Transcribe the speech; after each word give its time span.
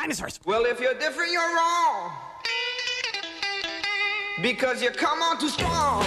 Dinosaurs. 0.00 0.40
Well, 0.46 0.64
if 0.64 0.80
you're 0.80 0.94
different, 0.94 1.30
you're 1.30 1.54
wrong. 1.54 2.12
Because 4.40 4.82
you 4.82 4.90
come 4.90 5.20
on 5.20 5.38
too 5.38 5.50
strong. 5.50 6.06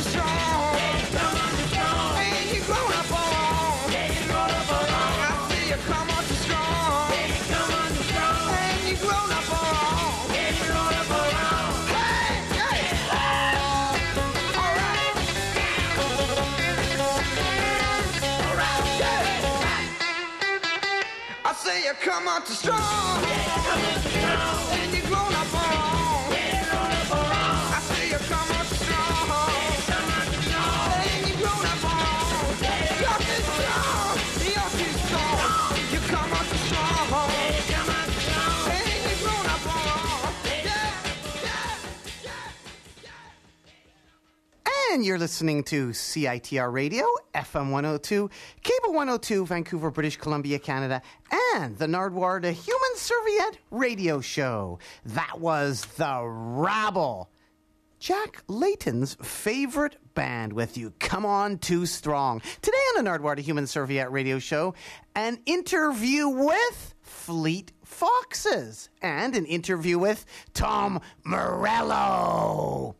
and 45.01 45.07
you're 45.07 45.17
listening 45.17 45.63
to 45.63 45.87
CITR 45.89 46.71
Radio, 46.71 47.03
FM 47.33 47.71
102, 47.71 48.29
Cable 48.61 48.93
102, 48.93 49.47
Vancouver, 49.47 49.89
British 49.89 50.15
Columbia, 50.15 50.59
Canada, 50.59 51.01
and 51.55 51.75
the 51.79 51.87
Nardwuar 51.87 52.39
the 52.39 52.51
Human 52.51 52.95
Serviette 52.97 53.57
Radio 53.71 54.21
Show. 54.21 54.77
That 55.03 55.39
was 55.39 55.85
The 55.97 56.21
Rabble. 56.23 57.31
Jack 57.97 58.43
Layton's 58.47 59.15
favorite 59.23 59.97
band 60.13 60.53
with 60.53 60.77
you. 60.77 60.93
Come 60.99 61.25
on, 61.25 61.57
Too 61.57 61.87
Strong. 61.87 62.43
Today 62.61 62.77
on 62.95 63.03
the 63.03 63.09
Nardwuar 63.09 63.37
the 63.37 63.41
Human 63.41 63.65
Serviette 63.65 64.11
Radio 64.11 64.37
Show, 64.37 64.75
an 65.15 65.39
interview 65.47 66.27
with 66.27 66.93
Fleet 67.01 67.71
Foxes 67.83 68.91
and 69.01 69.35
an 69.35 69.47
interview 69.47 69.97
with 69.97 70.27
Tom 70.53 71.01
Morello 71.23 72.95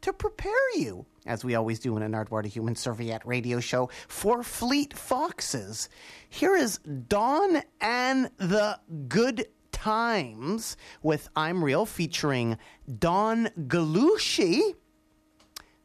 to 0.00 0.12
prepare 0.12 0.76
you 0.76 1.06
as 1.26 1.44
we 1.44 1.54
always 1.54 1.78
do 1.78 1.96
in 1.96 2.02
an 2.02 2.12
Nardwuar 2.12 2.42
to 2.42 2.48
Human 2.48 2.74
Serviette 2.74 3.26
radio 3.26 3.60
show, 3.60 3.90
for 4.08 4.42
Fleet 4.42 4.94
Foxes. 4.94 5.88
Here 6.28 6.56
is 6.56 6.78
Don 6.78 7.62
and 7.80 8.30
the 8.38 8.78
Good 9.08 9.46
Times 9.72 10.76
with 11.02 11.28
I'm 11.36 11.62
Real 11.62 11.84
featuring 11.84 12.56
Don 12.98 13.48
Gallucci, 13.66 14.74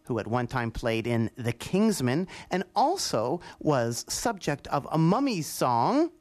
who 0.05 0.19
at 0.19 0.27
one 0.27 0.47
time 0.47 0.71
played 0.71 1.07
in 1.07 1.29
The 1.35 1.53
Kingsmen 1.53 2.27
and 2.49 2.63
also 2.75 3.41
was 3.59 4.05
subject 4.07 4.67
of 4.67 4.87
a 4.91 4.97
mummy 4.97 5.41
song, 5.41 6.11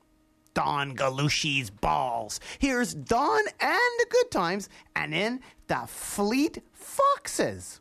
Don 0.53 0.97
Gallucci's 0.97 1.71
Balls. 1.71 2.41
Here's 2.59 2.95
Don 2.95 3.41
and 3.61 3.93
the 3.99 4.07
Good 4.11 4.31
Times 4.31 4.69
and 4.97 5.15
in 5.15 5.41
The 5.69 5.85
Fleet 5.87 6.63
Foxes. 6.73 7.81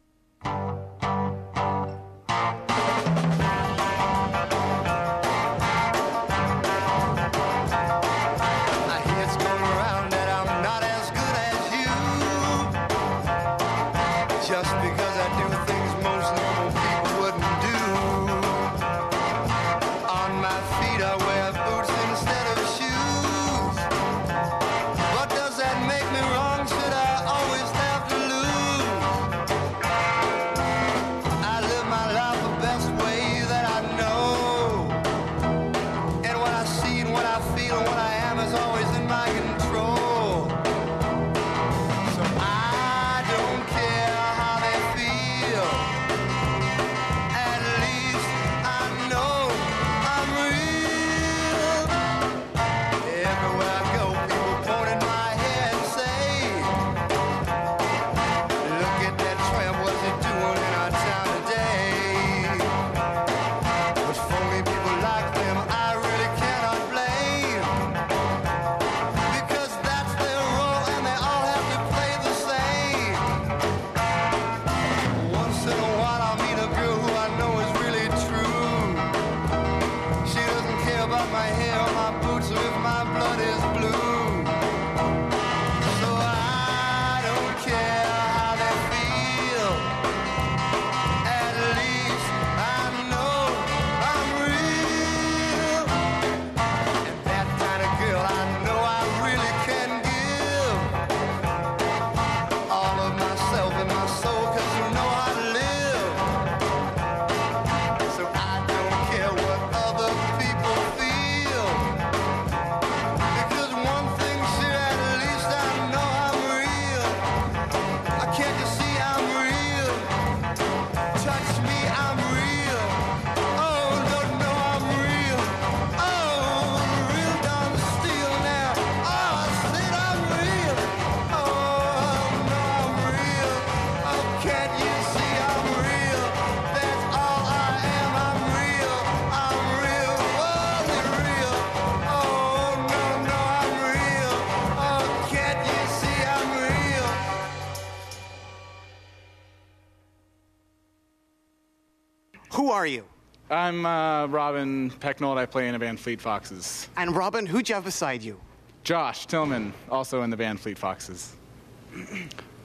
Who 153.50 153.56
are 153.56 153.72
you? 153.72 153.75
I'm 153.78 153.86
uh, 153.86 154.28
Robin 154.28 154.92
Pecknold. 154.92 155.38
I 155.38 155.46
play 155.46 155.68
in 155.68 155.75
a 155.75 155.80
band 155.80 156.00
Fleet 156.00 156.22
Foxes. 156.22 156.88
And 156.98 157.16
Robin, 157.16 157.46
who'd 157.46 157.68
you 157.68 157.75
have 157.75 157.86
beside 157.86 158.22
you? 158.24 158.40
Josh 158.84 159.25
Tillman, 159.25 159.74
also 159.90 160.22
in 160.22 160.30
the 160.30 160.38
band 160.38 160.60
Fleet 160.60 160.78
Foxes. 160.78 161.36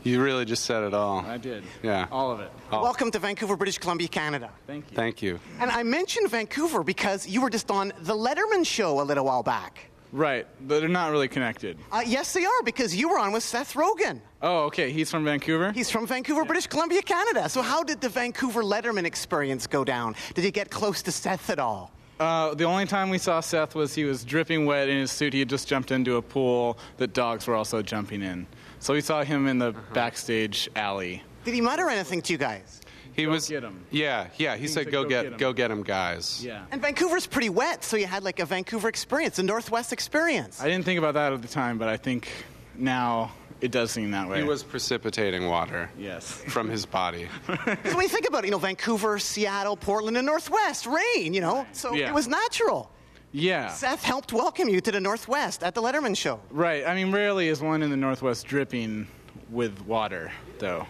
You 0.03 0.23
really 0.23 0.45
just 0.45 0.65
said 0.65 0.83
it 0.85 0.93
all. 0.95 1.21
I 1.21 1.39
did. 1.39 1.65
Yeah. 1.83 2.07
All 2.13 2.31
of 2.31 2.41
it. 2.41 2.51
Welcome 2.71 3.11
to 3.13 3.19
Vancouver, 3.19 3.57
British 3.57 3.79
Columbia, 3.79 4.09
Canada. 4.09 4.51
Thank 4.67 4.91
you. 4.91 4.97
Thank 4.97 5.23
you. 5.23 5.41
And 5.61 5.71
I 5.71 5.83
mentioned 5.83 6.31
Vancouver 6.31 6.85
because 6.85 7.27
you 7.27 7.41
were 7.41 7.51
just 7.51 7.71
on 7.71 7.93
the 8.01 8.15
Letterman 8.15 8.67
show 8.67 9.01
a 9.01 9.03
little 9.03 9.25
while 9.25 9.43
back. 9.43 9.91
Right. 10.15 10.47
but 10.61 10.79
They're 10.79 10.89
not 10.89 11.11
really 11.11 11.27
connected. 11.27 11.77
Uh, 11.91 12.03
yes, 12.07 12.33
they 12.33 12.45
are 12.45 12.63
because 12.65 12.95
you 12.95 13.09
were 13.09 13.19
on 13.19 13.33
with 13.33 13.43
Seth 13.43 13.75
Rogen. 13.75 14.21
Oh, 14.41 14.61
okay. 14.67 14.93
He's 14.93 15.11
from 15.11 15.25
Vancouver? 15.25 15.73
He's 15.73 15.91
from 15.91 16.07
Vancouver, 16.07 16.45
British 16.45 16.69
Columbia, 16.69 17.03
Canada. 17.03 17.49
So, 17.49 17.63
how 17.63 17.83
did 17.83 18.01
the 18.01 18.09
Vancouver 18.09 18.63
Letterman 18.63 19.07
experience 19.07 19.67
go 19.67 19.83
down? 19.83 20.15
Did 20.35 20.45
you 20.45 20.53
get 20.53 20.71
close 20.71 21.03
to 21.03 21.11
Seth 21.11 21.51
at 21.51 21.59
all? 21.59 21.91
Uh, 22.21 22.55
the 22.55 22.63
only 22.63 22.87
time 22.87 23.11
we 23.11 23.19
saw 23.19 23.41
Seth 23.41 23.75
was 23.75 23.93
he 23.93 24.05
was 24.05 24.23
dripping 24.23 24.67
wet 24.67 24.89
in 24.89 24.99
his 24.99 25.11
suit. 25.11 25.33
He 25.33 25.41
had 25.41 25.49
just 25.49 25.67
jumped 25.67 25.91
into 25.91 26.15
a 26.15 26.23
pool 26.23 26.79
that 26.99 27.13
dogs 27.13 27.49
were 27.49 27.57
also 27.57 27.83
jumping 27.83 28.23
in. 28.23 28.47
So 28.79 28.95
we 28.95 29.01
saw 29.01 29.25
him 29.25 29.49
in 29.49 29.59
the 29.59 29.75
backstage 29.95 30.71
alley. 30.77 31.25
Did 31.45 31.55
he 31.55 31.61
mutter 31.61 31.91
anything 31.91 32.23
to 32.23 32.33
you 32.33 32.39
guys? 32.39 32.81
He 33.15 33.27
was. 33.27 33.49
get 33.49 33.65
'em. 33.65 33.85
Yeah, 33.91 34.27
yeah. 34.37 34.57
He, 34.57 34.67
said, 34.67 34.85
said, 34.85 34.93
"Go, 34.93 35.03
"Go 35.05 35.09
get, 35.09 35.23
get 35.25 35.33
'em." 35.35 35.39
go 35.39 35.53
get 35.53 35.71
him, 35.71 35.83
guys." 35.83 36.45
Yeah. 36.45 36.65
And 36.71 36.83
Vancouver's 36.83 37.27
pretty 37.27 37.49
wet, 37.49 37.85
so 37.85 37.97
you 37.97 38.07
had 38.07 38.23
like 38.25 38.41
a 38.41 38.45
Vancouver 38.47 38.89
experience, 38.89 39.39
a 39.39 39.43
Northwest 39.43 39.93
experience. 39.93 40.61
I 40.61 40.69
didn't 40.69 40.85
think 40.85 40.99
about 40.99 41.15
that 41.15 41.33
at 41.33 41.43
the 41.43 41.49
time, 41.49 41.79
but 41.79 41.89
I 41.89 41.97
think 41.97 42.29
now 42.77 43.33
it 43.61 43.71
does 43.71 43.91
seem 43.93 44.11
that 44.11 44.29
way. 44.29 44.39
He 44.39 44.45
was 44.45 44.63
precipitating 44.63 45.47
water 45.49 45.89
Yes. 45.99 46.27
from 46.49 46.69
his 46.69 46.85
body. 46.87 47.29
so 47.47 47.55
when 47.95 48.01
you 48.03 48.09
think 48.09 48.27
about 48.29 48.45
it, 48.45 48.49
you 48.49 48.51
know, 48.51 48.59
Vancouver, 48.59 49.19
Seattle, 49.19 49.77
Portland, 49.77 50.17
and 50.17 50.27
Northwest, 50.27 50.87
rain, 50.87 51.33
you 51.35 51.41
know, 51.41 51.67
so 51.73 51.95
Yeah. 51.95 52.09
it 52.09 52.15
was 52.15 52.27
natural. 52.29 52.91
Yeah. 53.33 53.69
Seth 53.69 54.03
helped 54.05 54.33
welcome 54.33 54.69
you 54.69 54.81
to 54.81 54.93
the 54.93 55.01
Northwest 55.01 55.63
at 55.65 55.75
the 55.75 55.83
Letterman 55.83 56.17
show. 56.17 56.41
Right. 56.51 56.87
I 56.87 56.95
mean, 56.95 57.11
rarely 57.13 57.49
is 57.49 57.61
one 57.61 57.83
in 57.83 57.91
the 57.91 57.97
Northwest 57.97 58.47
dripping 58.47 59.07
with 59.51 59.81
water, 59.87 60.31
though. 60.59 60.87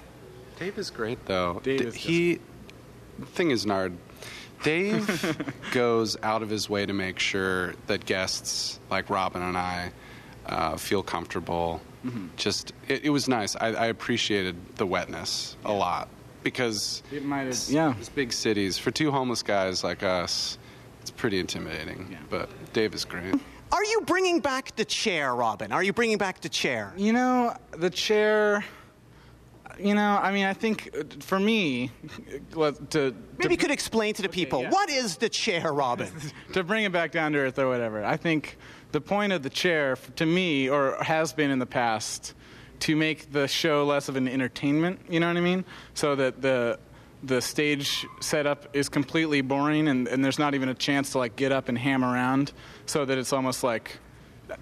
Dave 0.59 0.79
is 0.79 0.91
great, 0.91 1.25
though. 1.27 1.61
Dave 1.62 1.79
D- 1.81 1.85
is 1.87 1.95
he. 1.95 2.41
The 3.19 3.27
thing 3.27 3.51
is, 3.51 3.65
Nard. 3.67 3.97
Dave 4.62 5.53
goes 5.73 6.17
out 6.23 6.43
of 6.43 6.49
his 6.49 6.69
way 6.71 6.87
to 6.87 6.93
make 6.93 7.19
sure 7.19 7.75
that 7.87 8.06
guests 8.06 8.81
like 8.91 9.11
Robin 9.11 9.43
and 9.43 9.56
I 9.59 9.93
uh, 10.47 10.77
feel 10.77 11.03
comfortable. 11.03 11.81
Mm-hmm. 12.05 12.29
Just, 12.37 12.73
it, 12.89 13.05
it 13.06 13.11
was 13.11 13.29
nice. 13.29 13.56
I, 13.56 13.69
I 13.69 13.87
appreciated 13.87 14.56
the 14.77 14.87
wetness 14.87 15.56
a 15.65 15.73
lot 15.73 16.09
because 16.43 17.03
It 17.12 17.25
might 17.25 17.45
have. 17.47 17.59
Yeah. 17.69 17.95
these 17.97 18.09
big 18.09 18.33
cities 18.33 18.79
for 18.79 18.91
two 18.91 19.11
homeless 19.11 19.43
guys 19.43 19.85
like 19.85 20.03
us, 20.03 20.59
it's 21.03 21.11
pretty 21.11 21.39
intimidating. 21.41 22.09
Yeah. 22.11 22.19
But 22.31 22.49
Dave 22.73 22.95
is 22.95 23.05
great. 23.05 23.35
Are 23.73 23.85
you 23.85 24.03
bringing 24.03 24.41
back 24.41 24.75
the 24.77 24.85
chair, 24.85 25.35
Robin? 25.35 25.73
Are 25.73 25.83
you 25.83 25.93
bringing 25.93 26.17
back 26.19 26.41
the 26.41 26.49
chair? 26.49 26.93
You 26.97 27.12
know, 27.12 27.56
the 27.73 27.91
chair. 27.91 28.65
You 29.79 29.94
know, 29.94 30.19
I 30.23 30.32
mean, 30.32 30.47
I 30.47 30.55
think 30.55 30.91
uh, 30.99 31.03
for 31.21 31.38
me, 31.38 31.91
uh, 32.56 32.73
to 32.91 33.15
Maybe 33.38 33.55
you 33.55 33.59
could 33.59 33.71
explain 33.71 34.15
to 34.15 34.23
the 34.23 34.29
people 34.29 34.62
yeah. 34.62 34.71
what 34.71 34.91
is 34.91 35.17
the 35.17 35.29
chair, 35.29 35.73
Robin? 35.73 36.11
to 36.53 36.62
bring 36.62 36.85
it 36.85 36.93
back 36.93 37.12
down 37.12 37.32
to 37.32 37.38
earth 37.38 37.59
or 37.59 37.69
whatever. 37.69 38.05
I 38.05 38.17
think 38.17 38.56
the 38.93 39.00
point 39.00 39.32
of 39.32 39.43
the 39.43 39.50
chair, 39.50 39.97
to 40.17 40.26
me, 40.26 40.69
or 40.69 40.97
has 41.03 41.32
been 41.32 41.50
in 41.50 41.59
the 41.59 41.67
past, 41.67 42.35
to 42.81 42.97
make 42.97 43.32
the 43.32 43.49
show 43.49 43.85
less 43.85 44.09
of 44.09 44.17
an 44.17 44.29
entertainment. 44.29 45.00
You 45.09 45.21
know 45.21 45.29
what 45.29 45.37
I 45.37 45.41
mean? 45.41 45.65
So 45.94 46.15
that 46.17 46.41
the 46.41 46.79
the 47.23 47.41
stage 47.41 48.06
setup 48.20 48.77
is 48.77 48.88
completely 48.88 49.41
boring, 49.41 49.88
and, 49.88 50.06
and 50.09 50.23
there's 50.23 50.38
not 50.38 50.55
even 50.55 50.69
a 50.69 50.75
chance 50.75 51.12
to 51.12 51.19
like 51.19 51.37
get 51.37 51.53
up 51.53 51.69
and 51.69 51.79
ham 51.79 52.05
around. 52.05 52.53
So 52.87 53.05
that 53.05 53.19
it's 53.19 53.32
almost 53.32 53.65
like 53.65 53.99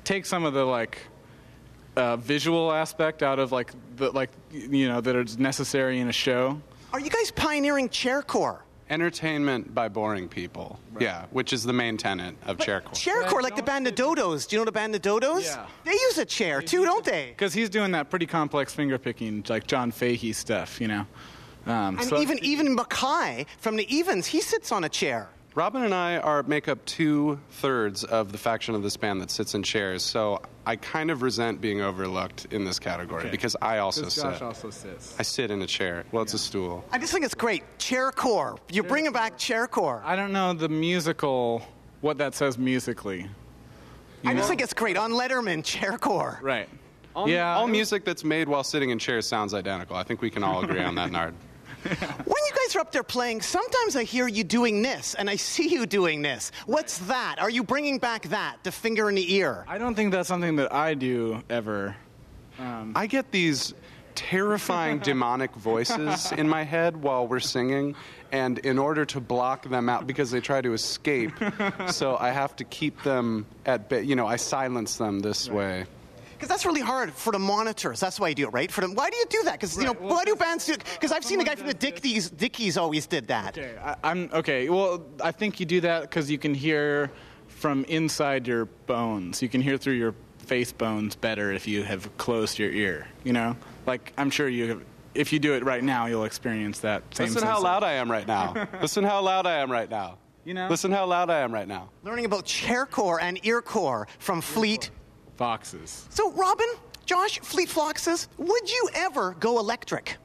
take 0.05 0.27
some 0.27 0.45
of 0.45 0.55
the 0.55 0.65
like 0.65 0.99
uh, 1.97 2.17
visual 2.17 2.73
aspect 2.73 3.23
out 3.23 3.39
of 3.39 3.53
like 3.53 3.73
the 3.97 4.11
like 4.11 4.31
you 4.51 4.89
know 4.89 5.01
that 5.01 5.17
is 5.17 5.39
necessary 5.39 6.01
in 6.01 6.09
a 6.09 6.13
show. 6.13 6.61
Are 6.93 7.01
you 7.01 7.11
guys 7.11 7.31
pioneering 7.31 7.89
chaircore? 7.89 8.59
Entertainment 8.91 9.75
by 9.75 9.89
boring 9.89 10.29
people. 10.29 10.79
Yeah, 11.01 11.25
which 11.31 11.53
is 11.55 11.63
the 11.63 11.73
main 11.73 11.97
tenet 11.97 12.35
of 12.45 12.59
chaircore. 12.59 12.93
Chaircore, 12.93 13.33
Right, 13.35 13.43
like 13.45 13.57
the 13.57 13.63
band 13.63 13.87
of 13.89 13.95
Dodos. 13.95 14.47
Do 14.47 14.57
you 14.57 14.61
know 14.61 14.67
the 14.67 14.73
band 14.73 14.95
of 14.95 15.01
Dodos? 15.01 15.45
Yeah. 15.45 15.67
They 15.85 15.93
use 15.93 16.19
a 16.19 16.27
chair 16.27 16.61
too, 16.61 16.85
don't 16.85 17.05
they? 17.05 17.29
Because 17.31 17.55
he's 17.55 17.71
doing 17.71 17.93
that 17.93 18.11
pretty 18.11 18.27
complex 18.27 18.75
finger 18.75 18.99
picking, 18.99 19.45
like 19.49 19.67
John 19.67 19.93
Fahey 19.93 20.33
stuff, 20.35 20.79
you 20.81 20.89
know. 20.89 21.07
Um, 21.67 21.99
And 21.99 22.05
so- 22.05 22.19
even 22.21 22.39
even 22.45 22.77
MacKaye 22.77 23.47
from 23.59 23.77
the 23.77 23.87
Evens, 23.95 24.27
he 24.27 24.41
sits 24.43 24.71
on 24.73 24.85
a 24.85 24.89
chair. 24.91 25.29
Robin 25.55 25.85
and 25.85 25.93
I 25.95 26.17
are 26.17 26.43
make 26.45 26.67
up 26.67 26.83
two 26.87 27.39
thirds 27.51 28.05
of 28.05 28.33
the 28.33 28.39
faction 28.39 28.75
of 28.75 28.83
this 28.83 28.97
band 28.97 29.21
that 29.21 29.31
sits 29.31 29.55
in 29.55 29.63
chairs. 29.63 30.03
So 30.03 30.41
I 30.65 30.77
kind 30.77 31.11
of 31.11 31.21
resent 31.21 31.61
being 31.61 31.83
overlooked 31.83 32.47
in 32.51 32.65
this 32.65 32.79
category 32.79 33.23
Okay. 33.23 33.31
because 33.31 33.55
I 33.61 33.79
also 33.79 34.01
Because 34.03 34.15
sit. 34.15 34.23
Josh 34.23 34.41
also 34.43 34.71
sits. 34.71 35.15
I 35.19 35.23
sit 35.23 35.51
in 35.51 35.61
a 35.61 35.67
chair. 35.67 36.05
Well, 36.11 36.23
it's 36.23 36.33
a 36.33 36.39
stool. 36.39 36.85
I 36.91 36.99
just 36.99 37.13
think 37.13 37.25
it's 37.27 37.35
great. 37.35 37.65
Chaircore. 37.79 38.59
You're 38.71 38.85
bringing 38.85 39.13
back 39.13 39.37
chaircore. 39.37 40.03
I 40.05 40.17
don't 40.17 40.33
know 40.33 40.55
the 40.55 40.71
musical, 40.71 41.63
what 42.01 42.17
that 42.19 42.35
says 42.35 42.57
musically. 42.57 43.29
I 44.25 44.35
just 44.35 44.49
think 44.49 44.63
it's 44.63 44.73
great. 44.75 44.97
On 44.97 45.11
Letterman, 45.13 45.63
chaircore. 45.63 46.41
Right. 46.41 46.69
All, 47.15 47.29
yeah. 47.29 47.57
all 47.57 47.67
music 47.67 48.07
that's 48.07 48.25
made 48.25 48.49
while 48.49 48.65
sitting 48.65 48.89
in 48.89 48.99
chairs 48.99 49.27
sounds 49.27 49.53
identical. 49.53 49.97
I 49.97 50.03
think 50.03 50.23
we 50.23 50.31
can 50.31 50.43
all 50.43 50.65
agree 50.65 50.81
on 50.83 50.95
that, 50.95 51.11
Nard. 51.13 51.35
When 52.25 52.43
you 52.47 52.53
guys 52.55 52.77
are 52.77 52.81
up 52.81 52.93
there 52.93 53.03
playing, 53.03 53.43
sometimes 53.43 53.97
I 53.97 54.05
hear 54.05 54.29
you 54.29 54.45
doing 54.45 54.83
this, 54.83 55.15
and 55.15 55.29
I 55.29 55.37
see 55.37 55.69
you 55.69 55.87
doing 55.87 56.23
this. 56.23 56.53
What's 56.67 56.99
that? 56.99 57.37
Are 57.39 57.51
you 57.51 57.65
bringing 57.65 57.99
back 57.99 58.29
that? 58.29 58.59
The 58.63 58.73
finger 58.73 59.09
in 59.09 59.17
the 59.17 59.35
ear? 59.35 59.65
I 59.69 59.79
don't 59.79 59.95
think 59.95 60.13
that's 60.13 60.29
something 60.29 60.57
that 60.57 60.73
I 60.73 60.95
do 60.95 61.43
ever. 61.51 61.97
Um, 62.59 62.93
I 62.95 63.07
get 63.07 63.33
these 63.33 63.75
terrifying 64.15 64.99
demonic 65.11 65.55
voices 65.55 66.33
in 66.33 66.49
my 66.49 66.63
head 66.63 66.97
while 66.97 67.27
we're 67.27 67.41
singing 67.41 67.95
and 68.31 68.59
in 68.61 68.79
order 68.79 69.05
to 69.07 69.21
block 69.21 69.69
them 69.69 69.89
out 69.89 70.07
because 70.07 70.31
they 70.31 70.41
try 70.41 70.61
to 70.61 70.75
escape 70.75 71.33
so 71.89 72.19
i 72.21 72.31
have 72.31 72.55
to 72.55 72.63
keep 72.65 73.03
them 73.05 73.47
at 73.65 73.89
bay 73.89 74.03
you 74.03 74.15
know 74.15 74.27
i 74.27 74.37
silence 74.37 74.97
them 74.97 75.21
this 75.21 75.49
way 75.49 75.87
Because 76.43 76.57
that's 76.57 76.67
really 76.67 76.81
hard 76.81 77.13
for 77.13 77.33
the 77.33 77.39
monitors. 77.39 78.01
That's 78.01 78.19
why 78.19 78.31
you 78.31 78.35
do 78.35 78.49
it, 78.49 78.51
right? 78.51 78.69
For 78.69 78.81
them. 78.81 78.97
Why 78.97 79.11
do 79.11 79.17
you 79.17 79.27
do 79.31 79.45
that? 79.45 79.53
Because 79.53 79.77
you 79.77 79.85
know, 79.85 79.93
well, 79.93 80.15
why 80.15 80.25
do 80.25 80.35
bands 80.35 80.67
do? 80.67 80.75
Because 80.75 81.13
I've 81.13 81.25
seen 81.25 81.39
the 81.39 81.45
guy 81.45 81.55
from 81.55 81.69
the. 81.69 81.75
Dickies. 81.75 82.31
Dickies 82.31 82.77
always 82.77 83.07
did 83.07 83.29
that. 83.29 83.57
Okay, 83.57 83.79
I, 83.81 83.95
I'm 84.03 84.29
okay. 84.33 84.69
Well, 84.69 85.07
I 85.23 85.31
think 85.31 85.61
you 85.61 85.67
do 85.67 85.83
that 85.83 86.01
because 86.01 86.33
you 86.33 86.39
can 86.39 86.53
hear 86.53 87.13
from 87.47 87.85
inside 87.85 88.49
your 88.49 88.65
bones. 88.65 89.41
You 89.41 89.49
can 89.49 89.61
hear 89.61 89.77
through 89.79 89.93
your 89.93 90.17
face 90.39 90.73
bones 90.73 91.15
better 91.15 91.53
if 91.53 91.69
you 91.69 91.85
have 91.85 92.17
closed 92.19 92.59
your 92.59 92.73
ear. 92.73 93.07
You 93.23 93.35
know, 93.35 93.57
like 93.87 94.13
I'm 94.19 94.31
sure 94.31 94.49
you. 94.49 94.67
Have, 94.67 94.83
if 95.15 95.33
you 95.33 95.39
do 95.39 95.55
it 95.55 95.65
right 95.65 95.85
now, 95.85 96.07
you'll 96.07 96.25
experience 96.25 96.81
that 96.81 97.05
same. 97.15 97.29
listen 97.29 97.47
how 97.47 97.63
loud 97.63 97.85
i 97.85 97.93
am 97.93 98.11
right 98.11 98.27
now 98.27 98.67
listen 98.81 99.05
how 99.05 99.21
loud 99.21 99.47
i 99.47 99.59
am 99.59 99.71
right 99.71 99.91
now 99.91 100.17
You 100.45 100.55
know? 100.55 100.69
listen 100.69 100.91
how 100.91 101.05
loud 101.07 101.29
i 101.31 101.39
am 101.41 101.53
right 101.53 101.69
now 101.69 101.91
Learning 102.03 102.25
about 102.25 102.47
chair 102.47 102.87
core 102.87 103.21
and 103.21 103.39
ear 103.47 103.63
core 103.63 104.09
from 104.19 104.41
Fleet. 104.41 104.91
Foxes. 105.43 106.07
So, 106.11 106.31
Robin, 106.35 106.69
Josh, 107.05 107.41
Fleet 107.41 107.69
Foxes, 107.69 108.29
would 108.39 108.71
you 108.71 108.89
ever 108.95 109.35
go 109.41 109.59
electric? 109.59 110.17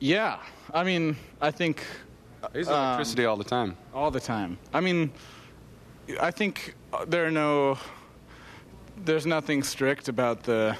Yeah, 0.00 0.38
I 0.74 0.84
mean, 0.84 1.16
I 1.40 1.50
think 1.50 1.82
i 2.42 2.58
use 2.58 2.68
electricity 2.68 3.24
um, 3.24 3.30
all 3.30 3.36
the 3.38 3.44
time 3.44 3.74
all 3.94 4.10
the 4.10 4.20
time. 4.20 4.58
I 4.74 4.80
mean, 4.80 5.12
I 6.20 6.30
think 6.30 6.74
uh, 6.92 7.06
there 7.06 7.24
are 7.24 7.30
no, 7.30 7.78
there's 9.02 9.24
nothing 9.24 9.62
strict 9.62 10.08
about 10.08 10.42
the 10.42 10.76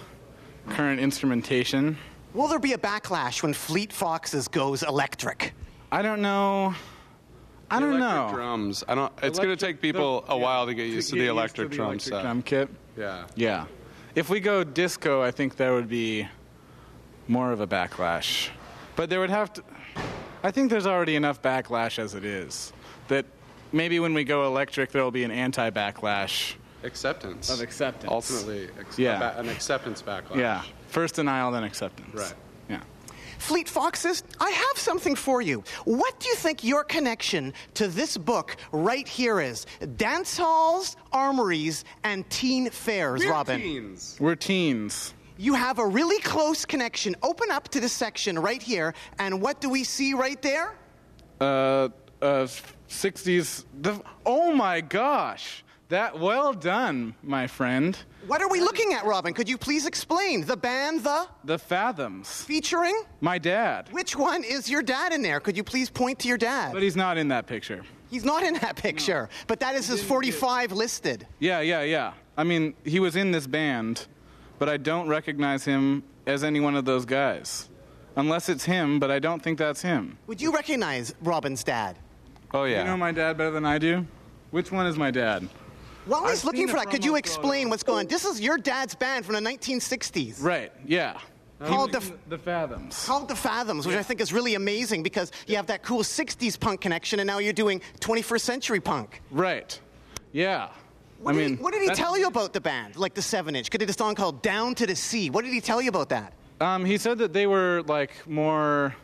current 0.69 1.01
instrumentation. 1.01 1.97
Will 2.35 2.49
there 2.49 2.59
be 2.59 2.75
a 2.75 2.79
backlash 2.79 3.43
when 3.43 3.55
Fleet 3.55 3.95
Foxes 3.95 4.47
goes 4.47 4.83
electric? 4.83 5.55
I 5.91 6.03
don't 6.03 6.21
know. 6.21 6.75
I 7.71 7.81
don't 7.81 7.95
electric 7.95 8.27
know. 8.27 8.35
drums 8.35 8.83
i 8.89 8.97
don't 8.97 9.13
it's 9.23 9.39
going 9.39 9.57
to 9.57 9.67
take 9.67 9.81
people 9.81 10.23
the- 10.23 10.33
a 10.33 10.37
yeah, 10.37 10.43
while 10.43 10.67
to 10.67 10.75
get 10.75 10.89
used 10.89 11.11
to, 11.11 11.15
the 11.15 11.29
electric 11.29 11.71
the 11.71 11.77
drum 11.77 11.89
electric 11.91 12.15
set 12.15 12.23
drum 12.23 12.43
kit. 12.43 12.69
Yeah 12.97 13.27
Yeah. 13.35 13.67
If 14.15 14.29
we 14.29 14.41
go 14.41 14.65
disco, 14.65 15.23
I 15.23 15.31
think 15.31 15.57
there 15.57 15.73
would 15.75 15.89
be 15.89 16.27
more 17.29 17.53
of 17.53 17.61
a 17.61 17.67
backlash. 17.67 18.49
But 18.97 19.09
there 19.09 19.21
would 19.21 19.31
have 19.31 19.53
to. 19.55 19.63
I 20.43 20.51
think 20.51 20.71
there's 20.71 20.87
already 20.87 21.15
enough 21.17 21.41
backlash 21.43 21.99
as 21.99 22.15
it 22.15 22.25
is. 22.25 22.73
That 23.09 23.25
maybe 23.73 24.01
when 24.01 24.13
we 24.15 24.25
go 24.25 24.47
electric, 24.47 24.91
there 24.91 25.05
will 25.05 25.11
be 25.13 25.23
an 25.25 25.31
anti 25.31 25.71
backlash. 25.71 26.55
acceptance 26.83 27.51
Of 27.51 27.61
acceptance. 27.61 28.11
ultimately 28.11 28.69
ex- 28.81 28.99
Yeah. 28.99 29.19
ba- 29.19 29.39
an 29.39 29.49
acceptance 29.51 30.03
backlash 30.03 30.37
Yeah. 30.37 30.63
First 30.89 31.15
denial, 31.17 31.51
then 31.53 31.63
acceptance. 31.63 32.15
Right. 32.15 32.35
Yeah. 32.71 32.81
Fleet 33.41 33.69
Foxes, 33.69 34.23
I 34.39 34.51
have 34.51 34.77
something 34.77 35.17
for 35.17 35.41
you. 35.41 35.65
What 35.85 36.21
do 36.21 36.29
you 36.29 36.35
think 36.35 36.63
your 36.63 36.85
connection 36.85 37.55
to 37.75 37.89
this 37.89 38.17
book 38.17 38.57
right 38.71 39.09
here 39.09 39.41
is? 39.41 39.67
Dance 39.97 40.37
halls, 40.37 40.97
armories, 41.11 41.85
and 42.05 42.29
teen 42.31 42.71
fairs, 42.71 43.25
Robin. 43.27 43.61
Teens. 43.61 44.17
We're 44.21 44.37
teens. 44.37 45.15
You 45.39 45.55
have 45.55 45.79
a 45.79 45.87
really 45.87 46.21
close 46.21 46.67
connection. 46.67 47.17
Open 47.23 47.51
up 47.51 47.71
to 47.71 47.81
this 47.81 47.95
section 47.95 48.39
right 48.39 48.63
here, 48.63 48.95
and 49.19 49.41
what 49.41 49.61
do 49.61 49.71
we 49.71 49.85
see 49.85 50.13
right 50.13 50.41
there? 50.43 50.77
Uh, 51.41 51.89
uh, 52.21 52.47
60s. 52.89 53.65
The, 53.81 54.03
oh 54.27 54.53
my 54.53 54.83
gosh. 54.83 55.65
That 55.89 56.21
well 56.21 56.53
done, 56.53 57.15
my 57.23 57.47
friend. 57.49 57.97
What 58.27 58.43
are 58.43 58.49
we 58.49 58.61
looking 58.61 58.93
at, 58.93 59.05
Robin? 59.07 59.33
Could 59.33 59.49
you 59.49 59.57
please 59.57 59.87
explain? 59.87 60.45
The 60.45 60.57
band, 60.57 61.03
the 61.05 61.27
The 61.45 61.59
Fathoms. 61.59 62.43
featuring? 62.45 63.03
My 63.21 63.39
dad. 63.39 63.89
Which 63.93 64.15
one 64.15 64.45
is 64.45 64.69
your 64.69 64.83
dad 64.83 65.13
in 65.13 65.23
there? 65.23 65.41
Could 65.41 65.57
you 65.57 65.65
please 65.65 65.89
point 65.89 66.19
to 66.21 66.29
your 66.29 66.37
dad? 66.37 66.73
But 66.73 66.83
he's 66.83 66.97
not 66.97 67.17
in 67.17 67.29
that 67.29 67.47
picture. 67.47 67.83
He's 68.11 68.25
not 68.25 68.43
in 68.43 68.55
that 68.55 68.77
picture, 68.77 69.29
but 69.47 69.61
that 69.61 69.75
is 69.75 69.87
his 69.87 70.03
45 70.03 70.73
listed. 70.73 71.27
Yeah, 71.39 71.61
yeah, 71.61 71.83
yeah. 71.83 72.13
I 72.37 72.45
mean, 72.45 72.75
he 72.85 73.01
was 73.01 73.17
in 73.17 73.31
this 73.31 73.47
band, 73.47 74.07
but 74.59 74.69
I 74.69 74.77
don't 74.77 75.09
recognize 75.09 75.65
him 75.65 76.03
as 76.27 76.45
any 76.45 76.61
one 76.61 76.75
of 76.77 76.85
those 76.85 77.05
guys. 77.07 77.69
Unless 78.17 78.49
it's 78.49 78.65
him, 78.65 78.99
but 78.99 79.11
I 79.11 79.19
don't 79.21 79.41
think 79.43 79.59
that's 79.59 79.81
him. 79.83 80.19
Would 80.27 80.43
you 80.43 80.53
recognize 80.53 81.15
Robin's 81.23 81.63
dad? 81.65 81.97
Oh 82.53 82.65
yeah. 82.65 82.81
You 82.81 82.85
know 82.87 82.97
my 82.97 83.13
dad 83.13 83.39
better 83.39 83.53
than 83.53 83.65
I 83.65 83.79
do? 83.79 84.05
Which 84.51 84.73
one 84.73 84.87
is 84.87 84.97
my 84.99 85.13
dad? 85.13 85.49
While 86.07 86.27
he's 86.29 86.41
I've 86.41 86.45
looking 86.45 86.69
for 86.69 86.77
that, 86.77 86.91
could 86.91 87.05
you 87.05 87.17
explain 87.17 87.65
photo. 87.65 87.71
what's 87.71 87.83
going 87.83 87.99
on? 88.01 88.07
This 88.07 88.25
is 88.25 88.41
your 88.41 88.59
dad's 88.59 88.95
band 88.95 89.25
from 89.27 89.35
the 89.35 89.41
1960s. 89.41 90.43
Right, 90.43 90.73
yeah. 90.87 91.19
Called 91.63 91.91
He 91.95 91.99
the- 91.99 92.07
in 92.07 92.19
the 92.29 92.39
Fathoms. 92.39 93.07
Called 93.07 93.29
The 93.29 93.35
Fathoms, 93.35 93.87
which 93.87 93.97
I 93.97 94.03
think 94.03 94.21
is 94.21 94.33
really 94.33 94.55
amazing 94.55 95.03
because 95.03 95.31
you 95.47 95.57
have 95.57 95.67
that 95.67 95.83
cool 95.83 96.03
60s 96.03 96.59
punk 96.59 96.81
connection 96.81 97.21
and 97.21 97.27
now 97.27 97.39
you're 97.39 97.53
doing 97.53 97.83
21st 98.01 98.41
century 98.41 98.81
punk. 98.81 99.21
Right. 99.31 99.79
Yeah. 100.33 100.71
What, 101.21 101.35
I 101.35 101.39
did, 101.39 101.49
mean, 101.51 101.57
he, 101.59 101.63
what 101.63 101.75
did 101.75 101.83
he 101.83 101.91
tell 101.91 102.17
you 102.17 102.29
about 102.29 102.55
the 102.55 102.63
band, 102.63 102.97
like 102.97 103.13
the 103.13 103.21
7 103.21 103.55
inch? 103.55 103.71
Could 103.71 103.83
he 103.83 103.87
did 103.87 103.95
a 103.95 103.99
song 103.99 104.15
called 104.15 104.41
Down 104.41 104.75
to 104.77 104.87
the 104.87 104.97
Sea. 104.97 105.29
What 105.29 105.45
did 105.45 105.53
he 105.53 105.61
tell 105.61 105.83
you 105.83 105.91
about 105.91 106.09
that? 106.09 106.33
Um, 106.63 106.83
he 106.85 106.97
said 106.97 107.19
that 107.19 107.35
they 107.35 107.47
were 107.47 107.83
like 107.87 108.27
more 108.27 108.97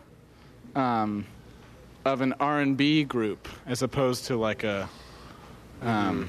um, 0.74 1.26
of 2.06 2.22
an 2.22 2.32
R&B 2.40 3.04
group 3.04 3.48
as 3.66 3.82
opposed 3.82 4.24
to 4.26 4.36
like 4.38 4.64
a 4.64 4.88
um, 5.82 6.28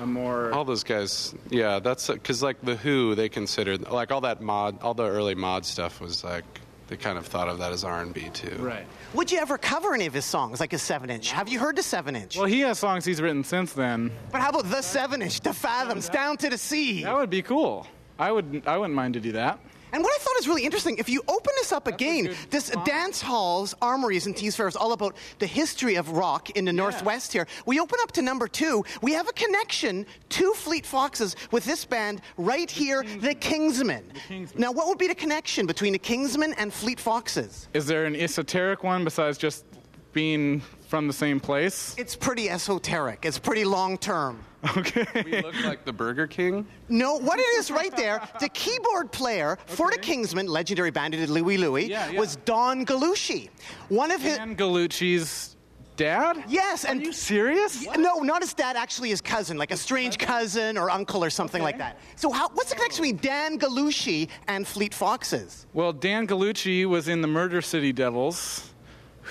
a 0.00 0.06
more 0.06 0.52
All 0.52 0.64
those 0.64 0.84
guys, 0.84 1.34
yeah, 1.50 1.78
that's 1.78 2.08
because 2.08 2.42
like 2.42 2.60
the 2.62 2.76
Who, 2.76 3.14
they 3.14 3.28
considered 3.28 3.88
like 3.90 4.10
all 4.10 4.22
that 4.22 4.40
mod, 4.40 4.82
all 4.82 4.94
the 4.94 5.04
early 5.04 5.34
mod 5.34 5.64
stuff 5.64 6.00
was 6.00 6.24
like 6.24 6.44
they 6.88 6.96
kind 6.96 7.16
of 7.16 7.26
thought 7.26 7.48
of 7.48 7.58
that 7.58 7.72
as 7.72 7.82
R 7.84 8.02
and 8.02 8.12
B 8.12 8.28
too. 8.32 8.56
right. 8.58 8.86
Would 9.14 9.30
you 9.32 9.38
ever 9.38 9.56
cover 9.56 9.94
any 9.94 10.06
of 10.06 10.12
his 10.12 10.24
songs, 10.24 10.60
like 10.60 10.72
his 10.72 10.82
7 10.82 11.08
inch? 11.08 11.30
Have 11.30 11.48
you 11.48 11.58
heard 11.58 11.76
the 11.76 11.82
7 11.82 12.14
inch? 12.16 12.36
Well, 12.36 12.46
he 12.46 12.60
has 12.60 12.78
songs 12.78 13.04
he's 13.04 13.22
written 13.22 13.44
since 13.44 13.72
then. 13.72 14.10
But 14.32 14.40
how 14.40 14.50
about 14.50 14.68
the 14.70 14.82
7 14.82 15.22
inch, 15.22 15.40
The 15.40 15.52
Fathoms, 15.52 16.08
Down 16.08 16.36
to 16.38 16.50
the 16.50 16.58
Sea? 16.58 17.04
That 17.04 17.16
would 17.16 17.30
be 17.30 17.40
cool. 17.42 17.86
I 18.18 18.30
would 18.32 18.64
I 18.66 18.76
wouldn't 18.76 18.94
mind 18.94 19.14
to 19.14 19.20
do 19.20 19.32
that. 19.32 19.60
And 19.94 20.02
what 20.02 20.12
I 20.12 20.18
thought 20.18 20.36
is 20.40 20.48
really 20.48 20.64
interesting, 20.64 20.98
if 20.98 21.08
you 21.08 21.22
open 21.28 21.52
this 21.56 21.70
up 21.70 21.86
again, 21.86 22.34
this 22.50 22.66
spot. 22.66 22.84
dance 22.84 23.22
halls, 23.22 23.76
armories, 23.80 24.26
and 24.26 24.36
teas 24.36 24.56
fairs, 24.56 24.74
all 24.74 24.90
about 24.90 25.14
the 25.38 25.46
history 25.46 25.94
of 25.94 26.10
rock 26.10 26.50
in 26.50 26.64
the 26.64 26.72
Northwest 26.72 27.32
here. 27.32 27.46
We 27.64 27.78
open 27.78 28.00
up 28.02 28.10
to 28.12 28.22
number 28.22 28.48
two. 28.48 28.84
We 29.02 29.12
have 29.12 29.28
a 29.28 29.32
connection 29.32 30.04
to 30.30 30.52
Fleet 30.54 30.84
Foxes 30.84 31.36
with 31.52 31.64
this 31.64 31.84
band 31.84 32.22
right 32.36 32.68
here, 32.68 33.04
the 33.20 33.36
Kingsmen. 33.36 34.02
Kingsmen. 34.28 34.58
Now, 34.58 34.72
what 34.72 34.88
would 34.88 34.98
be 34.98 35.06
the 35.06 35.14
connection 35.14 35.64
between 35.64 35.92
the 35.92 36.00
Kingsmen 36.00 36.54
and 36.58 36.74
Fleet 36.74 36.98
Foxes? 36.98 37.68
Is 37.72 37.86
there 37.86 38.04
an 38.04 38.16
esoteric 38.16 38.82
one 38.82 39.04
besides 39.04 39.38
just 39.38 39.64
being 40.12 40.60
from 40.88 41.06
the 41.06 41.12
same 41.12 41.40
place? 41.40 41.94
It's 41.98 42.16
pretty 42.16 42.48
esoteric. 42.50 43.24
It's 43.24 43.38
pretty 43.38 43.64
long 43.64 43.98
term. 43.98 44.44
Okay. 44.78 45.04
We 45.26 45.42
look 45.42 45.62
like 45.64 45.84
the 45.84 45.92
Burger 45.92 46.26
King. 46.26 46.66
No, 46.88 47.16
what 47.18 47.38
it 47.38 47.42
is 47.58 47.70
right 47.70 47.94
there, 47.96 48.26
the 48.40 48.48
keyboard 48.48 49.12
player 49.12 49.58
for 49.66 49.90
the 49.90 49.98
Kingsmen, 49.98 50.48
legendary 50.48 50.90
bandit 50.90 51.20
who 51.20 51.26
Louie 51.34 51.58
Louie, 51.58 51.84
Yeah, 51.90 52.10
yeah. 52.10 52.18
was 52.18 52.36
Don 52.46 52.86
Gallucci. 52.86 53.50
One 53.90 54.10
of 54.10 54.22
his. 54.22 54.38
Dan 54.38 54.56
Gallucci's 54.56 55.56
dad? 55.96 56.44
Yes, 56.48 56.84
and 56.86 57.00
Are 57.00 57.04
you 57.04 57.12
serious? 57.12 57.86
No, 57.98 58.20
not 58.20 58.40
his 58.42 58.54
dad. 58.54 58.76
Actually, 58.76 59.10
his 59.10 59.20
cousin, 59.20 59.58
like 59.58 59.70
a 59.70 59.76
strange 59.76 60.16
cousin 60.18 60.78
or 60.78 60.90
uncle 60.90 61.22
or 61.22 61.30
something 61.30 61.62
like 61.62 61.76
that. 61.78 61.98
So, 62.16 62.30
how, 62.32 62.48
what's 62.50 62.70
the 62.70 62.76
connection 62.76 63.02
between 63.04 63.16
Dan 63.18 63.58
Gallucci 63.58 64.28
and 64.48 64.66
Fleet 64.66 64.94
Foxes? 64.94 65.66
Well, 65.74 65.92
Dan 65.92 66.26
Gallucci 66.26 66.86
was 66.86 67.08
in 67.08 67.20
the 67.20 67.28
Murder 67.28 67.60
City 67.60 67.92
Devils, 67.92 68.70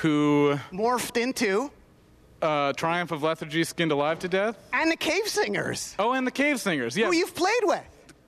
who 0.02 0.58
Morphed 0.72 1.22
into 1.22 1.72
uh, 2.42 2.74
Triumph 2.74 3.12
of 3.12 3.24
Lethargy 3.24 3.64
skinned 3.64 3.92
alive 3.92 4.20
to 4.20 4.28
death. 4.28 4.58
and 4.74 4.92
the 4.92 4.98
Cave 4.98 5.28
Singers, 5.28 5.96
Oh, 6.00 6.14
and 6.14 6.26
the 6.28 6.32
Cave 6.32 6.60
Singers. 6.60 6.98
Yeah, 6.98 7.08
who 7.08 7.14
you've 7.16 7.36
played 7.36 7.64
with. 7.64 7.82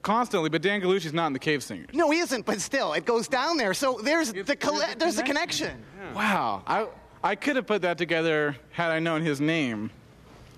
constantly. 0.04 0.50
But 0.50 0.62
Dan 0.62 0.80
Gallucci's 0.82 1.14
not 1.14 1.28
in 1.28 1.34
the 1.34 1.40
Cave 1.40 1.64
Singers. 1.64 1.90
No, 1.94 2.10
he 2.12 2.20
isn't, 2.20 2.46
but 2.46 2.62
still, 2.62 2.94
it 2.94 3.06
goes 3.06 3.28
down 3.28 3.58
there. 3.58 3.74
So 3.74 4.00
there's 4.04 4.32
the 4.32 4.56
colle- 4.56 4.80
there's 4.80 4.94
a 4.94 4.98
there's 4.98 5.16
the 5.18 5.24
connection. 5.24 5.68
connection. 5.98 6.16
Wow, 6.16 6.64
I 6.68 6.88
I 7.24 7.36
could 7.36 7.56
have 7.56 7.68
put 7.68 7.82
that 7.82 7.98
together 7.98 8.56
had 8.72 8.92
I 8.92 9.00
known 9.00 9.22
his 9.24 9.42
name. 9.42 9.90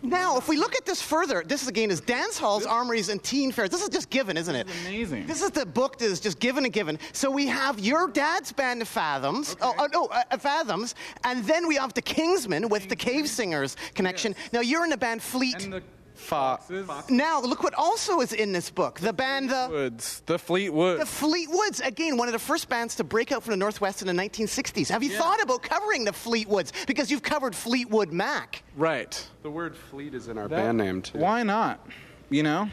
Now, 0.03 0.37
if 0.37 0.47
we 0.47 0.57
look 0.57 0.75
at 0.75 0.85
this 0.85 1.01
further, 1.01 1.43
this 1.45 1.63
is 1.63 1.67
again 1.67 1.91
is 1.91 2.01
dance 2.01 2.37
halls, 2.37 2.65
armories, 2.65 3.09
and 3.09 3.21
teen 3.23 3.51
fairs. 3.51 3.69
This 3.69 3.81
is 3.81 3.89
just 3.89 4.09
given, 4.09 4.37
isn't 4.37 4.55
it? 4.55 4.67
it? 4.67 4.75
is 4.75 4.85
amazing. 4.85 5.27
This 5.27 5.41
is 5.41 5.51
the 5.51 5.65
book 5.65 5.97
that 5.99 6.05
is 6.05 6.19
just 6.19 6.39
given 6.39 6.65
and 6.65 6.73
given. 6.73 6.99
So 7.13 7.31
we 7.31 7.47
have 7.47 7.79
your 7.79 8.07
dad's 8.07 8.51
band 8.51 8.81
of 8.81 8.87
Fathoms. 8.87 9.55
Oh, 9.61 9.73
oh, 9.77 9.87
no, 9.91 10.05
uh, 10.05 10.23
uh, 10.31 10.37
Fathoms, 10.37 10.95
and 11.23 11.43
then 11.45 11.67
we 11.67 11.75
have 11.75 11.93
the 11.93 12.01
Kingsmen 12.01 12.69
with 12.69 12.89
the 12.89 12.95
Cave 12.95 13.27
Singers 13.27 13.75
connection. 13.95 14.35
Now 14.53 14.61
you're 14.61 14.83
in 14.83 14.89
the 14.89 14.97
band 14.97 15.21
Fleet. 15.21 15.69
And 16.17 16.25
Foxes, 16.25 17.09
now 17.09 17.39
look 17.41 17.61
what 17.63 17.73
also 17.75 18.21
is 18.21 18.33
in 18.33 18.51
this 18.51 18.69
book. 18.69 18.99
The 18.99 19.13
band 19.13 19.49
the. 19.49 19.67
Woods, 19.69 20.23
the 20.25 20.39
Fleetwood. 20.39 20.99
The 20.99 21.05
Fleetwoods, 21.05 21.85
again, 21.85 22.17
one 22.17 22.27
of 22.27 22.31
the 22.33 22.39
first 22.39 22.69
bands 22.69 22.95
to 22.95 23.03
break 23.03 23.31
out 23.31 23.43
from 23.43 23.51
the 23.51 23.57
Northwest 23.57 24.01
in 24.01 24.07
the 24.07 24.13
1960s. 24.13 24.89
Have 24.89 25.03
you 25.03 25.11
thought 25.11 25.41
about 25.41 25.61
covering 25.61 26.05
the 26.05 26.11
Fleetwoods? 26.11 26.71
Because 26.87 27.11
you've 27.11 27.21
covered 27.23 27.55
Fleetwood 27.55 28.11
Mac. 28.11 28.63
right. 28.75 29.27
The 29.43 29.51
word 29.51 29.75
fleet 29.77 30.13
is 30.13 30.27
in 30.27 30.37
our 30.37 30.47
That- 30.47 30.55
band 30.57 30.77
name 30.79 31.01
too. 31.01 31.19
Why 31.19 31.43
not? 31.43 31.85
You 32.29 32.43
know? 32.43 32.69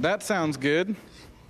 That 0.00 0.22
sounds 0.22 0.56
good. 0.56 0.94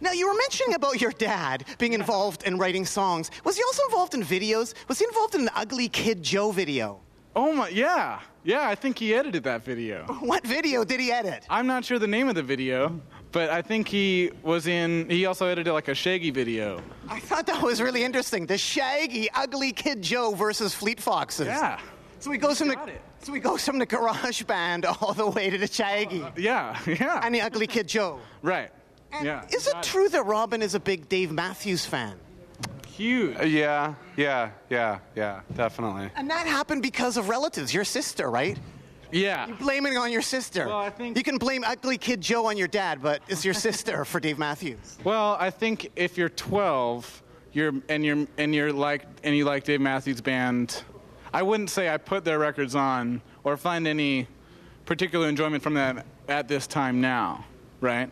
Now, 0.00 0.12
you 0.12 0.28
were 0.28 0.34
mentioning 0.34 0.74
about 0.74 1.00
your 1.00 1.10
dad 1.10 1.64
being 1.78 1.92
involved 1.92 2.44
in 2.44 2.56
writing 2.56 2.86
songs. 2.86 3.30
Was 3.44 3.56
he 3.56 3.62
also 3.64 3.82
involved 3.86 4.14
in 4.14 4.22
videos? 4.22 4.72
Was 4.86 5.00
he 5.00 5.04
involved 5.04 5.34
in 5.34 5.40
an 5.42 5.50
Ugly 5.56 5.88
Kid 5.88 6.22
Joe 6.22 6.52
video? 6.52 7.00
Oh 7.36 7.52
my, 7.52 7.68
yeah. 7.68 8.20
Yeah, 8.44 8.68
I 8.68 8.74
think 8.74 8.98
he 8.98 9.14
edited 9.14 9.44
that 9.44 9.64
video. 9.64 10.04
What 10.20 10.46
video 10.46 10.84
did 10.84 11.00
he 11.00 11.12
edit? 11.12 11.44
I'm 11.50 11.66
not 11.66 11.84
sure 11.84 11.98
the 11.98 12.06
name 12.06 12.28
of 12.28 12.34
the 12.34 12.42
video, 12.42 13.00
but 13.32 13.50
I 13.50 13.62
think 13.62 13.88
he 13.88 14.30
was 14.42 14.66
in, 14.66 15.08
he 15.10 15.26
also 15.26 15.46
edited 15.46 15.72
like 15.72 15.88
a 15.88 15.94
Shaggy 15.94 16.30
video. 16.30 16.82
I 17.08 17.20
thought 17.20 17.46
that 17.46 17.62
was 17.62 17.80
really 17.80 18.02
interesting. 18.04 18.46
The 18.46 18.58
shaggy, 18.58 19.28
ugly 19.34 19.72
Kid 19.72 20.02
Joe 20.02 20.34
versus 20.34 20.74
Fleet 20.74 21.00
Foxes. 21.00 21.46
Yeah. 21.46 21.78
So 22.20 22.30
he 22.32 22.38
goes 22.38 22.58
from 22.58 22.68
the 22.68 22.78
it. 22.86 23.00
so 23.20 23.32
he 23.32 23.38
goes 23.40 23.64
from 23.64 23.78
the 23.78 23.86
garage 23.86 24.42
band 24.42 24.84
all 25.00 25.12
the 25.14 25.26
way 25.28 25.50
to 25.50 25.58
the 25.58 25.68
shaggy 25.68 26.22
uh, 26.22 26.30
Yeah, 26.36 26.76
yeah. 26.86 27.20
and 27.22 27.34
the 27.34 27.42
ugly 27.42 27.66
Kid 27.66 27.86
Joe. 27.88 28.18
right. 28.42 28.70
And 29.12 29.24
yeah. 29.24 29.46
Is 29.50 29.66
it 29.66 29.82
true 29.82 30.08
that 30.10 30.24
Robin 30.26 30.60
is 30.60 30.74
a 30.74 30.80
big 30.80 31.08
Dave 31.08 31.32
Matthews 31.32 31.86
fan? 31.86 32.18
Huge. 32.98 33.36
Uh, 33.38 33.44
yeah, 33.44 33.94
yeah, 34.16 34.50
yeah, 34.68 34.98
yeah, 35.14 35.40
definitely. 35.54 36.10
And 36.16 36.28
that 36.30 36.48
happened 36.48 36.82
because 36.82 37.16
of 37.16 37.28
relatives. 37.28 37.72
Your 37.72 37.84
sister, 37.84 38.28
right? 38.28 38.58
Yeah. 39.12 39.46
You 39.46 39.54
Blaming 39.54 39.92
it 39.94 39.98
on 39.98 40.10
your 40.10 40.20
sister. 40.20 40.66
Well, 40.66 40.78
I 40.78 40.90
think- 40.90 41.16
you 41.16 41.22
can 41.22 41.38
blame 41.38 41.62
ugly 41.64 41.96
Kid 41.96 42.20
Joe 42.20 42.46
on 42.46 42.56
your 42.56 42.66
dad, 42.66 43.00
but 43.00 43.22
it's 43.28 43.44
your 43.44 43.54
sister 43.54 44.04
for 44.10 44.18
Dave 44.18 44.36
Matthews. 44.36 44.98
Well, 45.04 45.36
I 45.38 45.50
think 45.50 45.92
if 45.94 46.18
you're 46.18 46.28
12, 46.28 47.22
you're 47.52 47.72
and 47.88 48.04
you're 48.04 48.26
and 48.36 48.54
you're 48.54 48.72
like 48.72 49.06
and 49.22 49.34
you 49.34 49.44
like 49.44 49.64
Dave 49.64 49.80
Matthews 49.80 50.20
Band, 50.20 50.82
I 51.32 51.42
wouldn't 51.42 51.70
say 51.70 51.88
I 51.88 51.96
put 51.96 52.24
their 52.24 52.38
records 52.38 52.74
on 52.74 53.22
or 53.44 53.56
find 53.56 53.86
any 53.86 54.26
particular 54.86 55.28
enjoyment 55.28 55.62
from 55.62 55.74
them 55.74 56.02
at 56.28 56.48
this 56.48 56.66
time 56.66 57.00
now, 57.00 57.44
right? 57.80 58.10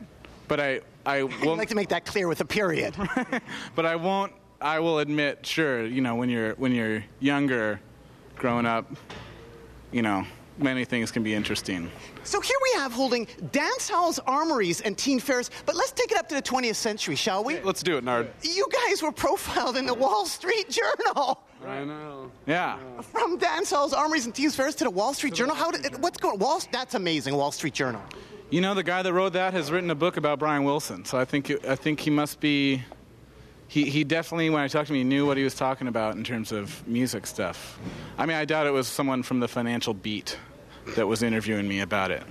But 0.49 0.61
I 0.61 0.81
I 1.05 1.17
I'd 1.43 1.45
like 1.45 1.69
to 1.71 1.75
make 1.75 1.89
that 1.89 2.07
clear 2.07 2.29
with 2.29 2.41
a 2.41 2.45
period. 2.47 2.95
but 3.75 3.85
I 3.85 3.97
won't 3.97 4.33
I 4.61 4.81
will 4.81 4.99
admit, 5.01 5.45
sure, 5.45 5.85
you 5.85 6.01
know, 6.01 6.15
when 6.15 6.29
you're 6.29 6.55
when 6.55 6.73
you're 6.73 7.05
younger 7.21 7.81
growing 8.37 8.67
up, 8.67 8.91
you 9.93 10.03
know, 10.03 10.25
many 10.59 10.85
things 10.85 11.11
can 11.11 11.23
be 11.23 11.35
interesting. 11.35 11.91
So 12.25 12.41
here 12.41 12.57
we 12.63 12.81
have 12.81 12.93
holding 12.93 13.27
dance 13.53 13.89
halls, 13.89 14.19
armories, 14.21 14.81
and 14.81 14.97
teen 14.97 15.21
fairs. 15.21 15.51
But 15.65 15.77
let's 15.77 15.93
take 15.93 16.11
it 16.11 16.19
up 16.19 16.29
to 16.31 16.35
the 16.35 16.43
20th 16.43 16.77
century, 16.77 17.17
shall 17.17 17.45
we? 17.45 17.61
Let's 17.61 17.83
do 17.83 17.97
it, 17.97 18.05
Nard. 18.05 18.31
You 18.43 18.67
guys 18.87 19.03
were 19.03 19.13
profiled 19.13 19.77
in 19.77 19.87
the 19.87 19.95
Wall 19.95 20.27
Street 20.27 20.69
Journal. 20.71 21.43
I 21.65 21.85
know. 21.85 22.31
Yeah. 22.47 22.79
From 23.03 23.39
dance 23.39 23.71
halls, 23.71 23.93
armories, 23.93 24.27
and 24.27 24.35
teen 24.35 24.51
fairs 24.51 24.75
to 24.77 24.85
the 24.85 24.91
Wall 24.91 25.15
Street 25.15 25.35
Journal. 25.35 25.55
How 25.55 25.71
did, 25.71 26.03
what's 26.03 26.19
going? 26.19 26.35
On? 26.35 26.39
Wall? 26.41 26.63
That's 26.73 26.95
amazing. 26.95 27.35
Wall 27.37 27.53
Street 27.53 27.75
Journal. 27.75 28.03
You 28.51 28.61
know, 28.61 28.75
the 28.75 28.83
guy 28.83 29.03
that 29.03 29.13
wrote 29.13 29.33
that 29.33 29.53
has 29.55 29.73
written 29.73 29.91
a 29.91 29.95
book 29.95 30.17
about 30.17 30.39
Brian 30.39 30.63
Wilson, 30.63 31.05
so 31.05 31.19
I 31.19 31.25
think 31.25 31.51
I 31.67 31.75
think 31.75 31.99
he 32.01 32.11
must 32.11 32.39
be. 32.41 32.83
He, 33.69 33.91
he 33.91 34.05
definitely, 34.05 34.49
when 34.51 34.63
I 34.63 34.69
talked 34.69 34.89
to 34.89 34.95
him, 34.95 34.99
he 34.99 35.05
knew 35.05 35.27
what 35.27 35.37
he 35.37 35.45
was 35.45 35.55
talking 35.55 35.89
about 35.89 36.17
in 36.17 36.25
terms 36.25 36.53
of 36.53 36.87
music 36.87 37.27
stuff. 37.27 37.79
I 38.17 38.27
mean, 38.27 38.37
I 38.37 38.45
doubt 38.45 38.67
it 38.67 38.71
was 38.71 38.87
someone 38.87 39.23
from 39.23 39.41
the 39.41 39.49
Financial 39.49 39.93
Beat 39.93 40.39
that 40.95 41.07
was 41.07 41.23
interviewing 41.23 41.67
me 41.67 41.81
about 41.81 42.11
it. 42.11 42.23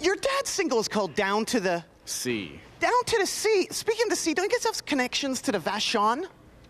Your 0.00 0.16
dad's 0.16 0.50
single 0.50 0.78
is 0.80 0.88
called 0.88 1.14
"Down 1.14 1.44
to 1.46 1.60
the 1.60 1.84
Sea. 2.04 2.60
Down 2.80 3.04
to 3.06 3.18
the 3.18 3.26
Sea." 3.26 3.68
Speaking 3.70 4.04
of 4.04 4.10
the 4.10 4.16
sea, 4.16 4.34
don't 4.34 4.44
you 4.44 4.50
guys 4.50 4.64
have 4.64 4.84
connections 4.84 5.40
to 5.42 5.52
the 5.52 5.58
Vashon? 5.58 6.26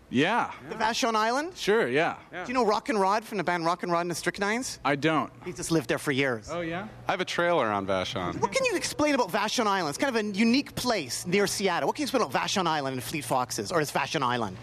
Yeah. 0.09 0.51
The 0.69 0.75
Vashon 0.75 1.15
Island? 1.15 1.55
Sure. 1.55 1.87
Yeah. 1.87 2.15
Do 2.31 2.47
you 2.47 2.53
know 2.53 2.65
Rock 2.65 2.89
and 2.89 2.99
Rod 2.99 3.23
from 3.23 3.37
the 3.37 3.43
band 3.43 3.65
Rock 3.65 3.83
and 3.83 3.91
Rod 3.91 4.01
and 4.01 4.11
the 4.11 4.15
Strychnines? 4.15 4.79
I 4.83 4.95
don't. 4.95 5.31
He 5.45 5.53
just 5.53 5.71
lived 5.71 5.87
there 5.87 5.99
for 5.99 6.11
years. 6.11 6.49
Oh 6.51 6.61
yeah. 6.61 6.87
I 7.07 7.11
have 7.11 7.21
a 7.21 7.25
trailer 7.25 7.67
on 7.67 7.85
Vashon. 7.85 8.39
What 8.41 8.51
can 8.51 8.65
you 8.65 8.75
explain 8.75 9.13
about 9.15 9.29
Vashon 9.31 9.67
Island? 9.67 9.89
It's 9.89 9.97
kind 9.97 10.15
of 10.15 10.23
a 10.23 10.37
unique 10.37 10.75
place 10.75 11.25
near 11.27 11.47
Seattle. 11.47 11.87
What 11.87 11.95
can 11.95 12.01
you 12.01 12.05
explain 12.05 12.23
about 12.23 12.33
Vashon 12.33 12.65
Island 12.65 12.95
and 12.95 13.03
Fleet 13.03 13.23
Foxes, 13.23 13.71
or 13.71 13.81
is 13.81 13.91
Vashon 13.91 14.23
Island? 14.23 14.57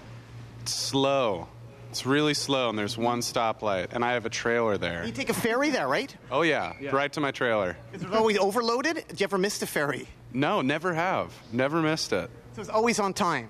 It's 0.62 0.74
slow. 0.74 1.48
It's 1.90 2.04
really 2.04 2.34
slow, 2.34 2.68
and 2.68 2.78
there's 2.78 2.98
one 2.98 3.20
stoplight, 3.20 3.92
and 3.92 4.04
I 4.04 4.12
have 4.14 4.26
a 4.26 4.28
trailer 4.28 4.76
there. 4.76 5.06
You 5.06 5.12
take 5.12 5.30
a 5.30 5.34
ferry 5.34 5.70
there, 5.70 5.88
right? 5.88 6.14
Oh 6.30 6.42
yeah, 6.42 6.74
right 6.92 7.10
to 7.14 7.20
my 7.20 7.30
trailer. 7.30 7.76
Is 7.94 8.02
it 8.02 8.12
always 8.12 8.36
overloaded? 8.36 9.04
Did 9.08 9.20
you 9.20 9.24
ever 9.24 9.38
miss 9.38 9.58
the 9.58 9.66
ferry? 9.66 10.08
No, 10.32 10.60
never 10.60 10.92
have. 10.92 11.32
Never 11.52 11.80
missed 11.80 12.12
it. 12.12 12.28
So 12.54 12.60
it's 12.60 12.68
always 12.68 12.98
on 12.98 13.14
time. 13.14 13.48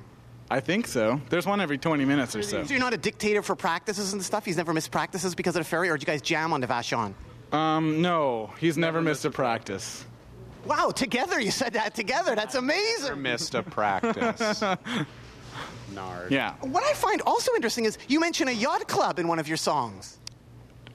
I 0.51 0.61
think 0.61 0.87
so. 0.87 1.21
There's 1.29 1.47
one 1.47 1.61
every 1.61 1.79
20 1.79 2.05
minutes 2.05 2.37
or 2.37 2.43
so. 2.43 2.65
So 2.65 2.71
you're 2.71 2.81
not 2.81 2.95
a 2.95 2.99
dictator 2.99 3.43
for 3.43 3.57
practices 3.57 4.13
and 4.13 4.23
stuff? 4.23 4.45
He's 4.45 4.57
never 4.57 4.73
missed 4.73 4.91
practices 4.91 5.35
because 5.35 5.57
of 5.57 5.61
the 5.61 5.69
ferry, 5.69 5.89
or 5.89 5.97
did 5.97 6.07
you 6.07 6.13
guys 6.13 6.23
jam 6.23 6.53
on 6.53 6.61
the 6.61 6.67
Vashon? 6.67 7.15
Um, 7.53 8.01
no, 8.03 8.53
he's 8.59 8.77
never 8.77 9.01
missed 9.03 9.25
a 9.25 9.31
practice. 9.31 10.05
Wow, 10.65 10.91
together 10.91 11.41
you 11.41 11.51
said 11.51 11.75
that 11.75 11.95
together. 11.95 12.35
That's 12.35 12.55
amazing. 12.55 13.05
Never 13.05 13.17
missed 13.17 13.55
a 13.55 13.63
practice. 13.63 14.63
Nard. 15.95 16.31
Yeah. 16.31 16.55
What 16.61 16.83
I 16.83 16.93
find 16.93 17.23
also 17.23 17.53
interesting 17.55 17.85
is 17.85 17.99
you 18.09 18.19
mention 18.21 18.49
a 18.49 18.53
yacht 18.53 18.87
club 18.89 19.19
in 19.19 19.29
one 19.29 19.39
of 19.39 19.47
your 19.47 19.57
songs. 19.57 20.19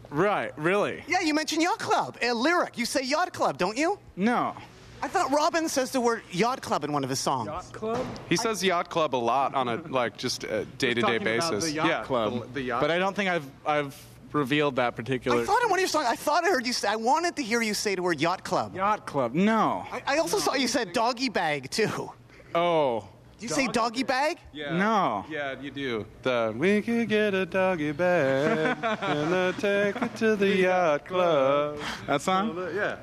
Right. 0.09 0.51
Really? 0.57 1.03
Yeah, 1.07 1.21
you 1.21 1.33
mention 1.33 1.61
yacht 1.61 1.79
club. 1.79 2.17
A 2.21 2.33
lyric. 2.33 2.77
You 2.77 2.85
say 2.85 3.01
yacht 3.03 3.31
club, 3.33 3.57
don't 3.57 3.77
you? 3.77 3.97
No. 4.17 4.55
I 5.03 5.07
thought 5.07 5.31
Robin 5.31 5.67
says 5.67 5.91
the 5.91 6.01
word 6.01 6.21
yacht 6.31 6.61
club 6.61 6.83
in 6.83 6.93
one 6.93 7.03
of 7.03 7.09
his 7.09 7.19
songs. 7.19 7.47
Yacht 7.47 7.73
club. 7.73 8.05
He 8.29 8.37
says 8.37 8.63
yacht 8.63 8.89
club 8.89 9.15
a 9.15 9.17
lot 9.17 9.55
on 9.55 9.67
a 9.67 9.75
like 9.89 10.17
just 10.17 10.43
a 10.43 10.65
day-to-day 10.77 11.17
basis. 11.17 11.65
the 11.65 11.71
yacht 11.71 11.87
yeah, 11.87 12.03
club. 12.03 12.33
The, 12.33 12.53
the 12.53 12.61
yacht. 12.61 12.81
But 12.81 12.91
I 12.91 12.99
don't 12.99 13.15
think 13.15 13.29
I've 13.29 13.49
I've 13.65 14.05
revealed 14.31 14.77
that 14.77 14.95
particular 14.95 15.41
I 15.41 15.45
thought 15.45 15.61
in 15.63 15.69
one 15.69 15.79
of 15.79 15.81
your 15.81 15.89
songs, 15.89 16.07
I 16.07 16.15
thought 16.15 16.45
I 16.45 16.49
heard 16.49 16.65
you 16.65 16.73
say, 16.73 16.87
I 16.87 16.95
wanted 16.95 17.35
to 17.35 17.43
hear 17.43 17.61
you 17.61 17.73
say 17.73 17.95
the 17.95 18.03
word 18.03 18.21
yacht 18.21 18.43
club. 18.43 18.75
yacht 18.75 19.05
club. 19.05 19.33
No. 19.33 19.85
I, 19.91 20.03
I 20.07 20.17
also 20.19 20.37
saw 20.37 20.53
you 20.53 20.67
said 20.67 20.93
doggy 20.93 21.29
bag 21.29 21.69
too. 21.69 22.11
Oh. 22.55 23.07
Do 23.39 23.47
you 23.47 23.53
say 23.53 23.65
doggy 23.65 24.03
bag? 24.03 24.37
Yeah. 24.53 24.77
No. 24.77 25.25
Yeah, 25.27 25.59
you 25.59 25.71
do. 25.71 26.05
The 26.21 26.53
we 26.55 26.79
could 26.83 27.09
get 27.09 27.33
a 27.33 27.47
doggy 27.47 27.91
bag 27.91 28.77
and 29.01 29.57
take 29.57 29.95
it 29.95 30.15
to 30.17 30.35
the 30.35 30.47
yacht 30.47 31.07
club. 31.07 31.79
That 32.05 32.21
song? 32.21 32.55
Yeah. 32.75 32.97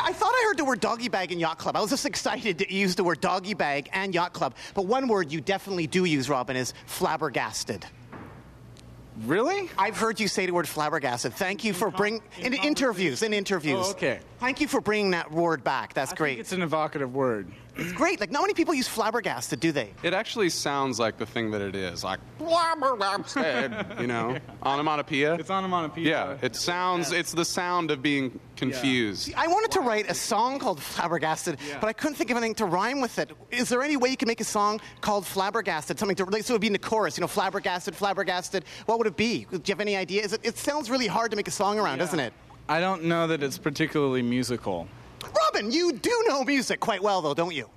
I 0.00 0.12
thought 0.12 0.32
I 0.32 0.44
heard 0.48 0.58
the 0.58 0.64
word 0.64 0.80
doggy 0.80 1.08
bag 1.08 1.32
and 1.32 1.40
yacht 1.40 1.58
club. 1.58 1.76
I 1.76 1.80
was 1.80 1.90
just 1.90 2.06
excited 2.06 2.58
to 2.58 2.72
use 2.72 2.94
the 2.94 3.04
word 3.04 3.20
doggy 3.20 3.54
bag 3.54 3.88
and 3.92 4.14
yacht 4.14 4.32
club. 4.32 4.54
But 4.74 4.86
one 4.86 5.08
word 5.08 5.32
you 5.32 5.40
definitely 5.40 5.86
do 5.86 6.04
use, 6.04 6.28
Robin, 6.28 6.56
is 6.56 6.74
flabbergasted. 6.86 7.84
Really? 9.24 9.68
I've 9.76 9.98
heard 9.98 10.18
you 10.18 10.28
say 10.28 10.46
the 10.46 10.52
word 10.54 10.68
flabbergasted. 10.68 11.34
Thank 11.34 11.64
you 11.64 11.74
for 11.74 11.90
bring 11.90 12.22
in 12.38 12.54
interviews. 12.54 13.22
In 13.22 13.34
interviews. 13.34 13.86
Oh, 13.88 13.90
okay. 13.90 14.20
Thank 14.38 14.60
you 14.60 14.68
for 14.68 14.80
bringing 14.80 15.10
that 15.10 15.30
word 15.30 15.62
back. 15.62 15.92
That's 15.92 16.12
I 16.12 16.16
great. 16.16 16.30
think 16.30 16.40
it's 16.40 16.52
an 16.52 16.62
evocative 16.62 17.14
word. 17.14 17.50
It's 17.80 17.92
great. 17.92 18.20
Like 18.20 18.30
not 18.30 18.42
many 18.42 18.54
people 18.54 18.74
use 18.74 18.86
flabbergasted, 18.86 19.58
do 19.60 19.72
they? 19.72 19.92
It 20.02 20.14
actually 20.14 20.50
sounds 20.50 20.98
like 20.98 21.16
the 21.16 21.26
thing 21.26 21.50
that 21.52 21.60
it 21.60 21.74
is, 21.74 22.04
like 22.04 22.20
you 23.98 24.06
know, 24.06 24.36
onomatopoeia. 24.62 25.34
It's 25.34 25.50
onomatopoeia. 25.50 26.08
Yeah, 26.08 26.38
it 26.42 26.56
sounds. 26.56 27.12
It's 27.12 27.32
the 27.32 27.44
sound 27.44 27.90
of 27.90 28.02
being 28.02 28.38
confused. 28.56 29.32
I 29.36 29.46
wanted 29.48 29.70
to 29.72 29.80
write 29.80 30.10
a 30.10 30.14
song 30.14 30.58
called 30.58 30.80
Flabbergasted, 30.80 31.58
but 31.80 31.88
I 31.88 31.92
couldn't 31.92 32.16
think 32.16 32.30
of 32.30 32.36
anything 32.36 32.54
to 32.56 32.66
rhyme 32.66 33.00
with 33.00 33.18
it. 33.18 33.30
Is 33.50 33.68
there 33.68 33.82
any 33.82 33.96
way 33.96 34.10
you 34.10 34.16
can 34.16 34.28
make 34.28 34.40
a 34.40 34.44
song 34.44 34.80
called 35.00 35.26
Flabbergasted? 35.26 35.98
Something 35.98 36.16
to 36.16 36.24
relate, 36.24 36.44
so 36.44 36.52
it 36.52 36.56
would 36.56 36.60
be 36.60 36.66
in 36.66 36.72
the 36.74 36.78
chorus, 36.78 37.16
you 37.16 37.22
know, 37.22 37.28
Flabbergasted, 37.28 37.94
Flabbergasted. 37.94 38.64
What 38.86 38.98
would 38.98 39.06
it 39.06 39.16
be? 39.16 39.46
Do 39.50 39.56
you 39.56 39.62
have 39.68 39.80
any 39.80 39.96
idea? 39.96 40.22
Is 40.22 40.32
it, 40.32 40.40
it 40.44 40.58
sounds 40.58 40.90
really 40.90 41.06
hard 41.06 41.30
to 41.30 41.36
make 41.36 41.48
a 41.48 41.52
song 41.52 41.78
around, 41.78 41.98
doesn't 41.98 42.20
it? 42.20 42.32
I 42.68 42.80
don't 42.80 43.04
know 43.04 43.26
that 43.26 43.42
it's 43.42 43.58
particularly 43.58 44.22
musical. 44.22 44.86
Robin, 45.24 45.70
you 45.70 45.92
do 45.92 46.24
know 46.28 46.44
music 46.44 46.80
quite 46.80 47.02
well, 47.02 47.20
though, 47.22 47.34
don't 47.34 47.54
you? 47.54 47.68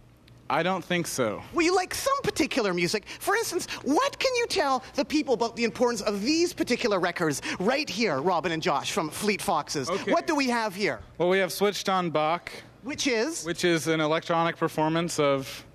I 0.49 0.62
don't 0.62 0.84
think 0.84 1.08
so. 1.08 1.41
Well, 1.53 1.65
you 1.65 1.73
like 1.75 1.93
some 1.95 2.13
particular 2.21 2.73
music. 2.73 3.06
For 3.19 3.36
instance, 3.36 3.65
what 3.84 4.19
can 4.19 4.34
you 4.36 4.45
tell 4.47 4.84
the 4.93 5.06
people 5.06 5.34
about 5.34 5.56
the 5.56 5.63
importance 5.63 6.01
of 6.01 6.21
these 6.21 6.53
particular 6.53 6.99
records 6.99 7.41
right 7.60 7.89
here, 7.89 8.19
Robin 8.21 8.51
and 8.51 8.62
Josh 8.62 8.91
from 8.91 9.10
Fleet 9.10 9.41
Foxes? 9.41 9.89
Okay. 9.89 10.12
What 10.12 10.27
do 10.27 10.36
we 10.36 10.49
have 10.49 10.75
here? 10.75 10.99
Well, 11.17 11.29
we 11.29 11.39
have 11.39 11.51
switched 11.51 11.89
on 11.89 12.10
Bach, 12.10 12.51
Which 12.84 13.08
is? 13.08 13.43
which 13.45 13.63
is 13.63 13.88
an 13.88 14.01
electronic 14.01 14.58
performance 14.58 15.17
of 15.17 15.65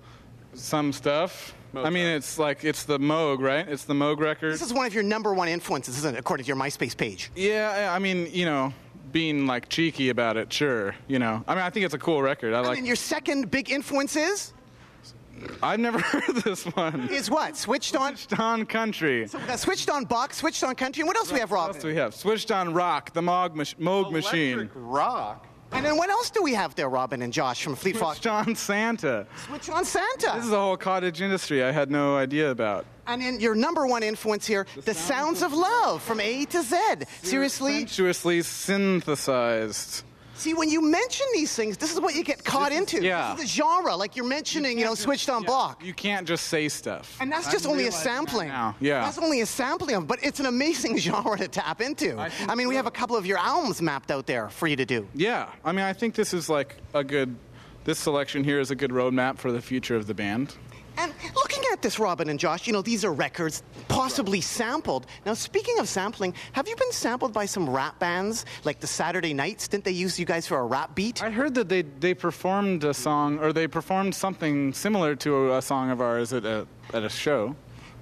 some 0.53 0.93
stuff. 0.93 1.55
I 1.75 1.89
mean, 1.89 2.07
it's 2.07 2.39
like 2.39 2.63
it's 2.63 2.83
the 2.83 2.97
Moog, 2.99 3.41
right? 3.41 3.67
It's 3.67 3.83
the 3.83 3.93
Moog 3.93 4.19
record. 4.19 4.51
This 4.53 4.61
is 4.63 4.73
one 4.73 4.87
of 4.87 4.93
your 4.93 5.03
number 5.03 5.33
one 5.33 5.47
influences, 5.47 5.97
isn't 5.99 6.15
it, 6.15 6.19
according 6.19 6.45
to 6.45 6.47
your 6.47 6.57
MySpace 6.57 6.97
page? 6.97 7.31
Yeah, 7.35 7.89
I 7.91 7.95
I 7.95 7.99
mean, 7.99 8.27
you 8.31 8.45
know, 8.45 8.73
being 9.11 9.47
like 9.47 9.69
cheeky 9.69 10.09
about 10.09 10.37
it, 10.37 10.51
sure. 10.51 10.95
You 11.07 11.19
know, 11.19 11.43
I 11.47 11.55
mean, 11.55 11.63
I 11.63 11.69
think 11.69 11.85
it's 11.85 11.93
a 11.93 11.99
cool 11.99 12.21
record. 12.21 12.53
I 12.53 12.59
And 12.59 12.67
like. 12.67 12.77
then 12.77 12.85
your 12.85 12.95
second 12.95 13.49
big 13.51 13.69
influence 13.71 14.15
is? 14.15 14.53
I've 15.63 15.79
never 15.79 15.99
heard 16.11 16.35
this 16.43 16.65
one. 16.65 17.07
Is 17.09 17.29
what? 17.29 17.55
Switched 17.55 17.95
on? 17.95 18.15
Switched 18.17 18.39
on 18.39 18.65
country. 18.65 19.23
Uh, 19.25 19.55
switched 19.55 19.89
on 19.89 20.03
Bach, 20.05 20.33
switched 20.33 20.63
on 20.63 20.75
country. 20.75 21.01
And 21.01 21.07
what 21.07 21.15
else 21.17 21.29
do 21.29 21.33
we 21.35 21.39
have, 21.39 21.49
What 21.51 21.67
else 21.75 21.77
do 21.77 21.87
we 21.87 21.95
have? 21.95 22.13
Switched 22.13 22.51
on 22.51 22.73
rock, 22.73 23.13
the 23.13 23.21
Moog, 23.21 23.55
mach- 23.55 23.77
Moog 23.79 24.11
machine. 24.11 24.69
rock. 24.75 25.45
And 25.71 25.85
then 25.85 25.97
what 25.97 26.09
else 26.09 26.29
do 26.31 26.41
we 26.41 26.53
have 26.55 26.75
there, 26.75 26.89
Robin 26.89 27.21
and 27.21 27.31
Josh 27.31 27.63
from 27.63 27.75
Fleet 27.75 27.95
Fox? 27.95 28.17
Switched 28.17 28.27
on 28.27 28.55
Santa. 28.55 29.27
Switch 29.47 29.69
on 29.69 29.85
Santa. 29.85 30.33
This 30.35 30.45
is 30.45 30.51
a 30.51 30.59
whole 30.59 30.77
cottage 30.77 31.21
industry 31.21 31.63
I 31.63 31.71
had 31.71 31.91
no 31.91 32.17
idea 32.17 32.49
about. 32.51 32.85
and 33.07 33.21
then 33.21 33.39
your 33.39 33.55
number 33.55 33.85
one 33.87 34.01
influence 34.03 34.45
here, 34.47 34.65
The, 34.85 34.93
Sounds 34.93 35.41
of 35.43 35.53
Love 35.53 36.01
from 36.01 36.19
A 36.19 36.45
to 36.45 36.61
Z. 36.63 36.77
Seriously? 37.21 37.79
Sensuously 37.79 38.41
synthesized. 38.41 40.03
See, 40.39 40.53
when 40.53 40.69
you 40.69 40.81
mention 40.81 41.25
these 41.33 41.53
things, 41.53 41.75
this 41.75 41.91
is 41.93 41.99
what 41.99 42.15
you 42.15 42.23
get 42.23 42.45
caught 42.45 42.71
into. 42.71 43.03
yeah. 43.03 43.35
This 43.35 43.43
is 43.43 43.51
the 43.51 43.61
genre, 43.61 43.93
like 43.93 44.15
you're 44.15 44.25
mentioning, 44.25 44.79
you, 44.79 44.85
know, 44.85 44.95
switched 44.95 45.29
on 45.29 45.43
block. 45.43 45.83
You 45.83 45.93
can't 45.93 46.25
just 46.25 46.47
say 46.47 46.69
stuff. 46.69 47.17
And 47.19 47.29
that's 47.29 47.47
I'm 47.47 47.51
just 47.51 47.65
only 47.65 47.83
a 47.83 47.87
realizing 47.87 48.03
that 48.05 48.29
sampling. 48.29 48.47
Yeah. 48.79 49.01
That's 49.01 49.17
only 49.17 49.41
a 49.41 49.45
sampling 49.45 49.95
of, 49.97 50.07
but 50.07 50.19
it's 50.23 50.39
an 50.39 50.45
amazing 50.45 50.97
genre 51.05 51.37
to 51.37 51.49
tap 51.49 51.81
into. 51.81 52.17
I, 52.17 52.29
think 52.29 52.55
mean, 52.55 52.69
we 52.69 52.75
have 52.75 52.85
a 52.85 52.91
couple 52.91 53.17
of 53.17 53.25
your 53.25 53.37
albums 53.37 53.81
mapped 53.81 54.11
out 54.11 54.27
there 54.27 54.47
for 54.47 54.67
you 54.67 54.77
to 54.77 54.85
do. 54.85 55.07
Yeah, 55.13 55.49
I 55.65 55.73
mean, 55.73 55.83
I 55.83 55.91
think 55.91 56.15
this 56.15 56.33
is 56.33 56.49
like 56.49 56.77
a 56.93 57.03
good. 57.03 57.35
This 57.83 57.99
selection 57.99 58.43
here 58.43 58.59
is 58.59 58.71
a 58.71 58.75
good 58.75 58.91
roadmap 58.91 59.39
for 59.39 59.51
the 59.51 59.61
future 59.61 59.95
of 59.95 60.05
the 60.07 60.13
band. 60.13 60.55
And 60.97 61.13
looking 61.33 61.48
at 61.71 61.81
this, 61.81 61.99
Robin 61.99 62.29
and 62.29 62.39
Josh, 62.39 62.67
you 62.67 62.73
know, 62.73 62.81
these 62.81 63.05
are 63.05 63.13
records 63.13 63.63
possibly 63.87 64.41
sampled. 64.41 65.05
Now, 65.25 65.33
speaking 65.33 65.79
of 65.79 65.87
sampling, 65.87 66.33
have 66.53 66.67
you 66.67 66.75
been 66.75 66.91
sampled 66.91 67.33
by 67.33 67.45
some 67.45 67.69
rap 67.69 67.99
bands 67.99 68.45
like 68.63 68.79
the 68.79 68.87
Saturday 68.87 69.33
Knights? 69.33 69.67
Didn't 69.67 69.83
they 69.83 69.91
use 69.91 70.19
you 70.19 70.25
guys 70.25 70.47
for 70.47 70.59
a 70.59 70.65
rap 70.65 70.95
beat? 70.95 71.21
I 71.23 71.29
heard 71.29 71.55
that 71.55 71.69
they 71.69 71.83
they 71.83 72.13
performed 72.13 72.83
a 72.83 72.93
song 72.93 73.39
or 73.39 73.53
they 73.53 73.67
performed 73.67 74.15
something 74.15 74.73
similar 74.73 75.15
to 75.17 75.55
a 75.55 75.61
song 75.61 75.89
of 75.89 76.01
ours 76.01 76.33
at 76.33 76.45
a 76.45 76.67
at 76.93 77.03
a 77.03 77.09
show. 77.09 77.55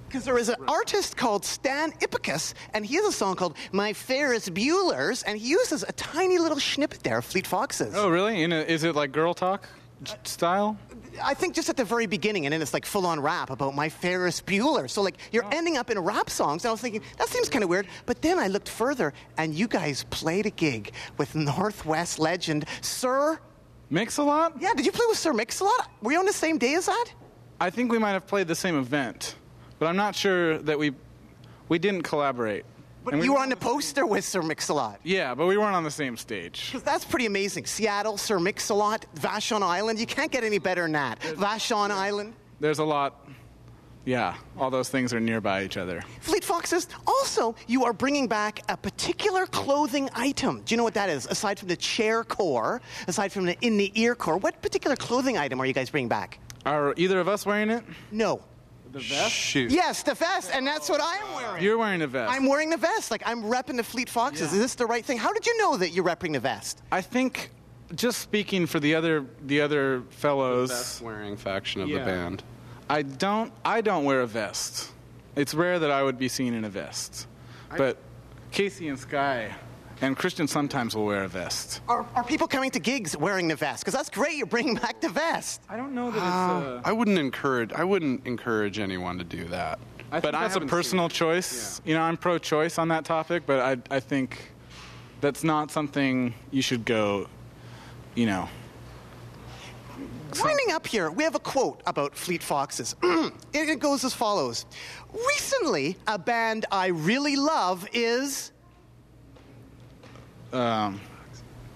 Because 0.08 0.24
there 0.24 0.38
is 0.38 0.48
an 0.48 0.56
artist 0.70 1.18
called 1.18 1.44
Stan 1.44 1.92
Ipcus, 2.00 2.54
and 2.74 2.86
he 2.86 2.96
has 2.96 3.06
a 3.06 3.12
song 3.12 3.36
called 3.36 3.58
My 3.74 3.92
Ferris 3.92 4.48
Bueller's, 4.48 5.22
and 5.24 5.38
he 5.38 5.50
uses 5.50 5.84
a 5.84 5.92
tiny 5.92 6.38
little 6.38 6.62
snippet 6.62 7.04
there 7.04 7.18
of 7.18 7.26
Fleet 7.26 7.46
Foxes. 7.46 7.94
Oh, 7.94 8.08
really? 8.08 8.42
In 8.42 8.54
a, 8.54 8.62
is 8.62 8.86
it 8.86 8.96
like 8.96 9.12
girl 9.12 9.34
talk 9.34 9.68
style? 10.24 10.78
I 11.24 11.34
think 11.34 11.56
just 11.56 11.70
at 11.70 11.78
the 11.78 11.84
very 11.84 12.06
beginning, 12.06 12.46
and 12.46 12.54
then 12.54 12.62
it's 12.62 12.74
like 12.74 12.86
full 12.86 13.06
on 13.06 13.20
rap 13.20 13.50
about 13.50 13.76
my 13.76 13.90
Ferris 13.90 14.42
Bueller. 14.42 14.90
So, 14.90 15.02
like, 15.02 15.18
you're 15.32 15.46
oh. 15.46 15.50
ending 15.52 15.78
up 15.78 15.90
in 15.90 16.00
rap 16.00 16.30
songs. 16.30 16.64
And 16.64 16.70
I 16.70 16.72
was 16.72 16.82
thinking, 16.82 17.02
that 17.18 17.28
seems 17.30 17.50
kind 17.50 17.64
of 17.64 17.70
weird. 17.70 17.88
But 18.06 18.22
then 18.22 18.40
I 18.40 18.48
looked 18.48 18.70
further, 18.70 19.14
and 19.38 19.54
you 19.54 19.68
guys 19.68 20.06
played 20.10 20.46
a 20.46 20.52
gig 20.52 20.92
with 21.18 21.36
Northwest 21.36 22.20
legend 22.20 22.66
Sir. 22.82 23.40
Mix 23.90 24.18
a 24.18 24.24
lot? 24.24 24.54
Yeah, 24.60 24.74
did 24.74 24.86
you 24.86 24.92
play 24.92 25.06
with 25.08 25.18
Sir 25.18 25.34
Mix-a-Lot? 25.34 25.90
Were 26.02 26.12
you 26.12 26.20
on 26.20 26.26
the 26.26 26.34
same 26.34 26.58
day 26.58 26.74
as 26.76 26.88
that? 26.88 27.06
I 27.60 27.70
think 27.70 27.92
we 27.92 27.98
might 27.98 28.12
have 28.12 28.28
played 28.28 28.48
the 28.48 28.56
same 28.56 28.78
event, 28.78 29.36
but 29.80 29.88
I'm 29.88 29.96
not 29.96 30.16
sure 30.16 30.58
that 30.60 30.78
we 30.78 30.94
we 31.70 31.80
didn't 31.80 32.04
collaborate. 32.04 32.66
But 33.08 33.14
And 33.14 33.22
we 33.22 33.28
you 33.28 33.36
were 33.36 33.40
on 33.40 33.48
the 33.48 33.56
poster 33.56 34.06
with 34.06 34.26
Sir 34.26 34.42
Mix-a-Lot. 34.42 35.00
Yeah, 35.02 35.34
but 35.34 35.46
we 35.46 35.58
weren't 35.58 35.78
on 35.78 35.86
the 35.86 35.90
same 35.90 36.18
stage. 36.18 36.66
Because 36.66 36.84
that's 36.84 37.06
pretty 37.06 37.26
amazing. 37.26 37.66
Seattle, 37.66 38.18
Sir 38.18 38.38
Mix-a-Lot, 38.38 39.06
Vashon 39.16 39.62
Island. 39.62 39.98
You 39.98 40.06
can't 40.06 40.30
get 40.30 40.44
any 40.44 40.58
better 40.58 40.82
than 40.82 40.92
that. 40.92 41.22
Vashon 41.22 41.90
Island. 41.90 42.34
There's 42.60 42.80
a 42.80 42.84
lot. 42.84 43.26
Yeah, 44.04 44.36
all 44.58 44.70
those 44.70 44.90
things 44.90 45.14
are 45.14 45.22
nearby 45.22 45.64
each 45.64 45.78
other. 45.78 46.04
Fleet 46.20 46.44
Foxes, 46.44 46.90
also, 47.08 47.56
you 47.66 47.86
are 47.86 47.94
bringing 47.94 48.28
back 48.28 48.60
a 48.68 48.76
particular 48.76 49.46
clothing 49.46 50.10
item. 50.14 50.64
Do 50.66 50.74
you 50.74 50.78
know 50.78 50.84
what 50.84 50.96
that 50.96 51.10
is? 51.10 51.28
Aside 51.28 51.60
from 51.60 51.70
the 51.70 51.78
chair 51.78 52.26
core, 52.26 52.82
aside 53.08 53.32
from 53.32 53.46
the 53.46 53.58
in 53.62 53.78
the 53.78 53.90
ear 53.96 54.16
core, 54.16 54.36
what 54.36 54.62
particular 54.62 54.98
clothing 54.98 55.38
item 55.38 55.62
are 55.62 55.66
you 55.66 55.72
guys 55.74 55.90
bringing 55.90 56.10
back? 56.10 56.40
Are 56.66 56.94
either 56.98 57.22
of 57.22 57.30
us 57.30 57.46
wearing 57.46 57.70
it? 57.70 57.86
No. 58.12 58.42
The 58.98 59.04
vest? 59.04 59.32
Shoot. 59.32 59.72
Yes, 59.72 60.04
the 60.04 60.14
vest, 60.16 60.52
and 60.54 60.66
that's 60.66 60.90
what 60.90 61.02
I'm 61.04 61.36
wearing. 61.36 61.64
You're 61.64 61.78
wearing 61.78 62.02
a 62.02 62.08
vest. 62.08 62.34
I'm 62.34 62.48
wearing 62.48 62.70
the 62.70 62.78
vest. 62.78 63.12
Like, 63.12 63.24
I'm 63.26 63.44
repping 63.44 63.78
the 63.78 63.84
Fleet 63.84 64.10
Foxes. 64.10 64.52
Is 64.54 64.60
this 64.60 64.76
the 64.76 64.86
right 64.86 65.06
thing? 65.06 65.18
How 65.18 65.32
did 65.34 65.46
you 65.46 65.58
know 65.58 65.78
that 65.78 65.90
you're 65.92 66.06
repping 66.06 66.34
the 66.34 66.40
vest? 66.40 66.82
I 66.92 67.02
think, 67.02 67.52
just 67.96 68.20
speaking 68.20 68.66
for 68.66 68.80
the 68.80 68.96
other 68.96 69.26
the 69.46 69.62
other 69.62 70.04
fellows, 70.10 70.70
Best 70.70 71.02
wearing 71.02 71.38
faction 71.38 71.82
of 71.82 71.90
Yeah. 71.90 72.00
the 72.00 72.06
band. 72.06 72.44
I 72.90 73.02
don't 73.04 73.52
I 73.64 73.82
don't 73.82 74.04
wear 74.06 74.22
a 74.22 74.28
vest. 74.28 74.92
It's 75.36 75.54
rare 75.54 75.78
that 75.80 75.92
I 75.92 76.02
would 76.04 76.18
be 76.18 76.28
seen 76.30 76.54
in 76.54 76.66
a 76.66 76.70
vest. 76.70 77.28
But 77.78 77.98
Casey 78.52 78.88
and 78.88 78.98
Sky 78.98 79.54
and 80.02 80.16
Christian 80.16 80.48
sometimes 80.48 80.96
will 80.96 81.06
wear 81.06 81.24
a 81.24 81.28
vest. 81.28 81.82
Are, 81.88 82.06
are 82.16 82.24
people 82.24 82.48
coming 82.48 82.72
to 82.72 82.80
gigs 82.80 83.18
wearing 83.18 83.48
the 83.48 83.56
vest? 83.56 83.84
Because 83.84 83.94
that's 83.94 84.10
great. 84.10 84.36
You're 84.36 84.46
bringing 84.46 84.76
back 84.76 85.02
the 85.02 85.10
vest. 85.10 85.62
I 85.70 85.78
don't 85.78 85.94
know 85.94 86.12
that 86.12 86.18
it's. 86.18 86.26
Uh, 86.26 86.82
I 86.86 86.92
wouldn't 86.92 87.18
encourage. 87.18 87.72
I 87.74 87.84
wouldn't 87.84 88.26
encourage 88.26 88.80
anyone 88.80 89.18
to 89.18 89.24
do 89.24 89.46
that. 89.46 89.80
I 90.12 90.20
but 90.20 90.36
I 90.36 90.48
that's 90.48 90.56
a 90.56 90.62
personal 90.62 91.10
seen 91.10 91.16
it. 91.16 91.18
choice. 91.18 91.82
You 91.84 91.96
know, 91.96 92.02
I'm 92.02 92.18
pro-choice 92.18 92.78
on 92.78 92.88
that 92.90 93.06
topic, 93.06 93.44
but 93.46 93.60
I, 93.60 93.96
I 93.96 94.00
think 94.00 94.52
that's 95.20 95.44
not 95.44 95.72
something 95.72 96.34
you 96.52 96.62
should 96.62 96.86
go. 96.86 97.28
You 98.16 98.26
know, 98.26 98.50
Winding 100.40 100.72
up 100.72 100.86
here, 100.86 101.10
we 101.10 101.24
have 101.24 101.36
a 101.36 101.40
quote 101.40 101.82
about 101.86 102.16
Fleet 102.16 102.44
Foxes. 102.44 102.96
it 103.04 103.34
it 103.54 103.80
goes 103.80 104.04
as 104.04 104.14
follows 104.14 104.66
Recently, 105.28 105.98
a 106.06 106.20
band 106.20 106.66
I 106.72 106.88
really 106.88 107.36
love 107.36 107.88
is. 107.94 108.52
Um, 110.54 111.00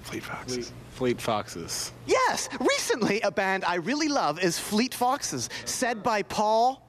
Fleet 0.04 0.24
Foxes. 0.24 0.74
Fleet 0.92 1.22
Foxes. 1.22 1.92
Yes, 2.06 2.50
recently, 2.60 3.22
a 3.22 3.32
band 3.32 3.64
I 3.66 3.76
really 3.76 4.08
love 4.08 4.44
is 4.44 4.60
Fleet 4.60 4.94
Foxes, 4.94 5.50
said 5.66 6.04
by 6.04 6.22
Paul. 6.24 6.88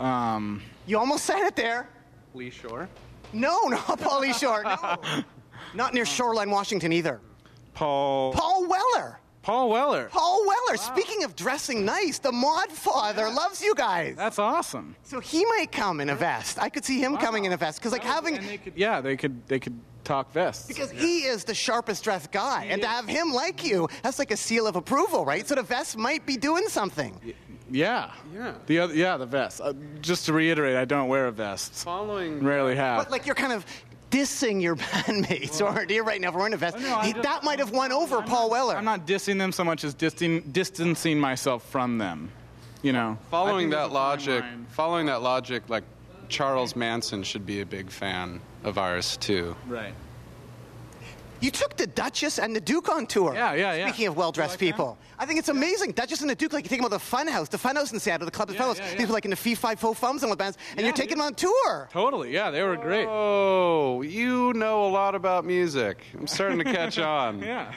Um, 0.00 0.62
You 0.86 0.98
almost 0.98 1.24
said 1.24 1.46
it 1.46 1.56
there. 1.56 1.88
Lee 2.34 2.50
Shore. 2.50 2.88
No, 3.32 3.58
not 3.68 3.98
Paulie 3.98 4.38
Shore. 4.38 4.62
No. 4.64 4.98
Not 5.74 5.92
near 5.92 6.06
Shoreline, 6.06 6.50
Washington 6.50 6.92
either. 6.94 7.20
Paul. 7.74 8.32
Paul 8.32 8.66
Weller. 8.68 9.20
Paul 9.42 9.68
Weller. 9.68 10.08
Paul 10.10 10.46
Weller. 10.46 10.78
Speaking 10.78 11.24
of 11.24 11.36
dressing 11.36 11.84
nice, 11.84 12.18
the 12.18 12.32
mod 12.32 12.70
father 12.72 13.28
loves 13.28 13.60
you 13.62 13.74
guys. 13.74 14.14
That's 14.16 14.38
awesome. 14.38 14.96
So 15.02 15.20
he 15.20 15.44
might 15.44 15.70
come 15.70 16.00
in 16.00 16.08
a 16.08 16.14
vest. 16.14 16.58
I 16.58 16.70
could 16.70 16.84
see 16.84 17.00
him 17.00 17.18
coming 17.18 17.44
in 17.44 17.52
a 17.52 17.56
vest 17.58 17.80
because, 17.80 17.92
like, 17.92 18.02
having 18.02 18.36
And 18.38 18.46
they 18.46 18.56
could, 18.56 18.72
yeah, 18.76 19.00
they 19.02 19.16
could 19.16 19.46
they 19.46 19.58
could 19.60 19.78
talk 20.08 20.32
vests. 20.32 20.66
because 20.66 20.90
he 20.90 21.20
is 21.20 21.44
the 21.44 21.54
sharpest 21.54 22.02
dressed 22.02 22.32
guy, 22.32 22.64
and 22.70 22.82
to 22.82 22.88
have 22.88 23.06
him 23.06 23.32
like 23.32 23.64
you, 23.64 23.88
that's 24.02 24.18
like 24.18 24.30
a 24.32 24.36
seal 24.36 24.66
of 24.66 24.74
approval, 24.76 25.24
right? 25.24 25.46
So 25.46 25.54
the 25.54 25.62
vest 25.62 25.96
might 25.96 26.26
be 26.26 26.36
doing 26.36 26.66
something. 26.68 27.14
yeah. 27.70 28.10
Yeah. 28.34 28.54
The 28.66 28.78
other, 28.80 28.94
yeah, 28.94 29.16
the 29.18 29.26
vest. 29.26 29.60
Uh, 29.62 29.74
just 30.00 30.26
to 30.26 30.32
reiterate, 30.32 30.76
I 30.76 30.84
don't 30.86 31.08
wear 31.08 31.26
a 31.26 31.32
vest. 31.32 31.72
Following. 31.84 32.42
Rarely 32.42 32.74
have. 32.76 32.98
But 33.04 33.10
like 33.10 33.26
you're 33.26 33.34
kind 33.34 33.52
of 33.52 33.64
dissing 34.10 34.62
your 34.62 34.76
bandmates, 34.92 35.60
or 35.60 35.84
you're 35.92 36.02
right 36.04 36.20
now. 36.20 36.30
If 36.30 36.34
we're 36.34 36.48
a 36.52 36.56
vest, 36.56 36.78
no, 36.78 36.96
I'm 36.96 37.04
he- 37.06 37.12
just- 37.12 37.24
that 37.24 37.44
might 37.44 37.58
have 37.58 37.70
won 37.70 37.92
over 37.92 38.22
Paul 38.22 38.48
Weller. 38.50 38.74
I'm 38.76 38.84
not 38.86 39.06
dissing 39.06 39.38
them 39.38 39.52
so 39.52 39.62
much 39.64 39.84
as 39.84 39.94
distan- 39.94 40.50
distancing 40.52 41.20
myself 41.20 41.62
from 41.70 41.98
them. 41.98 42.30
You 42.80 42.92
know. 42.92 43.18
Following 43.30 43.70
that 43.70 43.76
there's 43.76 43.90
a 43.90 43.90
fine 43.90 43.94
logic. 43.94 44.44
Following 44.70 45.06
that 45.06 45.20
logic, 45.22 45.62
like 45.68 45.84
Charles 46.28 46.74
Manson 46.76 47.22
should 47.22 47.44
be 47.44 47.60
a 47.60 47.66
big 47.66 47.90
fan 47.90 48.40
of 48.64 48.78
ours 48.78 49.16
too. 49.16 49.56
Right. 49.66 49.94
You 51.40 51.50
took 51.50 51.76
the 51.76 51.86
Duchess 51.86 52.38
and 52.38 52.54
the 52.54 52.60
Duke 52.60 52.88
on 52.88 53.06
tour. 53.06 53.34
Yeah, 53.34 53.54
yeah, 53.54 53.74
yeah. 53.74 53.86
Speaking 53.88 54.08
of 54.08 54.16
well-dressed 54.16 54.60
You 54.60 54.66
like 54.68 54.74
people, 54.74 54.98
I 55.18 55.26
think 55.26 55.38
it's 55.38 55.48
amazing. 55.48 55.92
Duchess 55.92 56.20
and 56.20 56.30
the 56.30 56.34
Duke, 56.34 56.52
like 56.52 56.64
you 56.64 56.68
take 56.68 56.80
them 56.80 56.90
to 56.90 56.96
the 56.96 57.02
Funhouse, 57.02 57.48
the 57.48 57.56
Funhouse 57.58 57.92
in 57.92 58.00
Seattle, 58.00 58.24
the 58.24 58.30
Club 58.30 58.48
of 58.48 58.54
Yeah, 58.54 58.60
Fellows. 58.62 58.78
yeah, 58.78 58.90
yeah. 58.90 58.96
People 58.96 59.12
like 59.14 59.24
in 59.24 59.30
the 59.30 59.36
Fee 59.36 59.54
Fi 59.54 59.74
Fo 59.74 59.94
Fums 59.94 60.22
and 60.22 60.30
with 60.30 60.38
bands, 60.38 60.58
and 60.72 60.80
Yeah, 60.80 60.86
you're 60.86 60.94
taking 60.94 61.16
dude. 61.16 61.18
them 61.18 61.26
on 61.26 61.34
tour. 61.34 61.88
Totally. 61.92 62.32
Yeah, 62.32 62.50
they 62.50 62.62
were 62.62 62.76
great. 62.76 63.06
Oh, 63.08 64.02
you 64.02 64.52
know 64.54 64.84
a 64.86 64.90
lot 64.90 65.14
about 65.14 65.44
music. 65.44 66.04
I'm 66.18 66.26
starting 66.26 66.58
to 66.58 66.64
catch 66.64 66.98
on. 67.18 67.40
Yeah. 67.40 67.72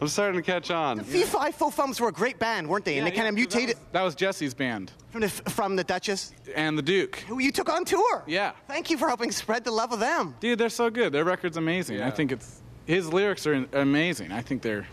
I'm 0.00 0.08
starting 0.08 0.40
to 0.42 0.46
catch 0.46 0.70
on. 0.70 1.00
Fee 1.04 1.22
Fi 1.24 1.50
Fo 1.52 1.70
Fums 1.70 2.00
were 2.00 2.08
a 2.08 2.12
great 2.12 2.38
band, 2.38 2.68
weren't 2.68 2.84
they? 2.84 2.98
And 2.98 3.06
Yeah, 3.06 3.10
they 3.10 3.16
kind 3.16 3.28
of 3.28 3.34
mutated 3.34 3.76
That 3.76 3.80
was, 3.80 3.92
that 3.92 4.02
was 4.02 4.14
Jesse's 4.14 4.54
band 4.54 4.92
from 5.10 5.20
the 5.20 5.28
from 5.28 5.76
the 5.76 5.84
Duchess, 5.84 6.32
and 6.56 6.78
the 6.78 6.82
Duke. 6.82 7.16
who 7.28 7.38
you 7.40 7.52
took 7.52 7.68
on 7.70 7.84
tour. 7.84 8.22
Yeah. 8.26 8.52
Thank 8.68 8.90
you 8.90 8.96
for 8.96 9.08
helping 9.08 9.30
spread 9.32 9.64
the 9.64 9.70
love 9.70 9.92
of 9.92 10.00
them. 10.00 10.34
Dude, 10.40 10.58
they're 10.58 10.68
so 10.70 10.88
good. 10.88 11.12
Their 11.12 11.24
record's 11.24 11.58
amazing. 11.58 12.00
I 12.00 12.10
think 12.10 12.32
it's 12.32 12.61
his 12.92 13.10
lyrics 13.10 13.46
are 13.46 13.66
amazing. 13.72 14.32
I 14.32 14.42
think 14.42 14.60
they're 14.60 14.86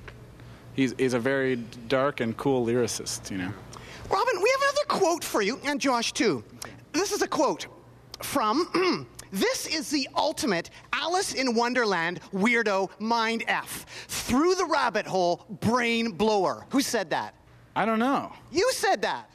he's 0.74 0.96
he's 0.98 1.14
a 1.14 1.20
very 1.20 1.58
dark 1.90 2.22
and 2.22 2.36
cool 2.38 2.66
lyricist. 2.66 3.30
You 3.30 3.40
know. 3.40 3.54
Robin, 4.10 4.42
we 4.42 4.50
have 4.50 4.62
another 4.62 4.86
quote 4.88 5.24
for 5.24 5.42
you, 5.42 5.60
and 5.66 5.82
Josh 5.82 6.14
too. 6.14 6.42
This 6.94 7.12
is 7.12 7.22
a 7.22 7.28
quote 7.28 7.68
from. 8.22 9.08
This 9.32 9.68
is 9.68 9.92
the 9.92 10.10
ultimate 10.16 10.72
Alice 10.92 11.36
in 11.36 11.54
Wonderland 11.54 12.20
weirdo 12.34 12.90
mind 13.00 13.44
F. 13.48 13.86
Through 14.08 14.56
the 14.56 14.66
rabbit 14.66 15.06
hole, 15.06 15.46
brain 15.62 16.14
blower. 16.14 16.66
Who 16.72 16.82
said 16.82 17.12
that? 17.12 17.36
I 17.76 17.86
don't 17.86 18.00
know. 18.00 18.34
You 18.52 18.68
said 18.74 19.04
that. 19.04 19.30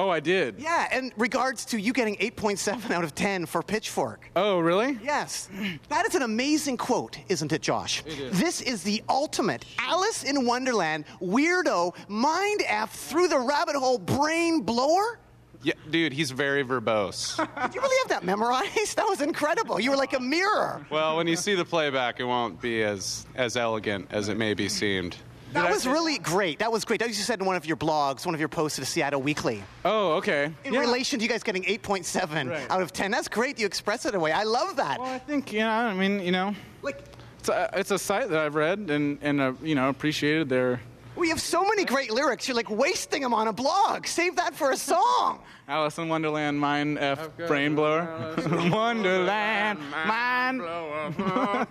Oh, 0.00 0.08
I 0.08 0.18
did. 0.20 0.58
Yeah, 0.58 0.96
in 0.96 1.12
regards 1.18 1.66
to 1.66 1.78
you 1.78 1.92
getting 1.92 2.16
8.7 2.16 2.90
out 2.90 3.04
of 3.04 3.14
10 3.14 3.44
for 3.44 3.62
Pitchfork. 3.62 4.30
Oh, 4.34 4.58
really? 4.58 4.98
Yes. 5.04 5.50
That 5.90 6.06
is 6.08 6.14
an 6.14 6.22
amazing 6.22 6.78
quote, 6.78 7.18
isn't 7.28 7.52
it, 7.52 7.60
Josh? 7.60 8.02
It 8.06 8.18
is. 8.18 8.40
This 8.40 8.62
is 8.62 8.82
the 8.82 9.02
ultimate 9.10 9.66
Alice 9.78 10.24
in 10.24 10.46
Wonderland 10.46 11.04
weirdo 11.20 11.94
mind 12.08 12.62
F 12.66 12.94
through 12.94 13.28
the 13.28 13.38
rabbit 13.38 13.76
hole 13.76 13.98
brain 13.98 14.62
blower? 14.62 15.18
Yeah, 15.62 15.74
dude, 15.90 16.14
he's 16.14 16.30
very 16.30 16.64
verbose. 16.64 17.36
Did 17.66 17.74
you 17.74 17.82
really 17.82 17.98
have 17.98 18.08
that 18.08 18.24
memorized? 18.24 18.96
That 18.96 19.06
was 19.06 19.20
incredible. 19.20 19.78
You 19.78 19.90
were 19.90 19.98
like 19.98 20.14
a 20.14 20.20
mirror. 20.20 20.86
well, 20.88 21.18
when 21.18 21.26
you 21.26 21.36
see 21.36 21.54
the 21.54 21.66
playback, 21.66 22.20
it 22.20 22.24
won't 22.24 22.58
be 22.62 22.82
as 22.82 23.26
as 23.34 23.58
elegant 23.58 24.06
as 24.10 24.30
it 24.30 24.38
maybe 24.38 24.66
seemed. 24.70 25.16
That 25.52 25.70
was 25.70 25.86
really 25.86 26.18
great. 26.18 26.58
That 26.60 26.70
was 26.72 26.84
great. 26.84 27.00
That 27.00 27.08
was 27.08 27.18
you 27.18 27.24
said 27.24 27.40
in 27.40 27.46
one 27.46 27.56
of 27.56 27.66
your 27.66 27.76
blogs, 27.76 28.24
one 28.26 28.34
of 28.34 28.40
your 28.40 28.48
posts 28.48 28.78
to 28.78 28.84
Seattle 28.84 29.20
Weekly. 29.22 29.62
Oh, 29.84 30.12
okay. 30.14 30.52
In 30.64 30.74
Yeah. 30.74 30.80
relation 30.80 31.18
to 31.18 31.22
you 31.24 31.28
guys 31.28 31.42
getting 31.42 31.64
8.7 31.64 32.48
Right. 32.48 32.70
out 32.70 32.82
of 32.82 32.92
10. 32.92 33.10
That's 33.10 33.28
great. 33.28 33.58
You 33.58 33.66
express 33.66 34.06
it 34.06 34.14
away. 34.14 34.32
I 34.32 34.44
love 34.44 34.76
that. 34.76 35.00
Well, 35.00 35.10
I 35.12 35.18
think 35.18 35.52
yeah. 35.52 35.72
I 35.86 35.94
mean, 35.94 36.20
you 36.20 36.32
know, 36.32 36.54
Like, 36.82 36.98
it's 37.38 37.48
a, 37.48 37.70
it's 37.74 37.90
a 37.90 37.98
site 37.98 38.28
that 38.30 38.38
I've 38.38 38.54
read 38.54 38.78
and 38.90 39.18
and 39.22 39.40
uh, 39.40 39.52
you 39.62 39.74
know 39.74 39.88
appreciated 39.88 40.48
their 40.48 40.80
we 41.16 41.28
have 41.28 41.40
so 41.40 41.64
many 41.64 41.84
great 41.84 42.10
lyrics. 42.12 42.46
You're 42.48 42.56
like 42.56 42.70
wasting 42.70 43.22
them 43.22 43.34
on 43.34 43.48
a 43.48 43.52
blog. 43.52 44.06
Save 44.06 44.36
that 44.36 44.54
for 44.54 44.70
a 44.70 44.76
song. 44.76 45.40
Alice 45.68 45.98
in 45.98 46.08
Wonderland, 46.08 46.58
mind 46.58 46.98
F 46.98 47.30
Brain 47.46 47.76
Blower. 47.76 48.34
Wonderland, 48.72 49.78
Mind 50.04 50.60
I 51.20 51.66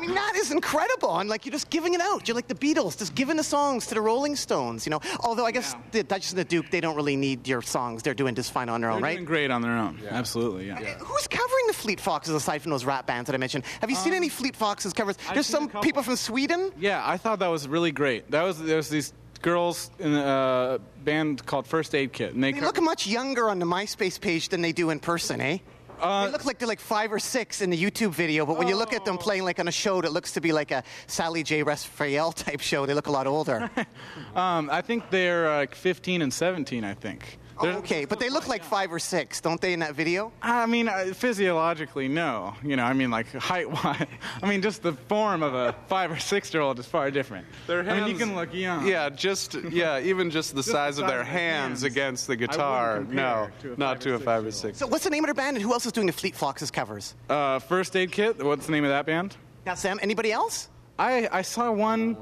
mean, 0.00 0.12
that 0.14 0.32
is 0.34 0.50
incredible. 0.50 1.20
And 1.20 1.30
like, 1.30 1.46
you're 1.46 1.52
just 1.52 1.70
giving 1.70 1.94
it 1.94 2.00
out. 2.00 2.26
You're 2.26 2.34
like 2.34 2.48
the 2.48 2.54
Beatles, 2.56 2.98
just 2.98 3.14
giving 3.14 3.36
the 3.36 3.44
songs 3.44 3.86
to 3.86 3.94
the 3.94 4.00
Rolling 4.00 4.34
Stones, 4.34 4.86
you 4.86 4.90
know? 4.90 5.00
Although 5.20 5.46
I 5.46 5.52
guess 5.52 5.76
the 5.92 6.02
Duchess 6.02 6.32
and 6.32 6.38
the 6.40 6.44
Duke, 6.44 6.70
they 6.72 6.80
don't 6.80 6.96
really 6.96 7.14
need 7.14 7.46
your 7.46 7.62
songs. 7.62 8.02
They're 8.02 8.12
doing 8.12 8.34
just 8.34 8.50
fine 8.50 8.68
on 8.68 8.80
their 8.80 8.90
own, 8.90 8.96
They're 9.02 9.10
right? 9.10 9.14
doing 9.14 9.24
great 9.24 9.52
on 9.52 9.62
their 9.62 9.76
own. 9.76 10.00
Absolutely, 10.10 10.66
yeah. 10.66 10.80
Who's 10.98 11.28
covering 11.28 11.66
the 11.68 11.74
Fleet 11.74 12.00
Foxes 12.00 12.34
aside 12.34 12.60
from 12.60 12.72
those 12.72 12.84
rap 12.84 13.06
bands 13.06 13.28
that 13.28 13.34
I 13.34 13.38
mentioned? 13.38 13.64
Have 13.82 13.90
you 13.90 13.96
seen 13.96 14.14
um, 14.14 14.16
any 14.16 14.28
Fleet 14.28 14.56
Foxes 14.56 14.92
covers? 14.92 15.16
I've 15.28 15.34
There's 15.34 15.46
some 15.46 15.68
people 15.68 16.02
from 16.02 16.16
Sweden. 16.16 16.72
Yeah, 16.76 17.02
I 17.04 17.18
thought 17.18 17.38
that 17.38 17.48
was 17.48 17.68
really 17.68 17.92
great. 17.92 18.03
That 18.30 18.42
was 18.42 18.58
there's 18.58 18.88
these 18.88 19.12
girls 19.42 19.90
in 19.98 20.14
a 20.14 20.78
band 21.04 21.44
called 21.46 21.66
First 21.66 21.94
Aid 21.94 22.12
Kit, 22.12 22.34
and 22.34 22.42
they, 22.42 22.52
They 22.52 22.60
co- 22.60 22.66
look 22.66 22.80
much 22.82 23.06
younger 23.06 23.48
on 23.50 23.58
the 23.58 23.66
MySpace 23.66 24.18
page 24.20 24.48
than 24.48 24.62
they 24.62 24.72
do 24.72 24.90
in 24.90 25.00
person, 25.00 25.40
eh? 25.40 25.58
Uh, 26.00 26.26
they 26.26 26.32
look 26.32 26.44
like 26.44 26.58
they're 26.58 26.68
like 26.68 26.80
five 26.80 27.12
or 27.12 27.18
six 27.20 27.60
in 27.60 27.70
the 27.70 27.76
YouTube 27.82 28.10
video, 28.10 28.44
but 28.44 28.58
when 28.58 28.66
you 28.68 28.76
look 28.76 28.92
at 28.92 29.02
Oh. 29.02 29.04
them 29.04 29.18
playing 29.18 29.44
like 29.44 29.60
on 29.60 29.68
a 29.68 29.72
show 29.72 30.00
that 30.02 30.12
looks 30.12 30.32
to 30.32 30.40
be 30.40 30.52
like 30.52 30.70
a 30.72 30.82
Sally 31.06 31.42
J. 31.42 31.62
Raphael 31.62 32.32
type 32.32 32.60
show, 32.60 32.84
they 32.86 32.94
look 32.94 33.06
a 33.06 33.12
lot 33.12 33.26
older. 33.26 33.70
um, 34.34 34.68
I 34.70 34.82
think 34.82 35.08
they're 35.10 35.50
uh, 35.50 35.56
like 35.58 35.74
15 35.74 36.20
and 36.22 36.32
17. 36.32 36.84
I 36.84 36.94
think. 36.94 37.38
They're- 37.60 37.72
okay, 37.78 38.04
but 38.04 38.18
they 38.20 38.30
look 38.30 38.48
like 38.48 38.64
five 38.64 38.92
or 38.92 38.98
six, 38.98 39.40
don't 39.40 39.60
they, 39.60 39.72
in 39.72 39.80
that 39.80 39.94
video? 39.94 40.32
I 40.42 40.66
mean, 40.66 40.88
uh, 40.88 41.12
physiologically, 41.14 42.08
no. 42.08 42.54
You 42.64 42.76
know, 42.76 42.84
I 42.84 42.92
mean, 42.94 43.10
like 43.10 43.32
height 43.32 43.70
wise. 43.70 44.06
I 44.42 44.48
mean, 44.48 44.60
just 44.62 44.82
the 44.82 44.92
form 44.92 45.42
of 45.42 45.54
a 45.54 45.74
five 45.88 46.10
or 46.10 46.18
six 46.18 46.52
year 46.52 46.62
old 46.62 46.78
is 46.78 46.86
far 46.86 47.10
different. 47.10 47.46
Their 47.66 47.82
hands. 47.82 48.02
I 48.02 48.06
mean, 48.06 48.12
you 48.12 48.18
can 48.18 48.34
look 48.34 48.52
young. 48.52 48.86
Yeah, 48.86 49.08
just 49.10 49.54
yeah, 49.70 50.00
even 50.00 50.30
just 50.30 50.54
the 50.54 50.62
size 50.62 50.98
of 50.98 51.04
size 51.04 51.10
their 51.10 51.20
of 51.20 51.26
their 51.26 51.32
hands 51.32 51.82
hands. 51.82 51.82
against 51.84 52.26
the 52.26 52.36
guitar. 52.36 53.04
No, 53.08 53.48
to 53.60 53.74
a 53.74 53.76
not 53.76 53.96
five 53.96 53.98
to 54.00 54.10
or 54.12 54.14
a 54.14 54.18
five 54.18 54.44
or 54.44 54.50
six-year-old. 54.50 54.54
six. 54.76 54.78
So, 54.78 54.86
what's 54.86 55.04
the 55.04 55.10
name 55.10 55.24
of 55.24 55.28
their 55.28 55.34
band, 55.34 55.56
and 55.56 55.64
who 55.64 55.72
else 55.72 55.86
is 55.86 55.92
doing 55.92 56.06
the 56.08 56.12
Fleet 56.12 56.34
Foxes 56.34 56.70
covers? 56.70 57.14
Uh, 57.28 57.58
First 57.60 57.94
Aid 57.96 58.10
Kit. 58.12 58.42
What's 58.44 58.66
the 58.66 58.72
name 58.72 58.84
of 58.84 58.90
that 58.90 59.06
band? 59.06 59.36
Now, 59.64 59.74
Sam, 59.74 59.98
anybody 60.02 60.32
else? 60.32 60.68
I 60.98 61.28
I 61.30 61.42
saw 61.42 61.70
one. 61.72 62.16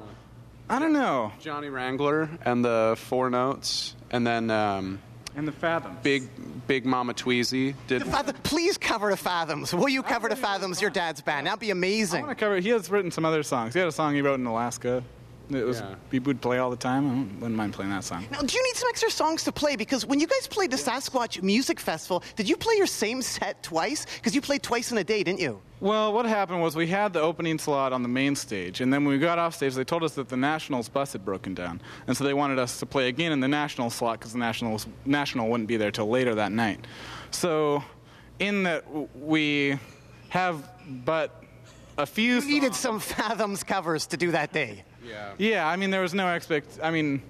I 0.69 0.79
don't 0.79 0.93
know. 0.93 1.33
Johnny 1.41 1.69
Wrangler 1.69 2.31
and 2.45 2.65
the 2.65 2.95
Four 2.99 3.29
Notes, 3.31 3.95
and 4.11 4.27
then 4.27 4.51
um, 4.51 5.01
And 5.35 5.49
the 5.49 5.53
Fathom. 5.53 5.97
Big 6.03 6.29
Big 6.67 6.85
Mama 6.85 7.15
Tweezy 7.15 7.75
did. 7.87 8.03
The 8.03 8.07
Fathom, 8.07 8.37
please 8.43 8.77
cover 8.79 9.11
the 9.11 9.17
Fathoms. 9.17 9.73
Will 9.75 9.89
you 9.89 10.03
cover 10.03 10.29
the 10.29 10.37
Fathoms, 10.37 10.81
your 10.81 10.91
dad's 10.91 11.21
band? 11.23 11.47
That'd 11.47 11.61
be 11.61 11.69
I 11.69 11.73
amazing. 11.73 12.23
want 12.27 12.39
to 12.39 12.45
cover. 12.45 12.57
He 12.61 12.69
has 12.71 12.91
written 12.91 13.11
some 13.11 13.25
other 13.25 13.43
songs. 13.43 13.73
He 13.75 13.79
had 13.81 13.89
a 13.89 13.93
song 13.93 14.15
he 14.15 14.21
wrote 14.21 14.39
in 14.41 14.47
Alaska. 14.47 15.03
It 15.51 15.65
was 15.65 15.81
Yeah. 15.81 15.95
people 16.11 16.31
would 16.31 16.41
play 16.41 16.59
all 16.59 16.71
the 16.71 16.77
time. 16.77 17.11
I 17.11 17.15
wouldn't 17.41 17.57
mind 17.57 17.73
playing 17.73 17.91
that 17.91 18.05
song. 18.05 18.25
Now, 18.31 18.41
do 18.41 18.57
you 18.57 18.63
need 18.65 18.77
some 18.77 18.89
extra 18.89 19.11
songs 19.11 19.45
to 19.45 19.53
play? 19.53 19.77
Because 19.77 20.07
when 20.07 20.21
you 20.21 20.27
guys 20.27 20.47
played 20.47 20.71
the 20.71 20.77
Sasquatch 20.77 21.43
Music 21.43 21.79
Festival, 21.81 22.23
did 22.37 22.49
you 22.49 22.57
play 22.57 22.75
your 22.77 22.87
same 22.87 23.21
set 23.23 23.63
twice? 23.63 24.07
Because 24.17 24.35
you 24.35 24.41
played 24.41 24.63
twice 24.63 24.93
in 24.93 24.99
a 24.99 25.05
day, 25.05 25.23
didn't 25.23 25.41
you? 25.41 25.61
Well, 25.81 26.13
what 26.13 26.27
happened 26.27 26.63
was 26.63 26.77
we 26.77 26.87
had 26.87 27.13
the 27.13 27.21
opening 27.21 27.59
slot 27.59 27.93
on 27.93 28.03
the 28.03 28.09
main 28.09 28.37
stage, 28.37 28.81
and 28.81 28.93
then 28.93 29.05
when 29.05 29.15
we 29.15 29.19
got 29.19 29.39
off 29.41 29.57
stage, 29.57 29.75
they 29.75 29.83
told 29.85 30.05
us 30.05 30.15
that 30.15 30.29
the 30.29 30.37
Nationals 30.37 30.89
bus 30.89 31.13
had 31.13 31.25
broken 31.25 31.55
down, 31.55 31.81
and 32.07 32.17
so 32.17 32.23
they 32.23 32.35
wanted 32.35 32.59
us 32.61 32.79
to 32.79 32.87
play 32.87 33.09
again 33.09 33.33
in 33.33 33.41
the 33.41 33.49
National 33.49 33.91
slot 33.91 34.21
because 34.21 34.33
the 34.33 34.39
Nationals 34.39 34.87
National 35.05 35.49
wouldn't 35.49 35.67
be 35.69 35.77
there 35.77 35.91
till 35.91 36.09
later 36.09 36.37
that 36.37 36.53
night. 36.53 36.87
So, 37.33 37.83
in 38.39 38.63
that 38.63 38.85
we 39.19 39.79
have 40.29 40.69
but 41.05 41.42
a 41.99 42.07
few. 42.07 42.35
You 42.41 42.49
needed 42.49 42.75
some 42.75 43.01
Fathoms 43.15 43.63
covers 43.65 44.07
to 44.09 44.17
do 44.17 44.31
that 44.33 44.53
day. 44.53 44.85
Yeah. 45.07 45.33
Yeah, 45.39 45.67
I 45.69 45.77
mean 45.77 45.91
there 45.91 46.03
was 46.03 46.15
no 46.15 46.33
expect. 46.35 46.79
I 46.83 46.91
mean, 46.91 47.23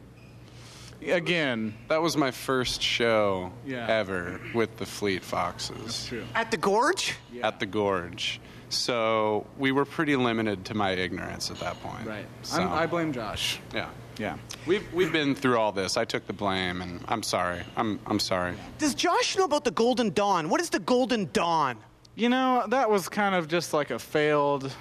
again, 1.07 1.75
That 1.89 2.03
was 2.03 2.17
my 2.17 2.31
first 2.31 2.83
show 2.83 3.53
Yeah. 3.67 3.87
ever 3.89 4.41
with 4.55 4.77
the 4.79 4.87
Fleet 4.87 5.23
Foxes 5.23 6.07
true. 6.07 6.25
At 6.35 6.51
the 6.51 6.57
Gorge? 6.57 7.15
at 7.43 7.61
the 7.61 7.67
Gorge. 7.67 8.41
So 8.69 9.47
we 9.59 9.71
were 9.73 9.85
pretty 9.85 10.17
limited 10.17 10.65
to 10.67 10.75
my 10.75 10.93
ignorance 10.93 11.51
at 11.51 11.59
that 11.61 11.81
point. 11.83 12.07
Right. 12.07 12.25
So, 12.43 12.63
I'm, 12.63 12.73
I 12.73 12.87
blame 12.87 13.13
Josh. 13.13 13.61
yeah. 13.75 13.89
Yeah. 14.19 14.37
We've, 14.67 14.85
we've 14.93 15.11
been 15.11 15.35
through 15.35 15.57
all 15.59 15.73
this. 15.73 15.97
I 15.97 16.05
took 16.05 16.27
the 16.27 16.35
blame, 16.35 16.83
and 16.83 17.03
I'm 17.09 17.23
sorry. 17.23 17.63
I'm, 17.79 17.99
I'm 18.07 18.21
sorry. 18.21 18.55
Does 18.79 18.95
Josh 18.95 19.37
know 19.39 19.45
about 19.45 19.65
the 19.65 19.71
Golden 19.71 20.11
Dawn? 20.11 20.51
What 20.51 20.61
is 20.61 20.69
the 20.69 20.79
Golden 20.81 21.31
Dawn? 21.33 21.79
You 22.15 22.29
know, 22.29 22.65
that 22.69 22.91
was 22.91 23.09
kind 23.09 23.35
of 23.35 23.49
just 23.49 23.73
like 23.73 23.91
a 23.91 23.99
failed 23.99 24.75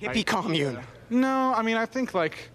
Hippie 0.00 0.24
commune. 0.24 0.80
No, 1.10 1.52
I 1.54 1.62
mean, 1.62 1.76
I 1.76 1.86
think 1.86 2.14
like 2.14 2.50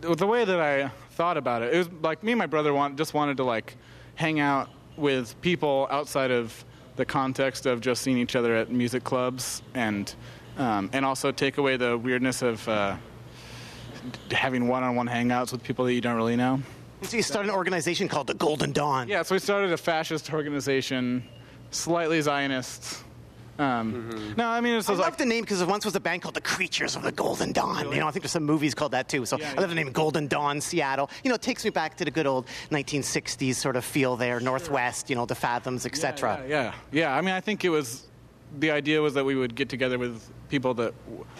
the 0.00 0.26
way 0.26 0.44
that 0.44 0.60
I 0.60 0.88
thought 1.10 1.36
about 1.36 1.62
it, 1.62 1.74
it 1.74 1.78
was 1.78 1.88
like 2.02 2.22
me 2.22 2.32
and 2.32 2.38
my 2.38 2.46
brother 2.46 2.72
want, 2.72 2.96
just 2.96 3.14
wanted 3.14 3.36
to 3.36 3.44
like 3.44 3.76
hang 4.14 4.40
out 4.40 4.70
with 4.96 5.40
people 5.40 5.86
outside 5.90 6.30
of 6.30 6.64
the 6.96 7.04
context 7.04 7.66
of 7.66 7.80
just 7.80 8.02
seeing 8.02 8.18
each 8.18 8.34
other 8.34 8.56
at 8.56 8.70
music 8.70 9.04
clubs 9.04 9.62
and 9.74 10.14
um, 10.56 10.90
and 10.92 11.04
also 11.04 11.30
take 11.30 11.58
away 11.58 11.76
the 11.76 11.96
weirdness 11.96 12.42
of 12.42 12.66
uh, 12.68 12.96
having 14.32 14.66
one-on-one 14.66 15.06
hangouts 15.06 15.52
with 15.52 15.62
people 15.62 15.84
that 15.84 15.94
you 15.94 16.00
don't 16.00 16.16
really 16.16 16.34
know. 16.34 16.60
So 17.02 17.16
you 17.16 17.22
started 17.22 17.50
an 17.50 17.54
organization 17.54 18.08
called 18.08 18.26
the 18.26 18.34
Golden 18.34 18.72
Dawn. 18.72 19.06
Yeah, 19.06 19.22
so 19.22 19.36
we 19.36 19.38
started 19.38 19.72
a 19.72 19.76
fascist 19.76 20.32
organization, 20.32 21.22
slightly 21.70 22.20
Zionist. 22.20 23.04
Um, 23.58 24.34
No, 24.36 24.46
I 24.48 24.60
mean 24.60 24.74
it's 24.76 24.88
I 24.88 24.92
like 24.94 25.02
love 25.02 25.16
the 25.16 25.26
name 25.26 25.42
because 25.42 25.58
there 25.58 25.66
once 25.68 25.84
was 25.84 25.96
a 25.96 26.00
band 26.00 26.22
called 26.22 26.34
the 26.34 26.40
Creatures 26.40 26.94
of 26.96 27.02
the 27.02 27.12
Golden 27.12 27.52
Dawn. 27.52 27.90
You 27.92 27.98
know, 28.00 28.06
I 28.08 28.10
think 28.12 28.22
there's 28.22 28.32
some 28.32 28.44
movies 28.44 28.74
called 28.74 28.92
that 28.92 29.08
too. 29.08 29.24
So 29.26 29.36
Yeah, 29.38 29.52
I 29.56 29.60
love 29.60 29.70
the 29.70 29.74
name 29.74 29.90
Golden 29.92 30.28
Dawn, 30.28 30.60
Seattle. 30.60 31.10
You 31.24 31.28
know, 31.30 31.34
it 31.34 31.42
takes 31.42 31.64
me 31.64 31.70
back 31.70 31.96
to 31.96 32.04
the 32.04 32.10
good 32.10 32.26
old 32.26 32.46
1960s 32.70 33.54
sort 33.56 33.76
of 33.76 33.84
feel 33.84 34.16
there, 34.16 34.38
Northwest. 34.40 35.10
You 35.10 35.16
know, 35.16 35.26
the 35.26 35.34
Fathoms, 35.34 35.86
etc. 35.86 36.44
Yeah, 36.46 36.48
yeah, 36.48 36.74
yeah. 36.92 37.16
I 37.16 37.20
mean, 37.20 37.34
I 37.34 37.40
think 37.40 37.64
it 37.64 37.70
was 37.70 38.04
the 38.58 38.70
idea 38.70 39.00
was 39.00 39.14
that 39.14 39.24
we 39.24 39.34
would 39.34 39.54
get 39.54 39.68
together 39.68 39.98
with 39.98 40.22
people 40.48 40.74
that 40.74 40.94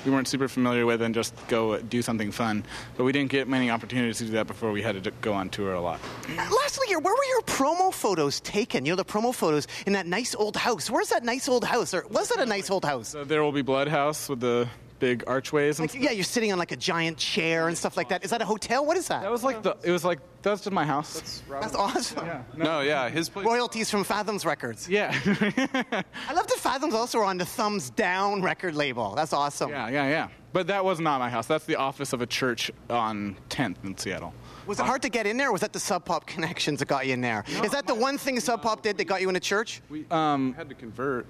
we 0.04 0.10
weren't 0.10 0.28
super 0.28 0.48
familiar 0.48 0.86
with 0.86 1.02
and 1.02 1.14
just 1.14 1.34
go 1.48 1.78
do 1.78 2.02
something 2.02 2.30
fun. 2.30 2.64
But 2.96 3.04
we 3.04 3.12
didn't 3.12 3.30
get 3.30 3.48
many 3.48 3.70
opportunities 3.70 4.18
to 4.18 4.24
do 4.24 4.32
that 4.32 4.46
before 4.46 4.72
we 4.72 4.82
had 4.82 5.02
to 5.02 5.10
go 5.22 5.32
on 5.32 5.48
tour 5.48 5.72
a 5.74 5.80
lot. 5.80 6.00
Lastly, 6.28 6.86
here, 6.88 6.98
where 6.98 7.14
were 7.14 7.24
your 7.24 7.42
promo 7.42 7.92
photos 7.92 8.40
taken? 8.40 8.84
You 8.84 8.92
know, 8.92 8.96
the 8.96 9.04
promo 9.04 9.34
photos 9.34 9.66
in 9.86 9.94
that 9.94 10.06
nice 10.06 10.34
old 10.34 10.56
house. 10.56 10.90
Where's 10.90 11.08
that 11.08 11.24
nice 11.24 11.48
old 11.48 11.64
house? 11.64 11.94
Or 11.94 12.06
was 12.10 12.28
that 12.28 12.40
a 12.40 12.46
nice 12.46 12.70
old 12.70 12.84
house? 12.84 13.08
So 13.08 13.24
there 13.24 13.42
will 13.42 13.52
be 13.52 13.62
Blood 13.62 13.88
House 13.88 14.28
with 14.28 14.40
the 14.40 14.68
big 14.98 15.24
archways. 15.26 15.78
And 15.78 15.92
Like, 15.92 16.02
yeah, 16.02 16.10
you're 16.10 16.24
sitting 16.24 16.52
on 16.52 16.58
like 16.58 16.72
a 16.72 16.76
giant 16.76 17.18
chair 17.18 17.68
and 17.68 17.76
stuff 17.76 17.96
like 17.96 18.08
that. 18.08 18.24
Is 18.24 18.30
that 18.30 18.42
a 18.42 18.44
hotel? 18.44 18.84
What 18.84 18.96
is 18.96 19.08
that? 19.08 19.22
that 19.22 19.30
was 19.30 19.44
like 19.44 19.62
the. 19.62 19.76
It 19.82 19.90
was 19.90 20.04
like 20.04 20.20
that's 20.42 20.52
was 20.52 20.60
just 20.62 20.72
my 20.72 20.84
house. 20.84 21.42
That's 21.48 21.74
awesome. 21.74 22.26
Yeah. 22.26 22.42
No, 22.56 22.80
yeah, 22.80 23.08
his 23.08 23.28
place. 23.28 23.44
Royalties 23.44 23.90
from 23.90 24.04
Fathoms 24.04 24.44
Records. 24.46 24.88
Yeah. 24.88 25.10
I 25.26 26.32
love 26.32 26.46
that 26.46 26.58
Fathoms 26.58 26.94
also 26.94 27.18
are 27.18 27.24
on 27.24 27.38
the 27.38 27.44
Thumbs 27.44 27.90
Down 27.90 28.42
record 28.42 28.74
label. 28.74 29.14
That's 29.14 29.32
awesome. 29.32 29.70
yeah, 29.70 29.88
yeah, 29.88 30.08
yeah. 30.08 30.28
But 30.52 30.68
that 30.68 30.84
was 30.84 31.00
not 31.00 31.18
my 31.18 31.28
house. 31.28 31.46
That's 31.46 31.64
the 31.66 31.76
office 31.76 32.12
of 32.12 32.22
a 32.22 32.26
church 32.26 32.70
on 32.88 33.36
10th 33.50 33.84
in 33.84 33.96
Seattle. 33.98 34.32
Was 34.66 34.80
it 34.80 34.86
hard 34.86 35.02
to 35.02 35.08
get 35.08 35.26
in 35.26 35.36
there, 35.36 35.48
or 35.48 35.52
was 35.52 35.60
that 35.60 35.72
the 35.72 35.80
Sub 35.80 36.04
Pop 36.04 36.26
connections 36.26 36.78
that 36.78 36.88
got 36.88 37.06
you 37.06 37.12
in 37.12 37.20
there? 37.20 37.44
Is 37.64 37.70
that 37.72 37.86
the 37.86 37.94
one 37.94 38.16
thing 38.16 38.38
Sub 38.40 38.62
Pop 38.62 38.82
did 38.82 38.96
that 38.98 39.04
got 39.04 39.20
you 39.20 39.28
in 39.28 39.36
a 39.36 39.40
church? 39.40 39.82
We 39.88 40.06
um, 40.10 40.54
had 40.54 40.68
to 40.68 40.74
convert. 40.74 41.26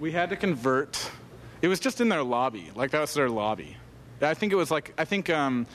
We 0.00 0.12
had 0.12 0.30
to 0.30 0.36
convert. 0.36 1.10
It 1.62 1.68
was 1.68 1.80
just 1.80 2.00
in 2.00 2.08
their 2.08 2.22
lobby. 2.22 2.70
Like 2.74 2.90
that 2.92 3.00
was 3.00 3.14
their 3.14 3.28
lobby. 3.28 3.76
I 4.20 4.34
think 4.34 4.52
it 4.52 4.56
was 4.56 4.70
like 4.70 4.94
I 4.98 5.04
think 5.04 5.30
um 5.30 5.66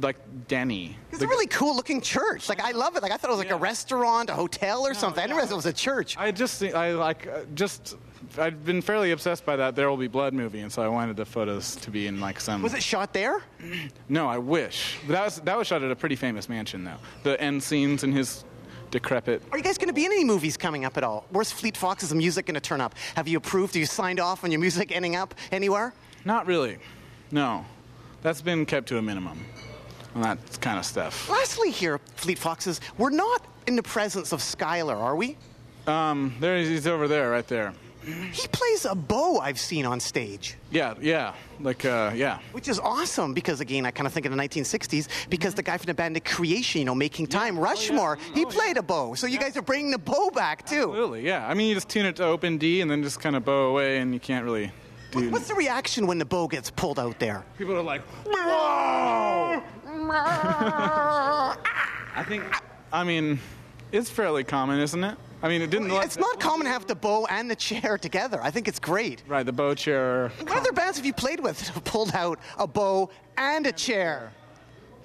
like 0.00 0.16
Denny. 0.48 0.96
It's 1.10 1.22
a 1.22 1.26
really 1.26 1.46
cool 1.48 1.76
looking 1.76 2.00
church. 2.00 2.48
Like 2.48 2.62
I 2.62 2.70
love 2.72 2.96
it. 2.96 3.02
Like 3.02 3.12
I 3.12 3.16
thought 3.16 3.28
it 3.28 3.36
was 3.36 3.38
like 3.38 3.50
a 3.50 3.56
restaurant, 3.56 4.30
a 4.30 4.34
hotel, 4.34 4.86
or 4.86 4.94
something. 4.94 5.22
I 5.22 5.26
didn't 5.26 5.36
realize 5.36 5.52
it 5.52 5.56
was 5.56 5.66
a 5.66 5.72
church. 5.72 6.16
I 6.16 6.30
just 6.30 6.62
I 6.62 6.92
like 6.92 7.26
uh, 7.26 7.40
just 7.54 7.96
I've 8.38 8.64
been 8.64 8.80
fairly 8.80 9.10
obsessed 9.10 9.44
by 9.44 9.56
that 9.56 9.76
There 9.76 9.90
Will 9.90 9.96
Be 9.98 10.08
Blood 10.08 10.32
movie, 10.32 10.60
and 10.60 10.72
so 10.72 10.82
I 10.82 10.88
wanted 10.88 11.16
the 11.16 11.26
photos 11.26 11.76
to 11.76 11.90
be 11.90 12.06
in 12.06 12.20
like 12.20 12.40
some. 12.40 12.62
Was 12.62 12.74
it 12.74 12.82
shot 12.82 13.12
there? 13.12 13.42
No, 14.08 14.28
I 14.28 14.38
wish. 14.38 14.98
But 15.06 15.12
that 15.12 15.24
was 15.24 15.36
that 15.40 15.58
was 15.58 15.66
shot 15.66 15.82
at 15.82 15.90
a 15.90 15.96
pretty 15.96 16.16
famous 16.16 16.48
mansion 16.48 16.84
though. 16.84 16.98
The 17.22 17.40
end 17.40 17.62
scenes 17.62 18.04
in 18.04 18.12
his 18.12 18.44
decrepit. 18.92 19.42
Are 19.50 19.58
you 19.58 19.64
guys 19.64 19.78
going 19.78 19.88
to 19.88 19.94
be 19.94 20.04
in 20.04 20.12
any 20.12 20.22
movies 20.22 20.56
coming 20.56 20.84
up 20.84 20.96
at 20.96 21.02
all? 21.02 21.24
Where's 21.30 21.50
Fleet 21.50 21.76
Foxes' 21.76 22.14
music 22.14 22.46
going 22.46 22.54
to 22.54 22.60
turn 22.60 22.80
up? 22.80 22.94
Have 23.16 23.26
you 23.26 23.38
approved? 23.38 23.74
Have 23.74 23.80
you 23.80 23.86
signed 23.86 24.20
off 24.20 24.44
on 24.44 24.52
your 24.52 24.60
music 24.60 24.94
ending 24.94 25.16
up 25.16 25.34
anywhere? 25.50 25.92
Not 26.24 26.46
really. 26.46 26.78
No, 27.32 27.64
that's 28.22 28.40
been 28.42 28.64
kept 28.64 28.86
to 28.88 28.98
a 28.98 29.02
minimum. 29.02 29.44
On 30.14 30.20
that 30.20 30.38
kind 30.60 30.78
of 30.78 30.84
stuff. 30.84 31.28
Lastly, 31.30 31.70
here, 31.70 31.98
Fleet 32.16 32.38
Foxes, 32.38 32.82
we're 32.98 33.10
not 33.10 33.46
in 33.66 33.76
the 33.76 33.82
presence 33.82 34.32
of 34.32 34.40
Skyler, 34.40 34.96
are 34.96 35.16
we? 35.16 35.38
Um, 35.86 36.34
there 36.38 36.58
he's 36.58 36.86
over 36.86 37.08
there, 37.08 37.30
right 37.30 37.48
there. 37.48 37.72
He 38.04 38.48
plays 38.48 38.84
a 38.84 38.94
bow 38.94 39.38
I've 39.38 39.60
seen 39.60 39.86
on 39.86 40.00
stage. 40.00 40.56
Yeah, 40.70 40.94
yeah, 41.00 41.34
like 41.60 41.84
uh, 41.84 42.12
yeah. 42.14 42.40
Which 42.52 42.68
is 42.68 42.80
awesome 42.80 43.32
because, 43.32 43.60
again, 43.60 43.86
I 43.86 43.92
kind 43.92 44.06
of 44.06 44.12
think 44.12 44.26
of 44.26 44.32
the 44.32 44.38
1960s 44.38 45.08
because 45.30 45.54
the 45.54 45.62
guy 45.62 45.76
from 45.76 45.86
the 45.86 45.94
band 45.94 46.16
The 46.16 46.20
Creation, 46.20 46.80
you 46.80 46.84
know, 46.84 46.94
Making 46.94 47.28
Time, 47.28 47.58
Rushmore, 47.58 48.18
he 48.34 48.44
played 48.44 48.76
a 48.76 48.82
bow. 48.82 49.14
So 49.14 49.26
you 49.26 49.38
guys 49.38 49.56
are 49.56 49.62
bringing 49.62 49.92
the 49.92 49.98
bow 49.98 50.30
back, 50.30 50.66
too. 50.66 50.88
Absolutely, 50.88 51.24
yeah. 51.24 51.46
I 51.46 51.54
mean, 51.54 51.68
you 51.68 51.74
just 51.74 51.88
tune 51.88 52.06
it 52.06 52.16
to 52.16 52.24
open 52.24 52.58
D 52.58 52.80
and 52.80 52.90
then 52.90 53.02
just 53.02 53.20
kind 53.20 53.36
of 53.36 53.44
bow 53.44 53.68
away, 53.70 53.98
and 53.98 54.12
you 54.12 54.20
can't 54.20 54.44
really 54.44 54.72
do. 55.12 55.30
What's 55.30 55.48
the 55.48 55.54
reaction 55.54 56.06
when 56.06 56.18
the 56.18 56.24
bow 56.24 56.48
gets 56.48 56.70
pulled 56.70 56.98
out 56.98 57.20
there? 57.20 57.44
People 57.56 57.76
are 57.76 57.82
like, 57.82 58.02
whoa! 58.26 59.62
I 62.14 62.24
think, 62.26 62.42
I 62.92 63.04
mean, 63.04 63.38
it's 63.92 64.10
fairly 64.10 64.42
common, 64.42 64.80
isn't 64.80 65.04
it? 65.04 65.16
I 65.42 65.48
mean, 65.48 65.60
it 65.62 65.70
didn't. 65.70 65.90
It's 65.90 66.16
not 66.18 66.38
common 66.38 66.66
to 66.66 66.72
have 66.72 66.86
the 66.86 66.94
bow 66.94 67.26
and 67.26 67.50
the 67.50 67.56
chair 67.56 67.98
together. 67.98 68.40
I 68.42 68.50
think 68.50 68.68
it's 68.68 68.78
great. 68.78 69.22
Right, 69.26 69.44
the 69.44 69.52
bow 69.52 69.74
chair. 69.74 70.30
What 70.40 70.56
other 70.56 70.72
bands 70.72 70.96
have 70.98 71.06
you 71.06 71.12
played 71.12 71.40
with 71.40 71.58
that 71.58 71.68
have 71.74 71.84
pulled 71.84 72.14
out 72.14 72.38
a 72.58 72.66
bow 72.66 73.10
and 73.36 73.66
a 73.66 73.72
chair? 73.72 74.32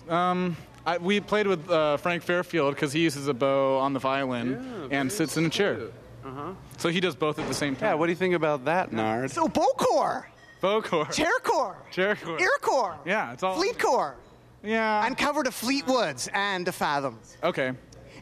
I, 0.09 0.97
we 1.01 1.19
played 1.19 1.47
with 1.47 1.69
uh, 1.69 1.97
Frank 1.97 2.23
Fairfield 2.23 2.75
because 2.75 2.93
he 2.93 3.01
uses 3.01 3.27
a 3.27 3.33
bow 3.33 3.77
on 3.79 3.93
the 3.93 3.99
violin 3.99 4.87
and 4.91 5.11
sits 5.11 5.35
in 5.37 5.45
a 5.45 5.49
chair. 5.49 5.79
Uh-huh. 6.23 6.53
So 6.77 6.89
he 6.89 6.99
does 6.99 7.15
both 7.15 7.39
at 7.39 7.47
the 7.47 7.53
same 7.53 7.75
time. 7.75 7.89
Yeah, 7.89 7.93
what 7.95 8.05
do 8.05 8.11
you 8.11 8.15
think 8.17 8.33
about 8.35 8.65
that, 8.65 8.91
Nard? 8.93 9.31
So 9.31 9.47
bow 9.47 9.67
core, 9.77 10.29
bow 10.61 10.81
core. 10.81 11.05
chair 11.07 11.31
core, 11.43 11.75
Chair 11.91 12.15
core. 12.15 12.39
ear 12.39 12.49
core, 12.61 12.97
Yeah, 13.05 13.33
it's 13.33 13.43
all. 13.43 13.55
fleet 13.55 13.79
core, 13.79 14.15
Yeah. 14.63 15.05
and 15.05 15.17
cover 15.17 15.43
the 15.43 15.49
Fleetwoods 15.51 16.29
and 16.33 16.65
the 16.67 16.71
Fathoms. 16.71 17.37
okay. 17.43 17.71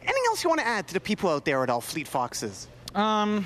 Anything 0.06 0.22
else 0.28 0.42
you 0.44 0.48
want 0.48 0.60
to 0.60 0.66
add 0.66 0.86
to 0.88 0.94
the 0.94 1.00
people 1.00 1.28
out 1.30 1.44
there 1.44 1.62
at 1.62 1.70
all, 1.70 1.80
Fleet 1.80 2.06
Foxes? 2.08 2.68
Um, 2.94 3.44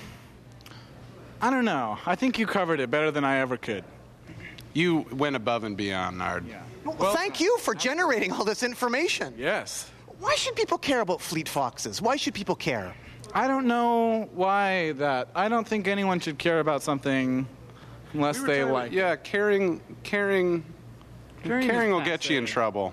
I 1.40 1.50
don't 1.50 1.64
know. 1.64 1.98
I 2.06 2.14
think 2.16 2.38
you 2.38 2.46
covered 2.46 2.80
it 2.80 2.90
better 2.90 3.10
than 3.10 3.24
I 3.24 3.38
ever 3.38 3.56
could. 3.56 3.84
You 4.74 5.06
went 5.12 5.36
above 5.36 5.64
and 5.64 5.76
beyond, 5.76 6.18
Nard. 6.18 6.46
Yeah. 6.46 6.62
Well, 6.84 7.14
thank 7.14 7.40
you 7.40 7.58
for 7.58 7.74
generating 7.74 8.32
all 8.32 8.44
this 8.44 8.62
information. 8.62 9.34
Yes. 9.36 9.90
Why 10.20 10.34
should 10.36 10.54
people 10.54 10.78
care 10.78 11.00
about 11.00 11.20
Fleet 11.20 11.48
Foxes? 11.48 12.00
Why 12.02 12.16
should 12.16 12.34
people 12.34 12.54
care? 12.54 12.94
I 13.34 13.46
don't 13.48 13.66
know 13.66 14.28
why 14.34 14.92
that. 14.92 15.28
I 15.34 15.48
don't 15.48 15.66
think 15.66 15.88
anyone 15.88 16.20
should 16.20 16.38
care 16.38 16.60
about 16.60 16.82
something 16.82 17.46
unless 18.12 18.38
We 18.40 18.46
they 18.46 18.58
talking- 18.60 18.72
like. 18.72 18.92
Yeah, 18.92 19.16
caring, 19.16 19.80
caring, 20.02 20.64
Caring 21.42 21.68
caring, 21.68 21.90
will 21.92 22.00
get 22.02 22.28
you 22.28 22.36
in 22.38 22.44
trouble. 22.44 22.92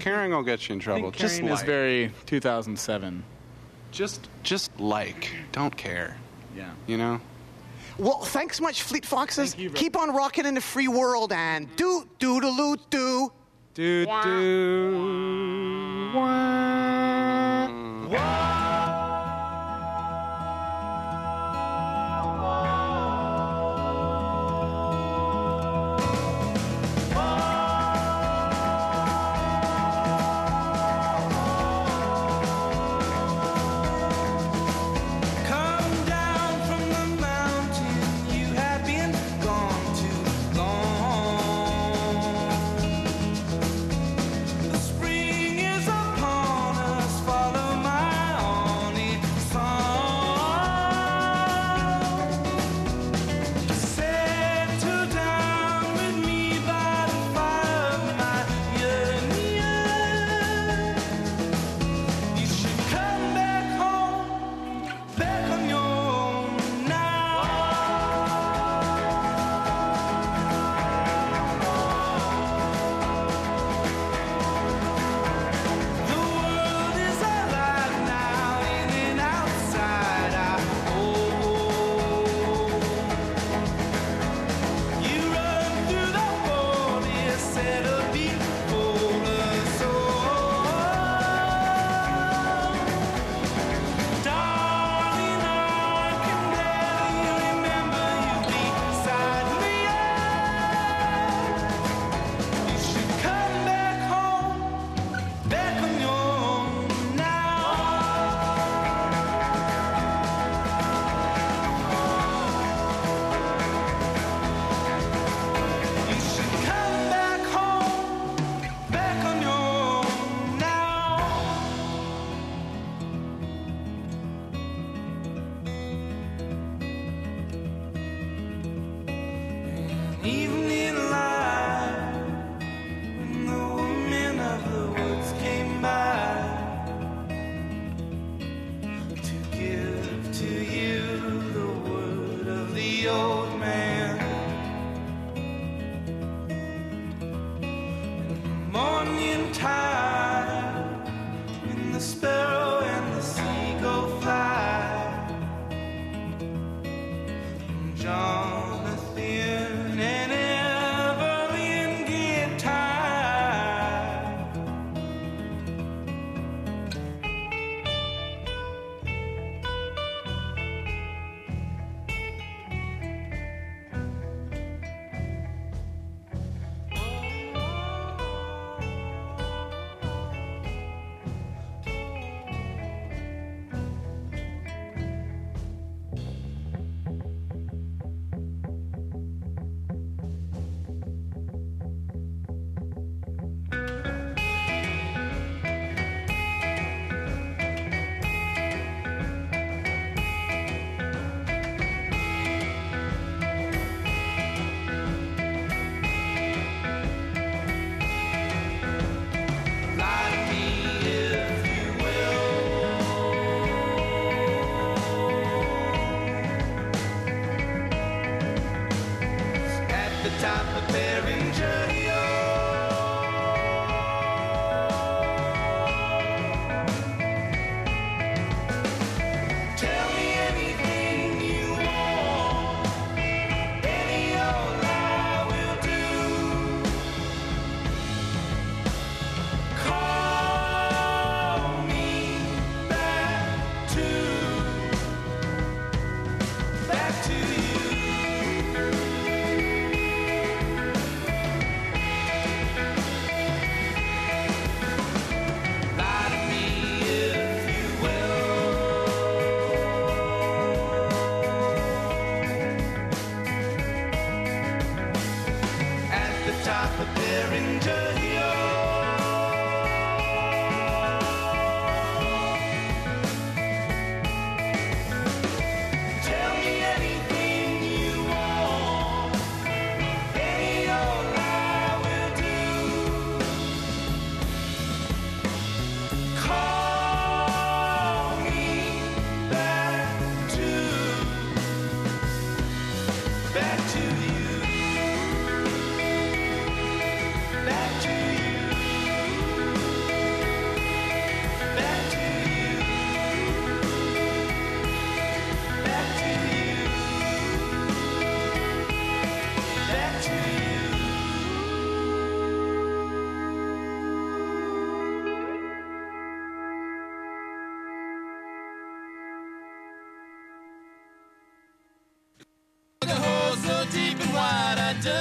Caring 0.00 0.32
will 0.32 0.42
get 0.42 0.68
you 0.68 0.74
in 0.74 0.80
trouble. 0.80 1.10
think 1.10 1.16
Just 1.16 1.36
caring 1.38 1.52
is 1.52 1.58
like, 1.60 1.66
very 1.66 2.12
2007. 2.26 3.22
just, 3.92 4.28
just 4.42 4.78
like, 4.80 5.30
don't 5.52 5.76
care. 5.76 6.16
Yeah. 6.56 6.70
You 6.86 6.96
know. 6.98 7.20
Well, 7.98 8.20
thanks 8.20 8.60
much, 8.60 8.82
Fleet 8.82 9.06
Foxes. 9.06 9.50
Thank 9.52 9.62
you 9.62 9.68
very- 9.70 9.78
Keep 9.78 9.96
on 9.96 10.14
rocking 10.14 10.44
in 10.46 10.54
the 10.54 10.60
free 10.60 10.88
world 10.88 11.32
and 11.32 11.74
do 11.76 12.06
do 12.18 12.40
do 12.40 12.54
do 12.56 12.76
do. 12.90 13.32
Do 13.74 14.06
do. 14.22 16.12
Wah. 16.14 18.45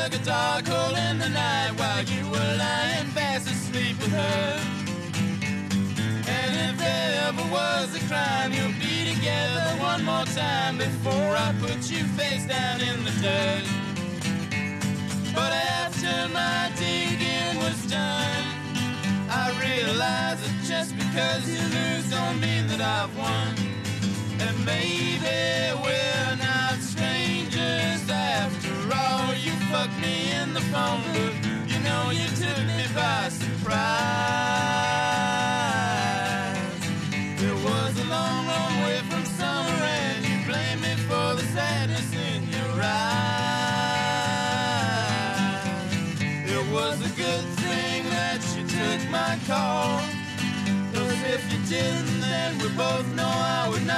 guitar. 0.09 0.44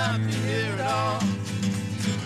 I 0.08 0.18
be 0.20 0.32
here 0.32 0.74
at 0.80 0.82
all. 0.88 1.20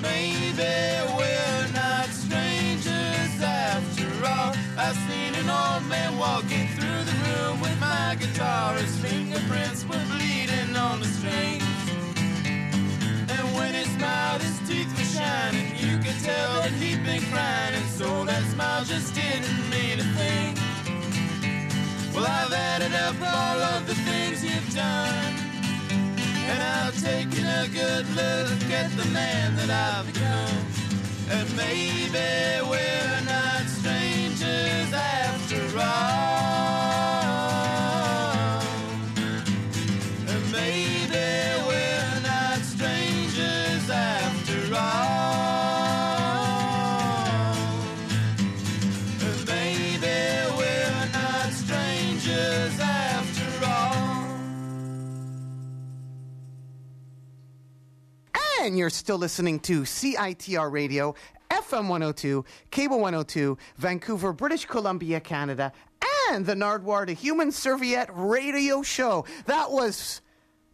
Maybe 0.04 0.72
we're 1.18 1.68
not 1.74 2.06
strangers 2.14 3.34
after 3.42 4.08
all. 4.24 4.54
I've 4.78 5.00
seen 5.10 5.34
an 5.42 5.50
old 5.50 5.90
man 5.90 6.16
walking 6.20 6.68
through 6.76 7.04
the 7.10 7.18
room 7.26 7.60
with 7.60 7.78
my 7.80 8.16
guitar. 8.20 8.76
His 8.76 8.96
fingerprints 9.00 9.84
were 9.84 10.06
bleeding 10.14 10.76
on 10.76 11.00
the 11.00 11.08
strings. 11.08 11.64
And 13.34 13.46
when 13.58 13.74
he 13.74 13.86
smiled, 13.98 14.44
his 14.44 14.60
teeth 14.70 14.92
were 14.96 15.12
shining. 15.18 15.74
You 15.78 15.98
could 15.98 16.20
tell 16.22 16.62
that 16.62 16.74
he'd 16.74 17.04
been 17.04 17.24
crying, 17.34 17.74
and 17.74 17.90
so 17.90 18.26
that 18.26 18.44
smile 18.54 18.84
just 18.84 19.16
didn't 19.16 19.60
mean 19.74 19.98
a 20.06 20.08
thing. 20.20 20.54
Well, 22.14 22.28
I've 22.28 22.54
added 22.54 22.94
up 22.94 23.16
all 23.22 23.60
of 23.74 23.88
the 23.88 23.96
things 23.96 24.46
you've 24.46 24.76
done. 24.76 25.41
And 26.52 26.62
I've 26.62 26.98
taken 27.02 27.46
a 27.46 27.68
good 27.80 28.06
look 28.10 28.64
at 28.82 28.92
the 28.98 29.06
man 29.14 29.56
that 29.56 29.70
I've 29.70 30.06
become. 30.12 30.66
And 31.30 31.48
maybe 31.56 32.28
we're 32.70 33.22
not 33.26 33.64
strangers 33.78 34.92
after 34.94 35.80
all. 35.80 36.81
And 58.62 58.78
you're 58.78 58.92
still 58.92 59.18
listening 59.18 59.60
to 59.62 59.82
CITR 59.82 60.72
Radio, 60.72 61.16
FM 61.50 61.88
102, 61.88 62.46
Cable 62.70 62.98
102, 62.98 63.58
Vancouver, 63.78 64.34
British 64.34 64.66
Columbia, 64.66 65.20
Canada, 65.20 65.74
and 66.30 66.46
the 66.46 66.54
Nardwuar 66.54 67.08
the 67.08 67.14
Human 67.14 67.52
Serviette 67.52 68.12
Radio 68.14 68.84
Show. 68.84 69.26
That 69.48 69.72
was 69.72 70.22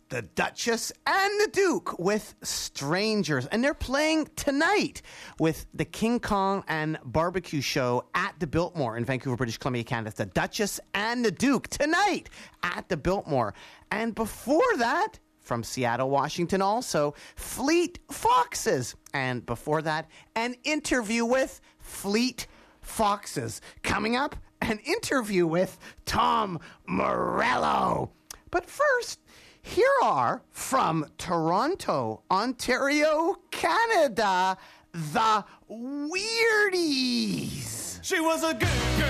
the 0.09 0.21
Duchess 0.21 0.91
and 1.05 1.31
the 1.39 1.47
Duke 1.53 1.97
with 1.97 2.35
Strangers. 2.43 3.45
And 3.45 3.63
they're 3.63 3.73
playing 3.73 4.27
tonight 4.35 5.01
with 5.39 5.65
the 5.73 5.85
King 5.85 6.19
Kong 6.19 6.65
and 6.67 6.97
Barbecue 7.05 7.61
Show 7.61 8.03
at 8.13 8.38
the 8.38 8.47
Biltmore 8.47 8.97
in 8.97 9.05
Vancouver, 9.05 9.38
British 9.38 9.59
Columbia, 9.59 9.85
Canada. 9.85 10.13
The 10.13 10.25
Duchess 10.25 10.81
and 10.93 11.23
the 11.23 11.31
Duke 11.31 11.69
tonight 11.69 12.29
at 12.63 12.89
the 12.89 12.97
Biltmore. 12.97 13.53
And 13.91 14.13
before 14.13 14.75
that, 14.77 15.19
from 15.47 15.63
Seattle, 15.63 16.09
Washington, 16.09 16.61
also 16.61 17.15
Fleet 17.35 17.97
Foxes. 18.11 18.95
And 19.13 19.45
before 19.45 19.81
that, 19.81 20.09
an 20.35 20.55
interview 20.63 21.25
with 21.25 21.61
Fleet 21.79 22.45
Foxes. 22.81 23.61
Coming 23.81 24.15
up, 24.15 24.35
an 24.61 24.79
interview 24.79 25.47
with 25.47 25.77
Tom 26.05 26.59
Morello. 26.85 28.11
But 28.51 28.65
first, 28.69 29.19
here 29.61 29.87
are 30.03 30.41
from 30.51 31.05
Toronto, 31.17 32.21
Ontario, 32.29 33.37
Canada, 33.51 34.57
the 34.93 35.43
Weirdies. 35.69 37.67
She 38.01 38.19
was 38.19 38.43
a 38.43 38.53
good 38.53 38.61
girl 38.61 39.09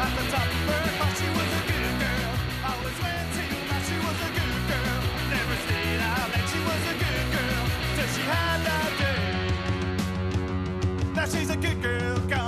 at 0.00 0.16
the 0.16 0.24
top 0.30 0.46
of 0.46 0.52
her. 0.52 1.14
She 1.16 1.28
was 1.38 1.47
That 8.28 8.92
day. 8.98 9.52
Now 11.14 11.26
she's 11.26 11.50
a 11.50 11.56
good 11.56 11.80
girl 11.82 12.18
gone. 12.28 12.47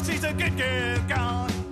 She's 0.00 0.24
a 0.24 0.32
good 0.32 0.56
girl 0.56 1.71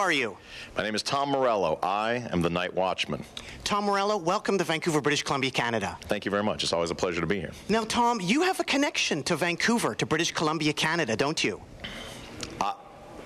are 0.00 0.10
you? 0.10 0.34
My 0.78 0.82
name 0.82 0.94
is 0.94 1.02
Tom 1.02 1.28
Morello. 1.28 1.78
I 1.82 2.26
am 2.32 2.40
the 2.40 2.48
night 2.48 2.72
watchman. 2.72 3.22
Tom 3.64 3.84
Morello, 3.84 4.16
welcome 4.16 4.56
to 4.56 4.64
Vancouver, 4.64 5.02
British 5.02 5.22
Columbia, 5.22 5.50
Canada. 5.50 5.98
Thank 6.04 6.24
you 6.24 6.30
very 6.30 6.42
much. 6.42 6.62
It's 6.62 6.72
always 6.72 6.90
a 6.90 6.94
pleasure 6.94 7.20
to 7.20 7.26
be 7.26 7.38
here. 7.38 7.50
Now, 7.68 7.84
Tom, 7.84 8.18
you 8.18 8.40
have 8.40 8.58
a 8.60 8.64
connection 8.64 9.22
to 9.24 9.36
Vancouver, 9.36 9.94
to 9.96 10.06
British 10.06 10.32
Columbia, 10.32 10.72
Canada, 10.72 11.16
don't 11.16 11.44
you? 11.44 11.60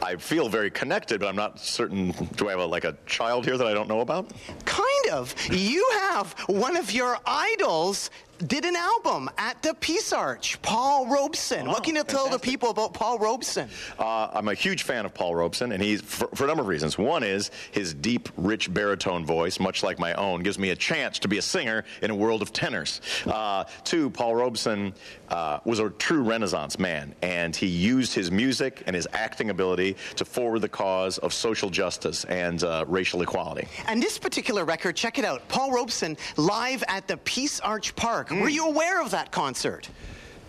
I 0.02 0.16
feel 0.16 0.50
very 0.50 0.70
connected, 0.70 1.20
but 1.20 1.28
I'm 1.28 1.36
not 1.36 1.58
certain. 1.58 2.10
Do 2.36 2.48
I 2.48 2.50
have 2.50 2.60
a, 2.60 2.66
like 2.66 2.84
a 2.84 2.94
child 3.06 3.46
here 3.46 3.56
that 3.56 3.66
I 3.66 3.72
don't 3.72 3.88
know 3.88 4.00
about? 4.00 4.30
Kind 4.66 5.06
of. 5.10 5.34
You 5.50 5.88
have 6.02 6.34
one 6.46 6.76
of 6.76 6.92
your 6.92 7.16
idols 7.24 8.10
did 8.46 8.64
an 8.64 8.76
album 8.76 9.30
at 9.38 9.62
the 9.62 9.74
Peace 9.74 10.12
Arch, 10.12 10.60
Paul 10.60 11.06
Robeson. 11.06 11.66
what 11.66 11.84
can 11.84 11.96
you 11.96 12.04
tell 12.04 12.28
the 12.28 12.38
people 12.38 12.70
about 12.70 12.92
Paul 12.92 13.18
Robeson? 13.18 13.68
Uh, 13.98 14.28
I'm 14.32 14.48
a 14.48 14.54
huge 14.54 14.82
fan 14.82 15.06
of 15.06 15.14
Paul 15.14 15.34
Robeson, 15.34 15.72
and 15.72 15.82
he's 15.82 16.02
for, 16.02 16.28
for 16.34 16.44
a 16.44 16.46
number 16.46 16.62
of 16.62 16.68
reasons. 16.68 16.98
One 16.98 17.22
is 17.22 17.50
his 17.70 17.94
deep, 17.94 18.28
rich 18.36 18.72
baritone 18.72 19.24
voice, 19.24 19.58
much 19.58 19.82
like 19.82 19.98
my 19.98 20.14
own, 20.14 20.42
gives 20.42 20.58
me 20.58 20.70
a 20.70 20.76
chance 20.76 21.18
to 21.20 21.28
be 21.28 21.38
a 21.38 21.42
singer 21.42 21.84
in 22.02 22.10
a 22.10 22.14
world 22.14 22.42
of 22.42 22.52
tenors. 22.52 23.00
Uh, 23.26 23.64
two, 23.84 24.10
Paul 24.10 24.34
Robeson 24.34 24.94
uh, 25.30 25.60
was 25.64 25.78
a 25.78 25.90
true 25.90 26.22
Renaissance 26.22 26.78
man, 26.78 27.14
and 27.22 27.54
he 27.54 27.66
used 27.66 28.14
his 28.14 28.30
music 28.30 28.82
and 28.86 28.94
his 28.94 29.08
acting 29.12 29.50
ability 29.50 29.96
to 30.16 30.24
forward 30.24 30.60
the 30.60 30.68
cause 30.68 31.18
of 31.18 31.32
social 31.32 31.70
justice 31.70 32.24
and 32.24 32.62
uh, 32.64 32.84
racial 32.88 33.22
equality. 33.22 33.66
And 33.86 34.02
this 34.02 34.18
particular 34.18 34.64
record, 34.64 34.96
check 34.96 35.18
it 35.18 35.24
out 35.24 35.46
Paul 35.48 35.72
Robeson 35.72 36.16
live 36.36 36.82
at 36.88 37.08
the 37.08 37.16
Peace 37.18 37.60
Arch 37.60 37.94
Park. 37.96 38.33
Were 38.40 38.48
mm. 38.48 38.52
you 38.52 38.66
aware 38.66 39.02
of 39.02 39.10
that 39.10 39.30
concert? 39.30 39.88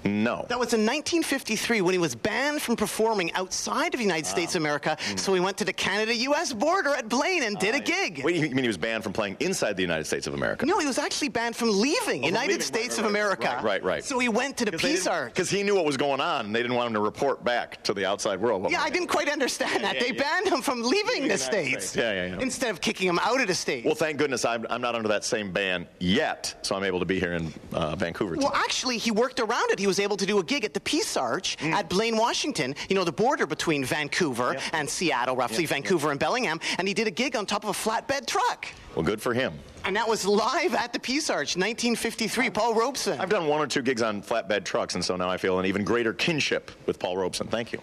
No. 0.05 0.45
That 0.49 0.59
was 0.59 0.73
in 0.73 0.81
1953 0.81 1.81
when 1.81 1.93
he 1.93 1.97
was 1.97 2.13
banned 2.15 2.61
from 2.61 2.75
performing 2.75 3.33
outside 3.33 3.93
of 3.93 3.97
the 3.97 4.03
United 4.03 4.27
States 4.27 4.53
of 4.55 4.61
America. 4.61 4.97
So 5.15 5.33
he 5.33 5.39
went 5.39 5.57
to 5.57 5.65
the 5.65 5.73
Canada 5.73 6.13
US 6.15 6.53
border 6.53 6.89
at 6.93 7.09
Blaine 7.09 7.43
and 7.43 7.57
did 7.57 7.73
a 7.73 7.79
gig. 7.79 8.21
Wait, 8.23 8.35
you 8.35 8.49
mean 8.49 8.59
he 8.63 8.67
was 8.67 8.77
banned 8.77 9.03
from 9.03 9.13
playing 9.13 9.37
inside 9.39 9.75
the 9.77 9.81
United 9.81 10.05
States 10.05 10.27
of 10.27 10.33
America? 10.35 10.65
No, 10.65 10.77
he 10.79 10.85
was 10.85 10.99
actually 10.99 11.29
banned 11.29 11.55
from 11.55 11.69
leaving 11.79 12.23
Oh, 12.23 12.27
United 12.27 12.47
leaving. 12.51 12.61
States 12.61 12.97
Right, 12.97 13.05
of 13.05 13.09
America. 13.09 13.47
right, 13.57 13.63
right, 13.63 13.83
right. 13.83 14.03
So 14.05 14.19
he 14.19 14.29
went 14.29 14.57
to 14.57 14.65
the 14.65 14.73
Peace 14.77 15.07
Arch. 15.07 15.33
Because 15.33 15.49
he 15.49 15.63
knew 15.63 15.75
what 15.75 15.85
was 15.85 15.97
going 15.97 16.21
on, 16.21 16.45
and 16.47 16.55
they 16.55 16.61
didn't 16.61 16.75
want 16.77 16.87
him 16.87 16.93
to 16.93 16.99
report 16.99 17.43
back 17.43 17.81
to 17.83 17.93
the 17.93 18.05
outside 18.05 18.39
world. 18.39 18.69
Yeah, 18.69 18.81
I 18.83 18.89
didn't 18.91 19.07
quite 19.07 19.27
understand 19.29 19.83
that. 19.83 19.99
They 19.99 20.11
banned 20.11 20.47
him 20.47 20.61
from 20.61 20.83
leaving 20.83 21.27
the 21.27 21.37
States. 21.37 21.89
States. 21.89 21.95
Yeah, 21.95 22.13
yeah, 22.13 22.35
yeah. 22.35 22.41
Instead 22.41 22.69
of 22.69 22.79
kicking 22.81 23.07
him 23.07 23.17
out 23.19 23.41
of 23.41 23.47
the 23.47 23.55
States. 23.55 23.85
Well, 23.85 23.95
thank 23.95 24.17
goodness 24.17 24.45
I'm, 24.45 24.65
I'm 24.69 24.81
not 24.81 24.93
under 24.95 25.07
that 25.09 25.23
same 25.23 25.51
ban 25.51 25.87
yet, 25.99 26.53
so 26.61 26.75
I'm 26.75 26.83
able 26.83 26.99
to 26.99 27.05
be 27.05 27.19
here 27.19 27.33
in 27.33 27.51
uh, 27.73 27.95
Vancouver. 27.95 28.35
Well, 28.37 28.51
actually, 28.53 28.97
he 28.97 29.09
worked 29.11 29.39
around 29.39 29.71
it. 29.71 29.79
He 29.79 29.87
was 29.87 29.94
able 29.99 30.17
to 30.17 30.25
do 30.25 30.39
a 30.39 30.43
gig 30.43 30.65
at 30.65 30.73
the 30.73 30.79
Peace 30.79 31.17
Arch 31.17 31.57
mm. 31.57 31.71
at 31.71 31.89
Blaine, 31.89 32.17
Washington, 32.17 32.75
you 32.89 32.95
know, 32.95 33.03
the 33.03 33.11
border 33.11 33.45
between 33.45 33.83
Vancouver 33.83 34.55
and 34.73 34.89
Seattle, 34.89 35.35
roughly, 35.35 35.65
Vancouver 35.65 36.11
and 36.11 36.19
Bellingham. 36.19 36.59
And 36.77 36.87
he 36.87 36.93
did 36.93 37.07
a 37.07 37.11
gig 37.11 37.35
on 37.35 37.45
top 37.45 37.63
of 37.63 37.69
a 37.69 37.73
flatbed 37.73 38.25
truck. 38.27 38.67
well, 38.95 39.03
good 39.03 39.21
for 39.21 39.33
him. 39.33 39.53
And 39.83 39.95
that 39.95 40.07
was 40.07 40.25
live 40.25 40.73
at 40.73 40.93
the 40.93 40.99
Peace 40.99 41.29
Arch, 41.29 41.55
1953. 41.55 42.49
Paul 42.49 42.73
Robeson. 42.73 43.19
I've 43.19 43.29
done 43.29 43.47
one 43.47 43.61
or 43.61 43.67
two 43.67 43.81
gigs 43.81 44.01
on 44.01 44.21
flatbed 44.21 44.63
trucks, 44.65 44.95
and 44.95 45.05
so 45.05 45.15
now 45.15 45.29
I 45.29 45.37
feel 45.37 45.59
an 45.59 45.65
even 45.65 45.83
greater 45.83 46.13
kinship 46.13 46.71
with 46.85 46.97
Paul 46.99 47.17
Robeson. 47.17 47.47
Thank 47.47 47.71
you. 47.71 47.79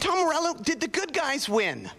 Tom 0.00 0.18
Morello, 0.18 0.54
did 0.54 0.80
the 0.80 0.88
good 0.88 1.12
guys 1.12 1.48
win 1.48 1.90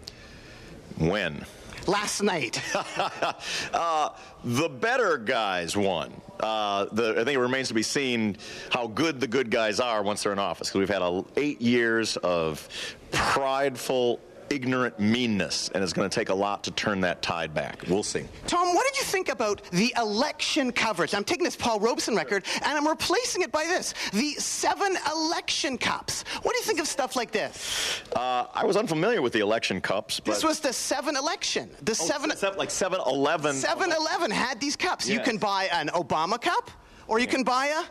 When? 0.98 1.44
Last 1.86 2.22
night? 2.22 2.60
uh, 3.72 4.10
the 4.44 4.68
better 4.68 5.18
guys 5.18 5.76
won. 5.76 6.12
Uh, 6.40 6.86
the, 6.92 7.12
I 7.12 7.24
think 7.24 7.36
it 7.36 7.38
remains 7.38 7.68
to 7.68 7.74
be 7.74 7.82
seen 7.82 8.36
how 8.70 8.86
good 8.86 9.20
the 9.20 9.26
good 9.26 9.50
guys 9.50 9.80
are 9.80 10.02
once 10.02 10.22
they're 10.22 10.32
in 10.32 10.38
office. 10.38 10.68
Because 10.68 10.78
we've 10.78 10.88
had 10.88 11.02
a, 11.02 11.24
eight 11.36 11.60
years 11.60 12.16
of 12.18 12.68
prideful, 13.12 14.20
ignorant 14.50 14.98
meanness, 14.98 15.70
and 15.74 15.82
it's 15.82 15.92
going 15.92 16.08
to 16.08 16.14
take 16.14 16.28
a 16.28 16.34
lot 16.34 16.64
to 16.64 16.70
turn 16.72 17.00
that 17.02 17.22
tide 17.22 17.52
back. 17.54 17.84
We'll 17.88 18.02
see. 18.02 18.24
Tom, 18.46 18.74
what 18.74 18.86
did 18.86 18.98
you 18.98 19.04
think 19.04 19.28
about 19.28 19.62
the 19.70 19.92
election 19.96 20.72
coverage? 20.72 21.14
I'm 21.14 21.24
taking 21.24 21.44
this 21.44 21.56
Paul 21.56 21.80
Robeson 21.80 22.14
record 22.14 22.44
and 22.56 22.78
I'm 22.78 22.86
replacing 22.86 23.42
it 23.42 23.52
by 23.52 23.64
this 23.64 23.94
the 24.12 24.32
seven 24.34 24.96
election 25.12 25.78
cups. 25.78 26.24
What 26.42 26.52
do 26.52 26.58
you 26.58 26.64
think 26.64 26.80
of 26.80 26.86
stuff 26.88 27.16
like 27.16 27.30
this? 27.32 28.02
Uh, 28.14 28.46
I 28.54 28.64
was 28.64 28.76
unfamiliar 28.76 29.22
with 29.22 29.32
the 29.32 29.40
election 29.40 29.80
cups, 29.80 30.20
but 30.20 30.34
This 30.34 30.44
was 30.44 30.60
the 30.60 30.72
seven 30.72 31.16
election. 31.16 31.70
The 31.82 31.94
seven. 31.94 32.30
seven, 32.36 32.58
like 32.58 32.70
7 32.70 33.00
Eleven. 33.06 33.54
7 33.54 33.92
Eleven 33.92 34.30
had 34.30 34.60
these 34.60 34.76
cups. 34.76 35.08
You 35.08 35.20
can 35.20 35.38
buy 35.38 35.68
an 35.72 35.88
Obama 35.88 36.40
cup 36.40 36.70
or 37.08 37.18
you 37.18 37.26
can 37.26 37.42
buy 37.44 37.66
a, 37.66 37.82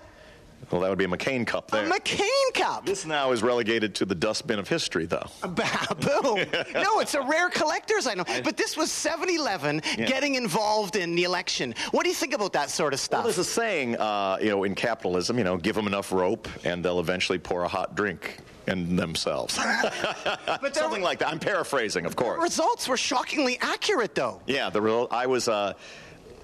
Well, 0.72 0.82
that 0.82 0.90
would 0.90 0.98
be 0.98 1.06
a 1.06 1.08
McCain 1.08 1.46
cup 1.46 1.72
a. 1.74 1.84
McCain 1.84 2.54
cup. 2.54 2.86
this 2.86 3.06
now 3.06 3.32
is 3.32 3.44
relegated 3.44 3.96
to 3.96 4.06
the 4.06 4.16
dustbin 4.16 4.60
of 4.60 4.68
history, 4.68 5.06
though. 5.06 5.28
Boom. 5.42 6.46
no, 6.74 7.00
it's 7.00 7.14
a 7.14 7.22
rare 7.22 7.50
collector's 7.50 8.08
item. 8.08 8.26
But 8.44 8.58
this 8.58 8.76
was 8.76 8.92
7 8.92 9.30
Eleven 9.30 9.82
getting 9.98 10.36
involved 10.36 10.96
in 10.96 11.16
the 11.16 11.24
election. 11.24 11.74
What 11.92 12.04
do 12.04 12.10
you 12.10 12.16
think 12.16 12.34
about 12.34 12.54
that 12.54 12.70
sort 12.70 12.94
of 12.94 13.00
stuff? 13.00 13.24
Well, 13.24 13.34
stuff? 13.34 13.36
there's 13.36 13.48
a 13.48 13.52
saying, 13.52 13.98
uh, 13.98 14.38
you 14.42 14.50
know, 14.50 14.64
in 14.64 14.76
capitalism, 14.76 15.38
you 15.38 15.44
know, 15.44 15.58
give 15.58 15.76
them 15.76 15.88
enough 15.88 16.12
rope 16.12 16.48
and 16.64 16.84
they'll 16.84 17.00
eventually 17.00 17.40
pour 17.40 17.64
a 17.64 17.68
hot 17.68 17.96
drink 17.96 18.38
in 18.68 18.96
themselves. 18.96 19.58
but 19.58 20.62
the 20.62 20.72
Something 20.74 21.02
like 21.02 21.20
that. 21.20 21.30
I'm 21.30 21.40
paraphrasing, 21.40 22.06
of 22.06 22.16
course. 22.16 22.38
The 22.38 22.44
results 22.44 22.88
were 22.88 22.98
shockingly 22.98 23.58
accurate, 23.62 24.16
though. 24.16 24.42
Yeah, 24.48 24.70
the 24.70 24.82
real, 24.82 25.08
I 25.12 25.28
was. 25.28 25.48
Uh, 25.48 25.74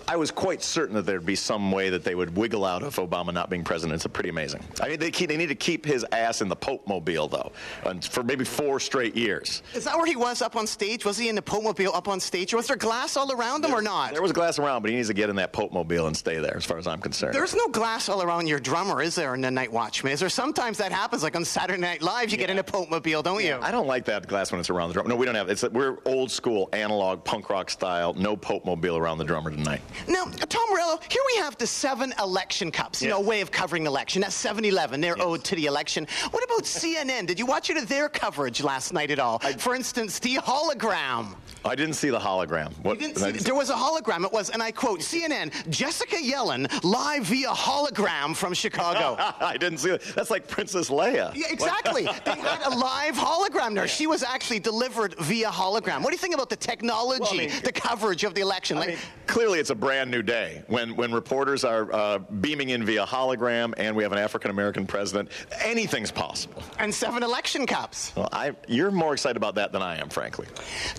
I 0.08 0.16
was 0.16 0.32
quite 0.32 0.62
certain 0.62 0.96
that 0.96 1.06
there'd 1.06 1.26
be 1.26 1.36
some 1.36 1.72
way 1.72 1.90
that 1.90 2.04
they 2.04 2.16
would 2.16 2.36
wiggle 2.36 2.66
out 2.66 2.84
of 2.84 2.96
Obama 2.98 3.34
not 3.34 3.50
being 3.50 3.64
president. 3.64 3.96
It's 3.96 4.08
pretty 4.08 4.30
amazing. 4.30 4.64
I 4.82 4.90
mean, 4.90 5.00
they, 5.00 5.12
keep, 5.12 5.30
they 5.30 5.38
need 5.38 5.50
to 5.50 5.56
keep 5.56 5.86
his 5.86 6.06
ass 6.12 6.42
in 6.42 6.50
the 6.50 6.56
Pope 6.56 6.88
mobile, 6.88 7.28
though, 7.28 7.52
and 7.86 8.04
for 8.04 8.24
maybe 8.24 8.44
four 8.44 8.80
straight 8.80 9.16
years. 9.16 9.64
Is 9.74 9.86
that 9.86 9.96
where 9.96 10.06
he 10.06 10.16
was 10.16 10.42
up 10.42 10.56
on 10.56 10.68
stage? 10.68 11.06
Was 11.06 11.18
he 11.18 11.30
in 11.30 11.36
the 11.36 11.42
Pope 11.42 11.64
Mobile 11.64 11.94
up 11.94 12.08
on 12.08 12.20
stage? 12.20 12.54
Or 12.54 12.58
was 12.58 12.68
there 12.68 12.76
glass 12.76 13.16
all 13.18 13.32
around 13.32 13.64
him 13.64 13.74
or 13.74 13.82
not? 13.82 14.12
There 14.12 14.22
was 14.22 14.32
glass 14.32 14.60
around, 14.60 14.82
but 14.82 14.92
he 14.92 14.98
needs 14.98 15.08
to 15.08 15.14
get 15.14 15.30
in 15.30 15.36
that 15.38 15.54
Pope 15.54 15.72
mobile 15.72 16.08
and 16.08 16.16
stay 16.16 16.40
there, 16.40 16.58
as 16.58 16.66
far 16.66 16.78
as 16.78 16.88
I'm 16.88 17.00
concerned. 17.00 17.34
There's 17.34 17.56
no 17.56 17.68
glass 17.68 18.10
all 18.10 18.22
around 18.22 18.48
your 18.48 18.60
drummer, 18.60 19.02
is 19.02 19.16
there, 19.16 19.34
in 19.36 19.42
the 19.42 19.52
Night 19.52 19.72
Watchman? 19.72 20.14
Is 20.14 20.20
there 20.20 20.30
sometimes 20.30 20.78
that 20.80 20.92
happens, 20.92 21.24
like 21.24 21.36
on 21.36 21.46
Saturday 21.46 21.80
Night 21.82 22.02
Live, 22.02 22.32
you 22.32 22.38
get 22.38 22.50
in 22.50 22.60
a 22.60 22.64
Pope 22.64 22.90
Mobile, 22.90 23.22
don't 23.22 23.44
you? 23.44 23.58
I 23.62 23.72
don't 23.72 23.88
like 23.88 24.06
that 24.06 24.28
glass 24.28 24.52
when 24.52 24.60
it's 24.60 24.70
around 24.70 24.90
the 24.90 24.94
drum. 24.94 25.08
No, 25.08 25.16
we 25.16 25.26
don't 25.26 25.36
have. 25.36 25.50
It's 25.50 25.64
we're 25.64 25.98
old 26.06 26.32
school, 26.32 26.70
analog, 26.74 27.24
punk 27.24 27.50
rock 27.50 27.70
style. 27.70 28.14
No 28.14 28.36
Pope 28.36 28.66
mobile 28.66 28.98
around 28.98 29.18
the 29.18 29.24
drummer 29.24 29.52
tonight. 29.52 29.82
Now, 30.08 30.26
Tom 30.26 30.70
Morello, 30.70 31.00
here 31.10 31.22
we 31.36 31.42
have 31.42 31.58
the 31.58 31.68
seven 31.68 32.14
election 32.20 32.72
cups, 32.72 33.02
you 33.02 33.10
know, 33.10 33.20
Yes. 33.20 33.28
way 33.28 33.42
of 33.42 33.52
covering 33.52 33.86
election. 33.86 34.22
That's 34.22 34.36
7 34.36 34.64
Eleven. 34.66 35.02
They're 35.02 35.22
owed 35.22 35.44
to 35.46 35.56
the 35.56 35.66
election. 35.66 36.08
What 36.32 36.44
about 36.44 36.66
CNN? 36.66 37.26
Did 37.28 37.40
you 37.40 37.46
watch 37.46 37.70
any 37.70 37.80
of 37.82 37.88
their 37.88 38.10
coverage 38.10 38.62
last 38.64 38.94
night 38.94 39.12
at 39.12 39.20
all? 39.20 39.40
For 39.58 39.76
instance, 39.76 40.20
the 40.20 40.36
hologram. 40.38 41.36
I 41.64 41.76
didn't 41.76 41.94
see 41.94 42.10
the 42.10 42.20
hologram. 42.20 42.72
What? 42.84 43.00
See, 43.02 43.32
there 43.32 43.54
was 43.56 43.70
a 43.70 43.76
hologram. 43.76 44.26
It 44.26 44.32
was, 44.34 44.50
and 44.50 44.64
I 44.64 44.72
quote, 44.72 45.00
CNN, 45.02 45.70
Jessica 45.70 46.16
Yellin 46.16 46.68
live 46.84 47.24
via 47.26 47.50
hologram 47.50 48.36
from 48.36 48.54
Chicago. 48.54 49.16
I 49.40 49.58
didn't 49.58 49.78
see 49.80 49.92
it. 49.92 50.02
That's 50.16 50.32
like 50.32 50.48
Princess 50.48 50.90
Leia. 50.90 51.34
Yeah, 51.36 51.46
exactly. 51.50 52.04
they 52.26 52.32
had 52.36 52.62
a 52.66 52.76
live 52.76 53.16
hologram 53.16 53.76
there. 53.76 53.88
She 53.88 54.08
was 54.08 54.24
actually 54.24 54.60
delivered 54.60 55.16
via 55.20 55.50
hologram. 55.50 55.98
What 56.02 56.08
do 56.10 56.14
you 56.14 56.18
think 56.18 56.34
about 56.34 56.50
the 56.50 56.56
technology, 56.56 57.22
Well, 57.22 57.34
I 57.34 57.38
mean- 57.38 57.64
the 57.64 57.72
coverage 57.72 58.24
of 58.24 58.34
the 58.34 58.42
election? 58.42 58.78
I 58.78 58.80
Like, 58.80 58.90
mean, 58.90 58.98
clearly, 59.28 59.60
it's 59.60 59.70
a 59.70 59.76
brand 59.76 60.10
new 60.10 60.24
day 60.24 60.64
when, 60.68 60.96
when 60.96 61.12
reporters 61.14 61.64
are 61.64 61.94
uh, 61.94 62.18
beaming 62.18 62.70
in 62.70 62.84
via 62.86 63.06
hologram 63.06 63.74
and 63.78 63.96
we 63.96 64.02
have 64.04 64.12
an 64.12 64.18
African 64.18 64.50
American 64.52 64.88
president. 64.88 65.30
Anything's 65.64 66.12
possible. 66.12 66.64
and 66.80 66.94
seven 66.94 67.22
election 67.24 67.66
cups. 67.68 68.14
Well, 68.16 68.30
I, 68.32 68.54
you're 68.68 68.92
more 68.92 69.14
excited 69.14 69.38
about 69.38 69.56
that 69.56 69.72
than 69.72 69.82
I 69.84 69.98
am, 69.98 70.10
frankly. 70.10 70.48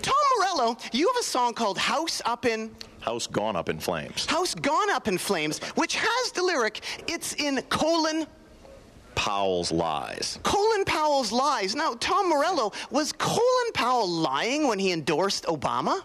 Tom 0.01 0.13
Morello, 0.37 0.52
you 0.91 1.07
have 1.07 1.17
a 1.19 1.23
song 1.23 1.53
called 1.53 1.77
House 1.77 2.21
Up 2.25 2.45
in 2.45 2.75
House 3.01 3.27
gone 3.27 3.55
up 3.55 3.69
in 3.69 3.79
flames. 3.79 4.25
House 4.27 4.55
Gone 4.55 4.89
Up 4.91 5.07
in 5.07 5.17
Flames, 5.17 5.59
which 5.75 5.95
has 5.95 6.31
the 6.31 6.43
lyric, 6.43 6.81
it's 7.07 7.33
in 7.33 7.61
Colin 7.63 8.27
Powell's 9.15 9.71
lies. 9.71 10.39
Colin 10.43 10.85
Powell's 10.85 11.31
lies. 11.31 11.75
Now, 11.75 11.95
Tom 11.99 12.29
Morello, 12.29 12.71
was 12.91 13.11
Colin 13.11 13.71
Powell 13.73 14.07
lying 14.07 14.67
when 14.67 14.79
he 14.79 14.91
endorsed 14.91 15.45
Obama? 15.45 16.01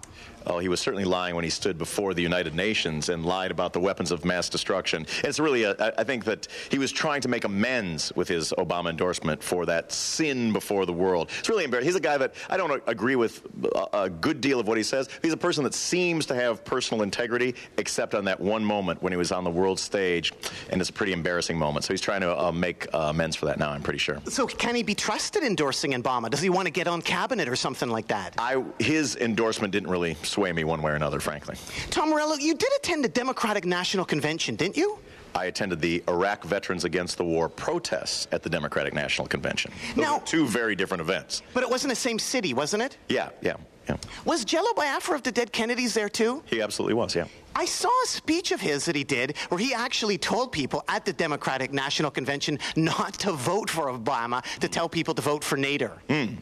Oh, 0.48 0.58
he 0.58 0.68
was 0.68 0.80
certainly 0.80 1.04
lying 1.04 1.34
when 1.34 1.44
he 1.44 1.50
stood 1.50 1.78
before 1.78 2.14
the 2.14 2.22
United 2.22 2.54
Nations 2.54 3.08
and 3.08 3.24
lied 3.24 3.50
about 3.50 3.72
the 3.72 3.80
weapons 3.80 4.10
of 4.10 4.24
mass 4.24 4.48
destruction. 4.48 5.06
And 5.18 5.26
it's 5.26 5.38
really, 5.38 5.64
a, 5.64 5.76
I 5.78 5.92
I 5.98 6.04
think 6.04 6.24
that 6.24 6.48
he 6.70 6.78
was 6.78 6.90
trying 6.90 7.20
to 7.22 7.28
make 7.28 7.44
amends 7.44 8.12
with 8.16 8.28
his 8.28 8.52
Obama 8.56 8.90
endorsement 8.90 9.42
for 9.42 9.66
that 9.66 9.92
sin 9.92 10.52
before 10.52 10.86
the 10.86 10.92
world. 10.92 11.30
It's 11.38 11.48
really 11.48 11.64
embarrassing. 11.64 11.88
He's 11.88 11.96
a 11.96 12.00
guy 12.00 12.16
that 12.18 12.34
I 12.48 12.56
don't 12.56 12.82
agree 12.86 13.16
with 13.16 13.42
a, 13.74 14.04
a 14.04 14.10
good 14.10 14.40
deal 14.40 14.58
of 14.58 14.66
what 14.66 14.76
he 14.78 14.82
says. 14.82 15.08
He's 15.22 15.32
a 15.32 15.36
person 15.36 15.64
that 15.64 15.74
seems 15.74 16.26
to 16.26 16.34
have 16.34 16.64
personal 16.64 17.02
integrity, 17.02 17.54
except 17.76 18.14
on 18.14 18.24
that 18.24 18.40
one 18.40 18.64
moment 18.64 19.02
when 19.02 19.12
he 19.12 19.16
was 19.16 19.32
on 19.32 19.44
the 19.44 19.50
world 19.50 19.78
stage, 19.78 20.32
and 20.70 20.80
it's 20.80 20.90
a 20.90 20.92
pretty 20.92 21.12
embarrassing 21.12 21.58
moment. 21.58 21.84
So 21.84 21.92
he's 21.92 22.00
trying 22.00 22.22
to 22.22 22.38
uh, 22.38 22.52
make 22.52 22.86
uh, 22.94 23.08
amends 23.10 23.36
for 23.36 23.46
that 23.46 23.58
now. 23.58 23.70
I'm 23.70 23.82
pretty 23.82 23.98
sure. 23.98 24.18
So, 24.28 24.46
can 24.46 24.74
he 24.74 24.82
be 24.82 24.94
trusted 24.94 25.42
endorsing 25.42 25.92
Obama? 25.92 26.30
Does 26.30 26.40
he 26.40 26.48
want 26.48 26.66
to 26.66 26.72
get 26.72 26.88
on 26.88 27.02
cabinet 27.02 27.48
or 27.48 27.56
something 27.56 27.88
like 27.88 28.08
that? 28.08 28.34
I, 28.38 28.64
his 28.78 29.16
endorsement 29.16 29.72
didn't 29.72 29.90
really 29.90 30.14
sway 30.38 30.52
me 30.52 30.62
one 30.62 30.80
way 30.82 30.92
or 30.92 30.94
another, 30.94 31.18
frankly. 31.18 31.56
Tom 31.90 32.10
Morello, 32.10 32.36
you 32.36 32.54
did 32.54 32.70
attend 32.78 33.02
the 33.02 33.08
Democratic 33.08 33.64
National 33.64 34.04
Convention, 34.04 34.54
didn't 34.54 34.76
you? 34.76 34.98
I 35.34 35.46
attended 35.46 35.80
the 35.80 36.02
Iraq 36.08 36.44
Veterans 36.44 36.84
Against 36.84 37.16
the 37.16 37.24
War 37.24 37.48
protests 37.48 38.28
at 38.30 38.42
the 38.44 38.48
Democratic 38.48 38.94
National 38.94 39.26
Convention. 39.26 39.72
Those 39.96 40.04
Now- 40.04 40.18
two 40.20 40.46
very 40.46 40.76
different 40.76 41.00
events. 41.00 41.42
But 41.54 41.64
it 41.64 41.70
wasn't 41.70 41.90
the 41.90 41.96
same 41.96 42.20
city, 42.20 42.54
wasn't 42.54 42.84
it? 42.84 42.96
Yeah, 43.08 43.30
yeah, 43.42 43.56
yeah. 43.88 43.96
Was 44.24 44.44
Jello 44.44 44.72
Biafra 44.74 45.16
of 45.16 45.24
the 45.24 45.32
Dead 45.32 45.52
Kennedys 45.52 45.92
there 45.94 46.08
too? 46.08 46.42
He 46.46 46.62
absolutely 46.62 46.94
was, 46.94 47.16
yeah. 47.16 47.26
I 47.56 47.64
saw 47.64 47.90
a 48.04 48.06
speech 48.06 48.52
of 48.52 48.60
his 48.60 48.84
that 48.84 48.94
he 48.94 49.02
did 49.04 49.36
where 49.48 49.58
he 49.58 49.74
actually 49.74 50.18
told 50.18 50.52
people 50.52 50.84
at 50.86 51.04
the 51.04 51.12
Democratic 51.12 51.72
National 51.72 52.12
Convention 52.12 52.60
not 52.76 53.14
to 53.14 53.32
vote 53.32 53.68
for 53.68 53.86
Obama, 53.92 54.42
to 54.60 54.68
tell 54.68 54.88
people 54.88 55.14
to 55.14 55.22
vote 55.22 55.42
for 55.42 55.58
Nader. 55.58 55.98
Hmm. 56.08 56.36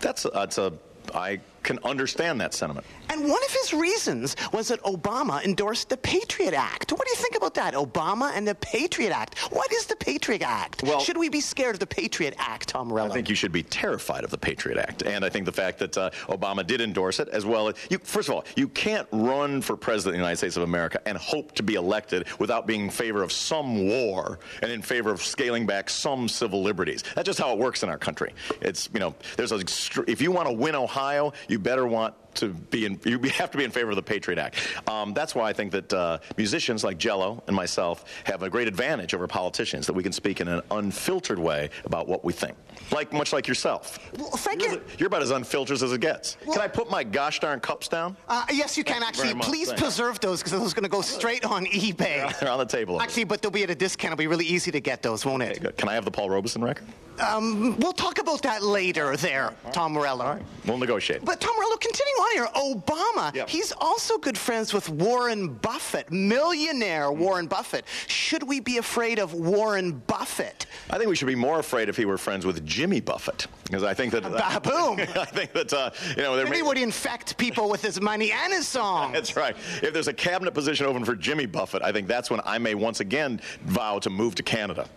That's 0.00 0.24
a, 0.24 0.30
that's 0.30 0.56
a 0.56 0.72
I 1.14 1.40
can 1.64 1.78
understand 1.84 2.40
that 2.40 2.54
sentiment. 2.54 2.86
And 3.10 3.22
one 3.28 3.42
of 3.44 3.50
his 3.50 3.72
reasons 3.74 4.36
was 4.52 4.68
that 4.68 4.80
Obama 4.82 5.44
endorsed 5.44 5.88
the 5.88 5.96
Patriot 5.96 6.54
Act. 6.54 6.92
What 6.92 7.04
do 7.04 7.10
you 7.10 7.16
think 7.16 7.36
about 7.36 7.54
that? 7.54 7.74
Obama 7.74 8.32
and 8.34 8.46
the 8.46 8.54
Patriot 8.54 9.10
Act. 9.10 9.38
What 9.52 9.72
is 9.72 9.86
the 9.86 9.96
Patriot 9.96 10.42
Act? 10.42 10.82
Well- 10.82 11.00
Should 11.00 11.16
we 11.16 11.28
be 11.28 11.40
scared 11.40 11.74
of 11.74 11.80
the 11.80 11.86
Patriot 11.86 12.34
Act, 12.38 12.68
Tom 12.68 12.88
Morello? 12.88 13.10
I 13.10 13.12
think 13.12 13.28
you 13.28 13.34
should 13.34 13.52
be 13.52 13.62
terrified 13.62 14.24
of 14.24 14.30
the 14.30 14.38
Patriot 14.38 14.78
Act, 14.78 15.02
and 15.02 15.24
I 15.24 15.28
think 15.28 15.46
the 15.46 15.52
fact 15.52 15.78
that 15.80 15.96
uh, 15.98 16.10
Obama 16.28 16.66
did 16.66 16.80
endorse 16.80 17.18
it 17.20 17.28
as 17.28 17.44
well. 17.44 17.72
You, 17.90 17.98
first 17.98 18.28
of 18.28 18.34
all, 18.34 18.44
you 18.56 18.68
can't 18.68 19.08
run 19.12 19.60
for 19.62 19.76
president 19.76 20.14
of 20.14 20.18
the 20.18 20.22
United 20.22 20.36
States 20.38 20.56
of 20.56 20.62
America 20.62 21.00
and 21.06 21.16
hope 21.18 21.52
to 21.52 21.62
be 21.62 21.74
elected 21.74 22.26
without 22.38 22.66
being 22.66 22.82
in 22.84 22.90
favor 22.90 23.22
of 23.22 23.32
some 23.32 23.86
war 23.88 24.38
and 24.62 24.70
in 24.70 24.82
favor 24.82 25.10
of 25.10 25.22
scaling 25.22 25.66
back 25.66 25.88
some 25.88 26.28
civil 26.28 26.62
liberties. 26.62 27.02
That's 27.14 27.26
just 27.26 27.38
how 27.38 27.52
it 27.52 27.58
works 27.58 27.82
in 27.82 27.88
our 27.88 27.98
country. 27.98 28.32
It's 28.60 28.88
you 28.92 29.00
know, 29.00 29.14
there's 29.36 29.52
a 29.52 29.60
if 30.10 30.20
you 30.20 30.30
want 30.30 30.48
to 30.48 30.54
win 30.54 30.74
Ohio, 30.74 31.32
you 31.48 31.53
better 31.58 31.86
want 31.86 32.14
to 32.36 32.48
be 32.48 32.86
in, 32.86 33.00
you 33.04 33.18
have 33.34 33.50
to 33.50 33.58
be 33.58 33.64
in 33.64 33.70
favor 33.70 33.90
of 33.90 33.96
the 33.96 34.02
Patriot 34.02 34.38
Act. 34.38 34.56
Um, 34.88 35.14
that's 35.14 35.34
why 35.34 35.48
I 35.48 35.52
think 35.52 35.72
that 35.72 35.92
uh, 35.92 36.18
musicians 36.36 36.84
like 36.84 36.98
Jello 36.98 37.42
and 37.46 37.56
myself 37.56 38.04
have 38.24 38.42
a 38.42 38.50
great 38.50 38.68
advantage 38.68 39.14
over 39.14 39.26
politicians 39.26 39.86
that 39.86 39.92
we 39.92 40.02
can 40.02 40.12
speak 40.12 40.40
in 40.40 40.48
an 40.48 40.62
unfiltered 40.70 41.38
way 41.38 41.70
about 41.84 42.08
what 42.08 42.24
we 42.24 42.32
think. 42.32 42.56
Like 42.92 43.12
much 43.12 43.32
like 43.32 43.48
yourself. 43.48 43.98
Well, 44.18 44.30
thank 44.30 44.62
you're, 44.62 44.72
you. 44.74 44.82
you're 44.98 45.06
about 45.06 45.22
as 45.22 45.30
unfiltered 45.30 45.82
as 45.82 45.92
it 45.92 46.00
gets. 46.00 46.36
can 46.44 46.60
I 46.60 46.68
put 46.68 46.90
my 46.90 47.04
gosh 47.04 47.40
darn 47.40 47.60
cups 47.60 47.88
down? 47.88 48.16
Uh, 48.28 48.44
yes, 48.52 48.76
you 48.76 48.84
can 48.84 49.00
Thank 49.00 49.16
you 49.16 49.22
actually. 49.22 49.34
much. 49.34 49.46
Please 49.46 49.68
Thank 49.68 49.80
you. 49.80 49.84
preserve 49.84 50.20
those 50.20 50.40
because 50.40 50.52
those 50.52 50.72
are 50.72 50.74
going 50.74 50.84
to 50.84 50.88
go 50.88 51.00
straight 51.00 51.44
on 51.44 51.66
eBay. 51.66 52.38
They're 52.40 52.50
on 52.50 52.58
the 52.58 52.64
table. 52.66 53.00
Actually, 53.00 53.24
but 53.24 53.42
they'll 53.42 53.50
be 53.50 53.62
at 53.62 53.70
a 53.70 53.74
discount. 53.74 54.12
It'll 54.12 54.18
be 54.18 54.26
really 54.26 54.46
easy 54.46 54.70
to 54.70 54.80
get 54.80 55.02
those, 55.02 55.24
won't 55.24 55.42
it? 55.42 55.60
there. 55.60 55.72
Can 55.72 55.88
I 55.88 55.94
have 55.94 56.04
the 56.04 56.10
Paul 56.10 56.30
Robeson 56.30 56.62
record? 56.62 56.86
Um, 57.20 57.78
we'll 57.78 57.92
talk 57.92 58.18
about 58.18 58.42
that 58.42 58.62
later 58.62 59.16
there, 59.16 59.54
Tom 59.72 59.92
Morello. 59.92 60.38
We'll 60.66 60.78
negotiate. 60.78 61.24
But 61.24 61.40
Tom 61.40 61.54
Morello, 61.56 61.76
continuing 61.76 62.16
on 62.18 62.23
Obama, 62.54 63.34
Yep. 63.34 63.48
he's 63.48 63.72
also 63.72 64.18
good 64.18 64.36
friends 64.36 64.72
with 64.72 64.88
Warren 64.88 65.48
Buffett, 65.48 66.10
millionaire 66.10 67.10
Warren 67.12 67.46
Buffett. 67.46 67.84
Should 68.06 68.42
we 68.42 68.60
be 68.60 68.78
afraid 68.78 69.18
of 69.18 69.32
Warren 69.34 69.92
Buffett? 70.06 70.66
I 70.90 70.98
think 70.98 71.08
we 71.08 71.16
should 71.16 71.28
be 71.28 71.34
more 71.34 71.58
afraid 71.58 71.88
if 71.88 71.96
he 71.96 72.04
were 72.04 72.18
friends 72.18 72.44
with 72.46 72.64
Jimmy 72.66 73.00
Buffett, 73.00 73.46
because 73.64 73.82
I 73.82 73.94
think 73.94 74.12
that 74.12 74.22
Ba- 74.22 74.60
boom. 74.60 75.00
I 75.16 75.24
think 75.26 75.52
that 75.52 75.72
uh, 75.72 75.90
you 76.16 76.22
know 76.22 76.36
there 76.36 76.44
Maybe 76.44 76.58
may- 76.58 76.62
would 76.62 76.78
infect 76.78 77.36
people 77.38 77.68
with 77.68 77.82
his 77.82 78.00
money 78.00 78.32
and 78.32 78.52
his 78.52 78.66
song. 78.68 79.12
That's 79.14 79.36
right. 79.36 79.56
If 79.82 79.92
there's 79.92 80.08
a 80.08 80.12
cabinet 80.12 80.52
position 80.54 80.86
open 80.86 81.04
for 81.04 81.14
Jimmy 81.14 81.46
Buffett, 81.46 81.82
I 81.82 81.92
think 81.92 82.08
that's 82.08 82.30
when 82.30 82.40
I 82.44 82.58
may 82.58 82.74
once 82.74 83.00
again 83.00 83.40
vow 83.64 83.98
to 84.00 84.10
move 84.10 84.34
to 84.36 84.42
Canada. 84.42 84.88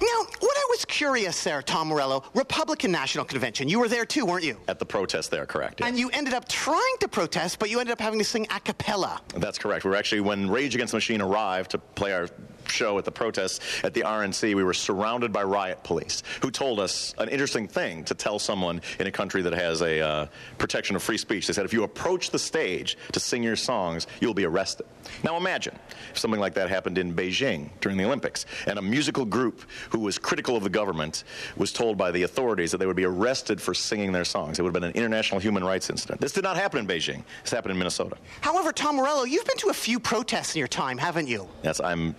Now, 0.00 0.26
what 0.40 0.56
I 0.56 0.66
was 0.70 0.84
curious 0.86 1.44
there, 1.44 1.60
Tom 1.62 1.88
Morello, 1.88 2.24
Republican 2.34 2.90
National 2.90 3.24
Convention. 3.24 3.68
You 3.68 3.80
were 3.80 3.88
there 3.88 4.06
too, 4.06 4.24
weren't 4.24 4.44
you? 4.44 4.56
At 4.66 4.78
the 4.78 4.86
protest 4.86 5.30
there, 5.30 5.44
correct? 5.44 5.80
yes. 5.80 5.88
And 5.88 5.98
you 5.98 6.08
ended 6.10 6.32
up 6.32 6.48
trying 6.48 6.96
to 7.00 7.08
protest, 7.08 7.58
but 7.58 7.68
you 7.70 7.80
ended 7.80 7.92
up 7.92 8.00
having 8.00 8.18
to 8.18 8.24
sing 8.24 8.46
a 8.54 8.60
cappella. 8.60 9.20
That's 9.36 9.58
correct. 9.58 9.84
We 9.84 9.90
were 9.90 9.96
actually, 9.96 10.22
when 10.22 10.48
Rage 10.48 10.74
Against 10.74 10.92
the 10.92 10.96
Machine 10.96 11.20
arrived 11.20 11.72
to 11.72 11.78
play 11.78 12.12
our 12.12 12.28
show 12.70 12.98
at 12.98 13.04
the 13.04 13.12
protests 13.12 13.60
at 13.84 13.94
the 13.94 14.02
RNC, 14.02 14.54
we 14.54 14.64
were 14.64 14.74
surrounded 14.74 15.32
by 15.32 15.42
riot 15.42 15.82
police 15.82 16.22
who 16.42 16.50
told 16.50 16.80
us 16.80 17.14
an 17.18 17.28
interesting 17.28 17.68
thing 17.68 18.04
to 18.04 18.14
tell 18.14 18.38
someone 18.38 18.80
in 18.98 19.06
a 19.06 19.12
country 19.12 19.42
that 19.42 19.52
has 19.52 19.82
a 19.82 20.00
uh, 20.00 20.26
protection 20.58 20.96
of 20.96 21.02
free 21.02 21.18
speech. 21.18 21.46
They 21.46 21.52
said, 21.52 21.64
if 21.64 21.72
you 21.72 21.82
approach 21.82 22.30
the 22.30 22.38
stage 22.38 22.96
to 23.12 23.20
sing 23.20 23.42
your 23.42 23.56
songs, 23.56 24.06
you'll 24.20 24.34
be 24.34 24.44
arrested. 24.44 24.86
Now 25.24 25.36
imagine 25.36 25.78
if 26.10 26.18
something 26.18 26.40
like 26.40 26.54
that 26.54 26.68
happened 26.68 26.98
in 26.98 27.14
Beijing 27.14 27.70
during 27.80 27.98
the 27.98 28.04
Olympics, 28.04 28.46
and 28.66 28.78
a 28.78 28.82
musical 28.82 29.24
group 29.24 29.62
who 29.90 29.98
was 29.98 30.18
critical 30.18 30.56
of 30.56 30.62
the 30.62 30.70
government 30.70 31.24
was 31.56 31.72
told 31.72 31.96
by 31.96 32.10
the 32.10 32.22
authorities 32.22 32.70
that 32.72 32.78
they 32.78 32.86
would 32.86 32.96
be 32.96 33.04
arrested 33.04 33.60
for 33.60 33.74
singing 33.74 34.12
their 34.12 34.24
songs. 34.24 34.58
It 34.58 34.62
would 34.62 34.74
have 34.74 34.80
been 34.80 34.90
an 34.90 34.96
international 34.96 35.40
human 35.40 35.64
rights 35.64 35.90
incident. 35.90 36.20
This 36.20 36.32
did 36.32 36.44
not 36.44 36.56
happen 36.56 36.80
in 36.80 36.86
Beijing. 36.86 37.22
This 37.42 37.52
happened 37.52 37.72
in 37.72 37.78
Minnesota. 37.78 38.16
However, 38.40 38.72
Tom 38.72 38.96
Morello, 38.96 39.24
you've 39.24 39.46
been 39.46 39.58
to 39.58 39.68
a 39.68 39.74
few 39.74 39.98
protests 39.98 40.54
in 40.54 40.58
your 40.58 40.68
time, 40.68 40.98
haven't 40.98 41.28
you? 41.28 41.48
Yes, 41.62 41.80
I'm. 41.80 42.14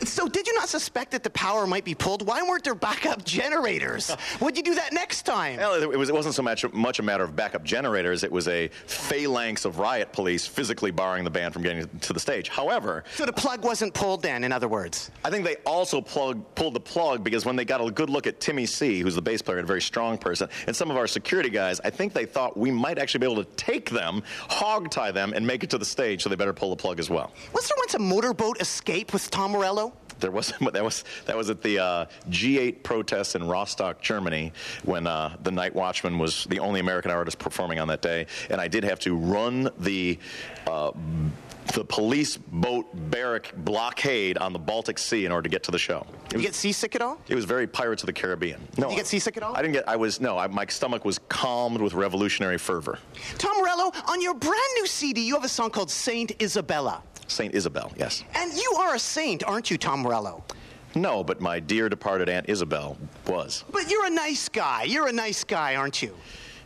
Yes, 0.00 0.12
So, 0.12 0.28
did 0.28 0.46
you 0.46 0.54
not 0.54 0.68
suspect 0.68 1.12
that 1.12 1.22
the 1.22 1.30
power 1.30 1.66
might 1.66 1.84
be 1.84 1.94
pulled? 1.94 2.26
Why 2.26 2.42
weren't 2.42 2.64
there 2.64 2.74
backup 2.74 3.24
generators? 3.24 4.14
Would 4.40 4.56
you 4.56 4.62
do 4.62 4.74
that 4.74 4.92
next 4.92 5.22
time? 5.22 5.58
Well, 5.58 5.74
it, 5.80 5.98
was, 5.98 6.08
it 6.08 6.14
wasn't 6.14 6.34
so 6.34 6.42
much, 6.42 6.70
much 6.72 6.98
a 6.98 7.02
matter 7.02 7.24
of 7.24 7.34
backup 7.36 7.64
generators. 7.64 8.24
It 8.24 8.32
was 8.32 8.48
a 8.48 8.68
phalanx 8.86 9.64
of 9.64 9.78
riot 9.78 10.12
police 10.12 10.46
physically 10.46 10.90
barring 10.90 11.24
the 11.24 11.30
band 11.30 11.52
from 11.54 11.62
getting 11.62 11.88
to 12.00 12.12
the 12.12 12.20
stage. 12.20 12.48
However, 12.48 13.04
So 13.14 13.24
the 13.26 13.32
plug 13.32 13.64
wasn't 13.64 13.94
pulled 13.94 14.22
then, 14.22 14.44
in 14.44 14.52
other 14.52 14.68
words. 14.68 15.10
I 15.24 15.30
think 15.30 15.44
they 15.44 15.56
also 15.66 16.00
plug, 16.00 16.42
pulled 16.54 16.74
the 16.74 16.80
plug 16.80 17.24
because 17.24 17.44
when 17.44 17.56
they 17.56 17.64
got 17.64 17.80
a 17.80 17.90
good 17.90 18.10
look 18.10 18.26
at 18.26 18.40
Timmy 18.40 18.66
C, 18.66 19.00
who's 19.00 19.14
the 19.14 19.22
bass 19.22 19.42
player, 19.42 19.58
and 19.58 19.64
a 19.64 19.66
very 19.66 19.82
strong 19.82 20.18
person, 20.18 20.48
and 20.66 20.74
some 20.74 20.90
of 20.90 20.96
our 20.96 21.06
security 21.06 21.50
guys, 21.50 21.80
I 21.84 21.90
think 21.90 22.12
they 22.12 22.26
thought 22.26 22.56
we 22.56 22.70
might 22.70 22.98
actually 22.98 23.20
be 23.20 23.32
able 23.32 23.44
to 23.44 23.50
take 23.56 23.90
them, 23.90 24.22
hog 24.48 24.90
tie 24.90 25.10
them, 25.10 25.32
and 25.34 25.46
make 25.46 25.64
it 25.64 25.70
to 25.70 25.78
the 25.78 25.84
stage. 25.84 26.22
So 26.22 26.28
they 26.28 26.36
better 26.36 26.52
pull 26.52 26.70
the 26.70 26.76
plug 26.76 26.98
as 26.98 27.08
well. 27.10 27.32
Was 27.52 27.68
there 27.68 27.76
once 27.78 27.94
a 27.94 27.98
motorboat 27.98 28.60
escape 28.60 29.12
with 29.12 29.30
Tom 29.30 29.54
Morello? 29.58 29.92
There 30.20 30.30
was 30.30 30.52
that 30.72 30.84
was 30.84 31.04
that 31.26 31.36
was 31.36 31.50
at 31.50 31.62
the 31.62 31.78
uh, 31.78 32.06
G8 32.30 32.82
protests 32.82 33.34
in 33.34 33.46
Rostock, 33.46 34.00
Germany, 34.00 34.52
when 34.84 35.06
uh, 35.06 35.36
the 35.42 35.50
Night 35.50 35.74
Watchman 35.74 36.18
was 36.18 36.44
the 36.44 36.60
only 36.60 36.80
American 36.80 37.10
artist 37.10 37.38
performing 37.38 37.78
on 37.78 37.88
that 37.88 38.02
day, 38.02 38.26
and 38.50 38.60
I 38.60 38.68
did 38.68 38.84
have 38.84 39.00
to 39.00 39.14
run 39.16 39.70
the. 39.78 40.18
Uh, 40.66 40.92
the 41.74 41.84
police 41.84 42.38
boat 42.38 42.86
barrack 43.10 43.52
blockade 43.54 44.38
on 44.38 44.54
the 44.54 44.58
Baltic 44.58 44.98
Sea 44.98 45.26
in 45.26 45.32
order 45.32 45.42
to 45.42 45.48
get 45.50 45.62
to 45.64 45.70
the 45.70 45.78
show. 45.78 45.98
It 45.98 46.30
Did 46.30 46.36
was, 46.36 46.42
you 46.42 46.48
get 46.48 46.54
seasick 46.54 46.94
at 46.94 47.02
all? 47.02 47.20
it 47.28 47.34
was 47.34 47.44
very 47.44 47.66
Pirates 47.66 48.02
of 48.02 48.06
the 48.06 48.12
Caribbean. 48.14 48.58
No, 48.78 48.84
did 48.84 48.92
you 48.92 48.96
get 48.96 49.06
seasick 49.06 49.36
at 49.36 49.42
all? 49.42 49.54
I 49.54 49.60
didn't 49.60 49.74
get. 49.74 49.86
I 49.86 49.94
was 49.96 50.18
no. 50.18 50.38
I, 50.38 50.46
my 50.46 50.64
stomach 50.64 51.04
was 51.04 51.18
calmed 51.28 51.82
with 51.82 51.92
revolutionary 51.92 52.56
fervor. 52.56 52.98
Tom 53.36 53.58
Morello, 53.58 53.92
on 54.06 54.22
your 54.22 54.32
brand 54.32 54.70
new 54.76 54.86
CD, 54.86 55.20
you 55.20 55.34
have 55.34 55.44
a 55.44 55.48
song 55.48 55.68
called 55.68 55.90
Saint 55.90 56.40
Isabella. 56.40 57.02
Saint 57.28 57.54
Isabel, 57.54 57.92
yes. 57.96 58.24
And 58.34 58.52
you 58.54 58.74
are 58.78 58.94
a 58.94 58.98
saint, 58.98 59.44
aren't 59.44 59.70
you, 59.70 59.78
Tom 59.78 60.00
Morello? 60.00 60.42
No, 60.94 61.22
but 61.22 61.40
my 61.40 61.60
dear 61.60 61.88
departed 61.88 62.28
Aunt 62.28 62.48
Isabel 62.48 62.96
was. 63.26 63.64
But 63.70 63.90
you're 63.90 64.06
a 64.06 64.10
nice 64.10 64.48
guy. 64.48 64.84
You're 64.84 65.08
a 65.08 65.12
nice 65.12 65.44
guy, 65.44 65.76
aren't 65.76 66.02
you? 66.02 66.14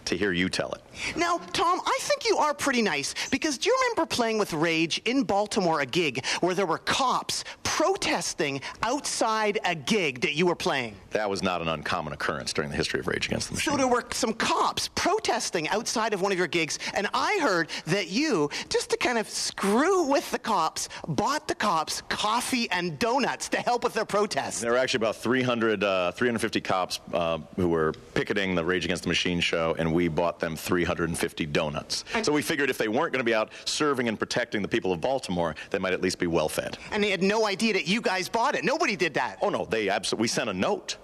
To 0.06 0.16
hear 0.16 0.32
you 0.32 0.48
tell 0.48 0.72
it. 0.72 0.82
Now, 1.16 1.38
Tom, 1.53 1.80
I 1.84 1.99
think 2.03 2.28
you 2.28 2.36
are 2.38 2.55
pretty 2.55 2.82
nice 2.82 3.14
because 3.30 3.59
do 3.59 3.68
you 3.68 3.76
remember 3.82 4.07
playing 4.07 4.38
with 4.38 4.53
Rage 4.53 5.01
in 5.05 5.22
Baltimore 5.22 5.80
a 5.80 5.86
gig 5.86 6.24
where 6.40 6.55
there 6.55 6.66
were 6.66 6.78
cops 6.78 7.45
protesting 7.62 8.61
outside 8.82 9.59
a 9.64 9.74
gig 9.74 10.20
that 10.20 10.34
you 10.34 10.47
were 10.47 10.55
playing? 10.55 10.95
That 11.11 11.28
was 11.28 11.43
not 11.43 11.62
an 11.62 11.68
uncommon 11.68 12.12
occurrence 12.12 12.53
during 12.53 12.70
the 12.70 12.76
history 12.76 13.01
of 13.01 13.07
Rage 13.07 13.26
Against 13.26 13.49
the 13.49 13.55
Machine. 13.55 13.72
So 13.72 13.76
there 13.76 13.88
were 13.88 14.05
some 14.12 14.32
cops 14.32 14.88
protesting 14.95 15.68
outside 15.68 16.14
of 16.14 16.20
one 16.22 16.32
of 16.32 16.38
your 16.38 16.47
gigs, 16.47 16.78
and 16.95 17.09
I 17.14 17.38
heard 17.43 17.68
that 17.86 18.09
you, 18.09 18.51
just 18.68 18.90
to 18.90 18.97
kind 18.97 19.18
of 19.18 19.28
screw 19.28 20.05
with 20.05 20.30
the 20.30 20.38
cops, 20.38 20.88
bought 21.09 21.49
the 21.49 21.55
cops 21.55 22.03
coffee 22.09 22.70
and 22.70 22.99
donuts 22.99 23.49
to 23.51 23.59
help 23.59 23.84
with 23.84 23.95
their 23.95 24.05
protests. 24.05 24.61
There 24.61 24.72
were 24.72 24.78
actually 24.78 24.99
about 24.99 25.16
300, 25.16 25.84
uh, 25.84 26.12
350 26.12 26.61
cops 26.61 27.01
uh, 27.12 27.38
who 27.57 27.68
were 27.68 27.93
picketing 28.14 28.55
the 28.55 28.64
Rage 28.64 28.84
Against 28.84 29.05
the 29.05 29.09
Machine 29.09 29.40
show, 29.40 29.74
and 29.78 29.93
we 29.93 30.09
bought 30.09 30.40
them 30.40 30.57
350 30.84 31.46
donuts. 31.46 32.04
So 32.22 32.32
we 32.32 32.42
figured 32.42 32.70
if 32.70 32.78
they 32.78 32.88
weren't 32.88 33.12
going 33.12 33.20
to 33.20 33.24
be 33.24 33.34
out 33.34 33.50
serving 33.64 34.08
and 34.08 34.18
protecting 34.18 34.62
the 34.62 34.68
people 34.68 34.92
of 34.92 35.00
Baltimore, 35.00 35.54
they 35.70 35.78
might 35.78 35.92
at 35.92 36.02
least 36.02 36.18
be 36.18 36.26
well 36.26 36.48
fed. 36.48 36.76
And 36.90 37.02
they 37.02 37.10
had 37.10 37.22
no 37.22 37.46
idea 37.46 37.72
that 37.74 37.86
you 37.86 38.00
guys 38.00 38.28
bought 38.28 38.54
it. 38.54 38.64
Nobody 38.64 38.96
did 38.96 39.14
that. 39.14 39.38
Oh 39.40 39.48
no, 39.48 39.64
they 39.64 39.88
absolutely. 39.88 40.22
We 40.22 40.28
sent 40.28 40.50
a 40.50 40.54
note. 40.54 40.96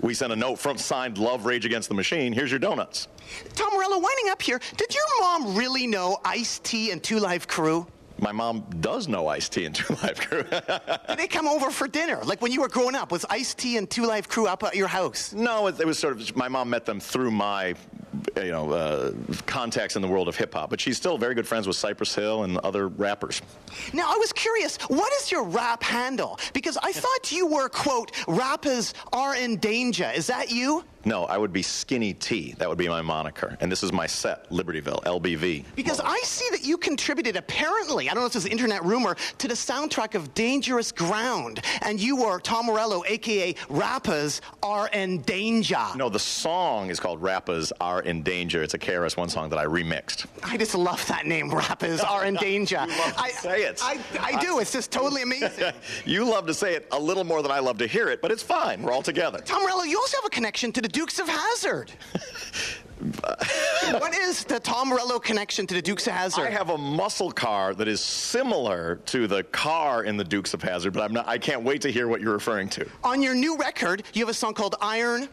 We 0.00 0.14
sent 0.14 0.32
a 0.32 0.36
note 0.36 0.58
from 0.58 0.78
signed 0.78 1.18
"Love 1.18 1.44
Rage 1.46 1.64
Against 1.64 1.88
the 1.88 1.94
Machine." 1.94 2.32
Here's 2.32 2.50
your 2.50 2.58
donuts. 2.58 3.06
Tom 3.54 3.72
Morello, 3.72 3.98
winding 3.98 4.30
up 4.30 4.42
here, 4.42 4.60
did 4.76 4.94
your 4.94 5.04
mom 5.20 5.54
really 5.54 5.86
know 5.86 6.18
Ice 6.24 6.58
T 6.58 6.90
and 6.90 7.02
Two 7.02 7.18
Live 7.18 7.46
Crew? 7.46 7.86
My 8.20 8.32
mom 8.32 8.64
does 8.80 9.08
know 9.08 9.28
Ice 9.28 9.48
T 9.48 9.64
and 9.64 9.74
Two 9.80 9.94
Live 10.02 10.20
Crew. 10.20 10.42
Did 10.42 11.18
they 11.18 11.26
come 11.26 11.48
over 11.48 11.70
for 11.70 11.88
dinner? 11.88 12.20
Like 12.22 12.42
when 12.42 12.52
you 12.52 12.60
were 12.60 12.68
growing 12.68 12.94
up, 12.94 13.10
was 13.12 13.24
Ice 13.30 13.54
T 13.54 13.76
and 13.76 13.88
Two 13.88 14.06
Live 14.06 14.28
Crew 14.28 14.46
up 14.46 14.62
at 14.62 14.76
your 14.76 14.88
house? 14.88 15.32
no, 15.32 15.66
it, 15.68 15.80
it 15.80 15.86
was 15.86 15.98
sort 15.98 16.20
of. 16.20 16.36
My 16.36 16.48
mom 16.48 16.70
met 16.70 16.84
them 16.84 17.00
through 17.00 17.30
my, 17.30 17.74
you 18.36 18.50
know, 18.50 18.70
uh, 18.70 19.12
contacts 19.46 19.96
in 19.96 20.02
the 20.02 20.08
world 20.08 20.28
of 20.28 20.36
hip 20.36 20.52
hop. 20.54 20.70
But 20.70 20.80
she's 20.80 20.96
still 20.96 21.16
very 21.18 21.34
good 21.34 21.48
friends 21.48 21.66
with 21.66 21.76
Cypress 21.76 22.14
Hill 22.14 22.44
and 22.44 22.58
other 22.58 22.88
rappers. 22.88 23.40
Now, 23.92 24.04
I 24.08 24.16
was 24.16 24.32
curious, 24.32 24.76
what 24.88 25.12
is 25.14 25.30
your 25.30 25.44
rap 25.44 25.82
handle? 25.82 26.38
Because 26.52 26.76
I 26.82 26.92
thought 26.92 27.32
you 27.32 27.46
were, 27.46 27.68
quote, 27.68 28.12
rappers 28.28 28.94
are 29.12 29.34
in 29.34 29.56
danger. 29.56 30.10
Is 30.14 30.26
that 30.26 30.50
you? 30.50 30.84
No, 31.04 31.24
I 31.24 31.38
would 31.38 31.52
be 31.52 31.62
Skinny 31.62 32.12
T. 32.12 32.54
That 32.58 32.68
would 32.68 32.78
be 32.78 32.88
my 32.88 33.00
moniker. 33.02 33.56
And 33.60 33.72
this 33.72 33.82
is 33.82 33.92
my 33.92 34.06
set, 34.06 34.50
Libertyville, 34.50 35.02
LBV. 35.04 35.64
Because 35.74 36.00
I 36.00 36.18
see 36.24 36.46
that 36.50 36.64
you 36.64 36.76
contributed, 36.76 37.36
apparently, 37.36 38.10
I 38.10 38.14
don't 38.14 38.22
know 38.22 38.26
if 38.26 38.34
this 38.34 38.44
is 38.44 38.50
internet 38.50 38.84
rumor, 38.84 39.16
to 39.38 39.48
the 39.48 39.54
soundtrack 39.54 40.14
of 40.14 40.34
Dangerous 40.34 40.92
Ground. 40.92 41.62
And 41.82 42.00
you 42.00 42.16
were 42.16 42.38
Tom 42.40 42.66
Morello, 42.66 43.02
aka 43.06 43.54
Rappers 43.68 44.42
Are 44.62 44.88
in 44.88 45.22
Danger. 45.22 45.84
No, 45.96 46.08
the 46.08 46.18
song 46.18 46.90
is 46.90 47.00
called 47.00 47.22
Rappers 47.22 47.72
Are 47.80 48.02
in 48.02 48.22
Danger. 48.22 48.62
It's 48.62 48.74
a 48.74 48.78
KRS-One 48.78 49.30
song 49.30 49.48
that 49.50 49.58
I 49.58 49.64
remixed. 49.64 50.26
I 50.42 50.56
just 50.58 50.74
love 50.74 51.06
that 51.06 51.26
name, 51.26 51.50
Rappers 51.50 52.00
Are 52.00 52.26
in 52.26 52.34
Danger. 52.40 52.84
You 52.88 52.98
love 52.98 53.14
to 53.14 53.22
I, 53.22 53.30
say 53.30 53.62
it. 53.62 53.80
I, 53.82 53.98
I 54.20 54.40
do. 54.40 54.58
It's 54.58 54.72
just 54.72 54.90
totally 54.90 55.22
amazing. 55.22 55.72
you 56.04 56.24
love 56.24 56.46
to 56.46 56.54
say 56.54 56.74
it 56.74 56.88
a 56.92 56.98
little 56.98 57.24
more 57.24 57.42
than 57.42 57.50
I 57.50 57.60
love 57.60 57.78
to 57.78 57.86
hear 57.86 58.08
it, 58.08 58.20
but 58.20 58.30
it's 58.30 58.42
fine. 58.42 58.82
We're 58.82 58.92
all 58.92 59.02
together. 59.02 59.38
Tom 59.38 59.62
Morello, 59.62 59.84
you 59.84 59.96
also 59.98 60.18
have 60.18 60.26
a 60.26 60.30
connection 60.30 60.72
to 60.72 60.82
the 60.82 60.89
Dukes 60.90 61.18
of 61.18 61.28
Hazzard. 61.28 61.92
what 64.00 64.14
is 64.14 64.44
the 64.44 64.60
Tom 64.60 64.88
Morello 64.88 65.18
connection 65.18 65.66
to 65.66 65.74
the 65.74 65.82
Dukes 65.82 66.06
of 66.06 66.12
Hazzard? 66.12 66.46
I 66.46 66.50
have 66.50 66.70
a 66.70 66.78
muscle 66.78 67.30
car 67.30 67.74
that 67.74 67.88
is 67.88 68.00
similar 68.00 68.96
to 69.06 69.26
the 69.26 69.44
car 69.44 70.04
in 70.04 70.16
the 70.16 70.24
Dukes 70.24 70.52
of 70.52 70.62
Hazzard, 70.62 70.92
but 70.92 71.02
I'm 71.02 71.12
not. 71.12 71.28
I 71.28 71.38
can't 71.38 71.62
wait 71.62 71.80
to 71.82 71.92
hear 71.92 72.08
what 72.08 72.20
you're 72.20 72.32
referring 72.32 72.68
to. 72.70 72.86
On 73.04 73.22
your 73.22 73.34
new 73.34 73.56
record, 73.56 74.02
you 74.12 74.22
have 74.22 74.28
a 74.28 74.34
song 74.34 74.54
called 74.54 74.76
Iron, 74.80 75.28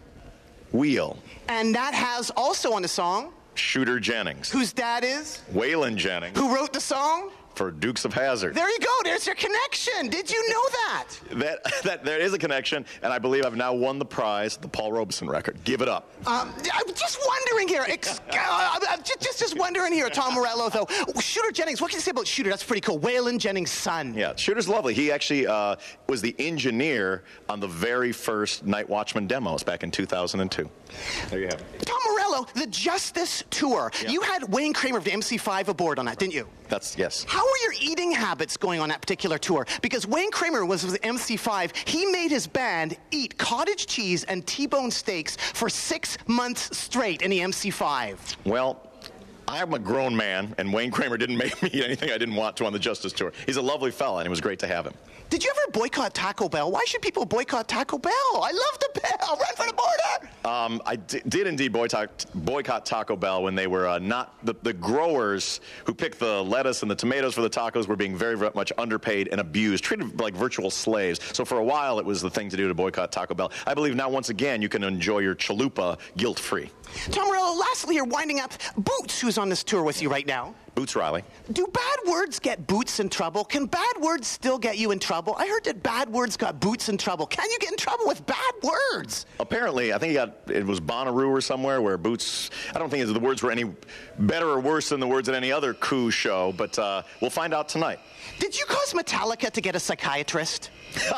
Wheel, 0.71 1.17
and 1.49 1.73
that 1.75 1.93
has 1.93 2.31
also 2.31 2.73
on 2.73 2.81
the 2.81 2.87
song 2.87 3.33
Shooter 3.55 3.99
Jennings, 3.99 4.51
whose 4.51 4.71
dad 4.71 5.03
is, 5.03 5.41
Waylon 5.51 5.95
Jennings 5.95 6.37
who 6.37 6.53
wrote 6.53 6.73
the 6.73 6.81
song. 6.81 7.31
For 7.57 7.71
Dukes 7.71 8.05
of 8.05 8.13
Hazzard. 8.13 8.53
There 8.53 8.69
you 8.69 8.77
go. 8.77 8.87
There's 9.03 9.25
your 9.25 9.33
connection. 9.33 10.09
Did 10.09 10.29
you 10.29 10.49
know 10.49 10.61
that? 10.69 11.07
That, 11.47 11.83
that 11.83 12.03
there 12.03 12.19
is 12.19 12.33
a 12.33 12.37
connection, 12.37 12.85
and 13.01 13.13
I 13.13 13.19
believe 13.19 13.45
I've 13.45 13.55
now 13.55 13.73
won 13.73 13.99
the 13.99 14.05
prize, 14.05 14.57
the 14.57 14.67
Paul 14.67 14.91
Robeson 14.91 15.29
record. 15.29 15.57
Give 15.63 15.81
it 15.81 15.87
up. 15.87 16.11
Um, 16.25 16.53
I'm 16.73 16.93
just 16.93 17.19
wondering 17.25 17.67
here. 17.67 17.85
Ex- 17.87 18.19
uh, 18.31 18.79
I'm 18.89 19.01
just, 19.03 19.21
just, 19.21 19.39
just 19.39 19.57
wondering 19.57 19.93
here, 19.93 20.09
Tom 20.09 20.33
Morello, 20.33 20.69
though. 20.69 20.87
Shooter 21.19 21.51
Jennings, 21.51 21.79
what 21.79 21.91
can 21.91 21.97
you 21.97 22.01
say 22.01 22.11
about 22.11 22.27
Shooter? 22.27 22.49
That's 22.49 22.63
pretty 22.63 22.81
cool. 22.81 22.99
Waylon 22.99 23.37
Jennings' 23.37 23.71
son. 23.71 24.13
Yeah, 24.13 24.35
Shooter's 24.35 24.67
lovely. 24.67 24.93
He 24.93 25.11
actually 25.11 25.47
uh, 25.47 25.77
was 26.07 26.21
the 26.21 26.35
engineer 26.39 27.23
on 27.49 27.59
the 27.59 27.67
very 27.67 28.11
first 28.11 28.65
Night 28.65 28.89
Watchman 28.89 29.27
demos 29.27 29.63
back 29.63 29.83
in 29.83 29.91
2002. 29.91 30.69
There 31.29 31.39
you 31.39 31.45
have 31.45 31.61
it. 31.61 31.85
Tom 31.85 31.99
Morello, 32.11 32.47
the 32.55 32.67
Justice 32.67 33.43
Tour. 33.49 33.91
Yeah. 34.01 34.09
You 34.09 34.21
had 34.21 34.51
Wayne 34.51 34.73
Kramer 34.73 34.97
of 34.97 35.03
the 35.03 35.11
MC5 35.11 35.67
aboard 35.67 35.99
on 35.99 36.05
that, 36.05 36.19
didn't 36.19 36.33
you? 36.33 36.47
That's 36.69 36.97
yes. 36.97 37.25
How 37.27 37.45
were 37.47 37.71
your 37.71 37.73
eating 37.81 38.11
habits 38.11 38.57
going 38.57 38.79
on 38.79 38.89
that 38.89 39.01
particular 39.01 39.37
tour? 39.37 39.65
Because 39.81 40.05
Wayne 40.07 40.31
Kramer 40.31 40.65
was 40.65 40.85
with 40.85 41.01
MC5. 41.01 41.75
He 41.87 42.05
made 42.05 42.29
his 42.29 42.47
band 42.47 42.97
eat 43.11 43.37
cottage 43.37 43.87
cheese 43.87 44.23
and 44.25 44.45
T-bone 44.45 44.91
steaks 44.91 45.37
for 45.37 45.69
six 45.69 46.17
months 46.27 46.77
straight 46.77 47.21
in 47.21 47.31
the 47.31 47.39
MC5. 47.39 48.37
Well, 48.45 48.81
I'm 49.47 49.73
a 49.73 49.79
grown 49.79 50.15
man, 50.15 50.53
and 50.57 50.73
Wayne 50.73 50.91
Kramer 50.91 51.17
didn't 51.17 51.37
make 51.43 51.61
me 51.61 51.69
eat 51.71 51.83
anything 51.83 52.11
I 52.11 52.17
didn't 52.17 52.35
want 52.35 52.57
to 52.57 52.65
on 52.65 52.73
the 52.73 52.79
Justice 52.79 53.13
Tour. 53.13 53.31
He's 53.45 53.57
a 53.57 53.61
lovely 53.61 53.91
fella, 53.91 54.19
and 54.19 54.27
it 54.27 54.29
was 54.29 54.41
great 54.41 54.59
to 54.59 54.67
have 54.67 54.85
him. 54.85 54.93
Did 55.29 55.43
you 55.43 55.51
ever 55.51 55.71
boycott 55.71 56.13
Taco 56.13 56.47
Bell? 56.47 56.71
Why 56.71 56.83
should 56.85 57.01
people 57.01 57.25
boycott 57.25 57.67
Taco 57.67 57.97
Bell? 57.97 58.11
I 58.13 58.51
love 58.51 58.79
the 58.79 59.01
bell. 59.01 59.37
Run 59.37 59.55
for 59.55 59.65
the 59.65 59.73
border. 59.73 60.33
Um, 60.45 60.81
I 60.85 60.95
did 60.95 61.47
indeed 61.47 61.73
boycott, 61.73 62.25
boycott 62.33 62.85
Taco 62.85 63.17
Bell 63.17 63.43
when 63.43 63.53
they 63.53 63.67
were 63.67 63.87
uh, 63.87 63.99
not 63.99 64.33
the, 64.45 64.55
the 64.63 64.71
growers 64.71 65.59
who 65.83 65.93
picked 65.93 66.19
the 66.19 66.41
lettuce 66.43 66.81
and 66.81 66.89
the 66.89 66.95
tomatoes 66.95 67.33
for 67.33 67.41
the 67.41 67.49
tacos 67.49 67.87
were 67.87 67.97
being 67.97 68.15
very, 68.15 68.37
very 68.37 68.51
much 68.55 68.71
underpaid 68.77 69.27
and 69.29 69.41
abused, 69.41 69.83
treated 69.83 70.17
like 70.19 70.33
virtual 70.33 70.71
slaves. 70.71 71.19
So 71.33 71.43
for 71.43 71.57
a 71.57 71.63
while, 71.63 71.99
it 71.99 72.05
was 72.05 72.21
the 72.21 72.29
thing 72.29 72.49
to 72.49 72.55
do 72.55 72.69
to 72.69 72.73
boycott 72.73 73.11
Taco 73.11 73.33
Bell. 73.33 73.51
I 73.65 73.73
believe 73.73 73.95
now, 73.95 74.09
once 74.09 74.29
again, 74.29 74.61
you 74.61 74.69
can 74.69 74.83
enjoy 74.83 75.19
your 75.19 75.35
chalupa 75.35 75.99
guilt 76.15 76.39
free. 76.39 76.69
Tom 77.11 77.27
Morello, 77.27 77.53
lastly, 77.57 77.95
you're 77.95 78.05
winding 78.05 78.39
up. 78.39 78.53
Boots, 78.77 79.19
who's 79.19 79.37
on 79.37 79.49
this 79.49 79.63
tour 79.63 79.83
with 79.83 80.01
you 80.01 80.09
right 80.09 80.25
now. 80.25 80.55
Boots 80.77 80.95
Riley. 80.95 81.23
Do 81.51 81.65
bad 81.73 81.97
words 82.07 82.37
get 82.37 82.67
Boots 82.67 82.99
in 82.99 83.09
trouble? 83.09 83.43
Can 83.43 83.65
bad 83.65 83.95
words 83.99 84.27
still 84.27 84.59
get 84.59 84.77
you 84.77 84.91
in 84.91 84.99
trouble? 84.99 85.33
I 85.35 85.47
heard 85.47 85.63
that 85.63 85.81
bad 85.81 86.07
words 86.07 86.37
got 86.37 86.59
Boots 86.59 86.87
in 86.87 86.99
trouble. 86.99 87.25
Can 87.25 87.49
you 87.49 87.57
get 87.57 87.71
in 87.71 87.77
trouble 87.77 88.05
with 88.05 88.23
bad 88.27 88.53
words? 88.61 89.25
Apparently, 89.39 89.91
I 89.91 89.97
think 89.97 90.11
he 90.11 90.13
got 90.13 90.35
it 90.47 90.63
was 90.63 90.79
Bonnaroo 90.79 91.29
or 91.29 91.41
somewhere 91.41 91.81
where 91.81 91.97
Boots. 91.97 92.51
I 92.75 92.77
don't 92.77 92.91
think 92.91 93.11
the 93.11 93.19
words 93.19 93.41
were 93.41 93.49
any 93.49 93.73
better 94.19 94.47
or 94.47 94.59
worse 94.59 94.89
than 94.89 94.99
the 94.99 95.07
words 95.07 95.27
at 95.27 95.33
any 95.33 95.51
other 95.51 95.73
coup 95.73 96.11
show, 96.11 96.53
but 96.55 96.77
uh, 96.77 97.01
we'll 97.21 97.31
find 97.31 97.55
out 97.55 97.69
tonight. 97.69 97.99
Did 98.37 98.55
you 98.55 98.67
cause 98.67 98.93
Metallica 98.93 99.49
to 99.49 99.61
get 99.61 99.75
a 99.75 99.79
psychiatrist? 99.79 100.69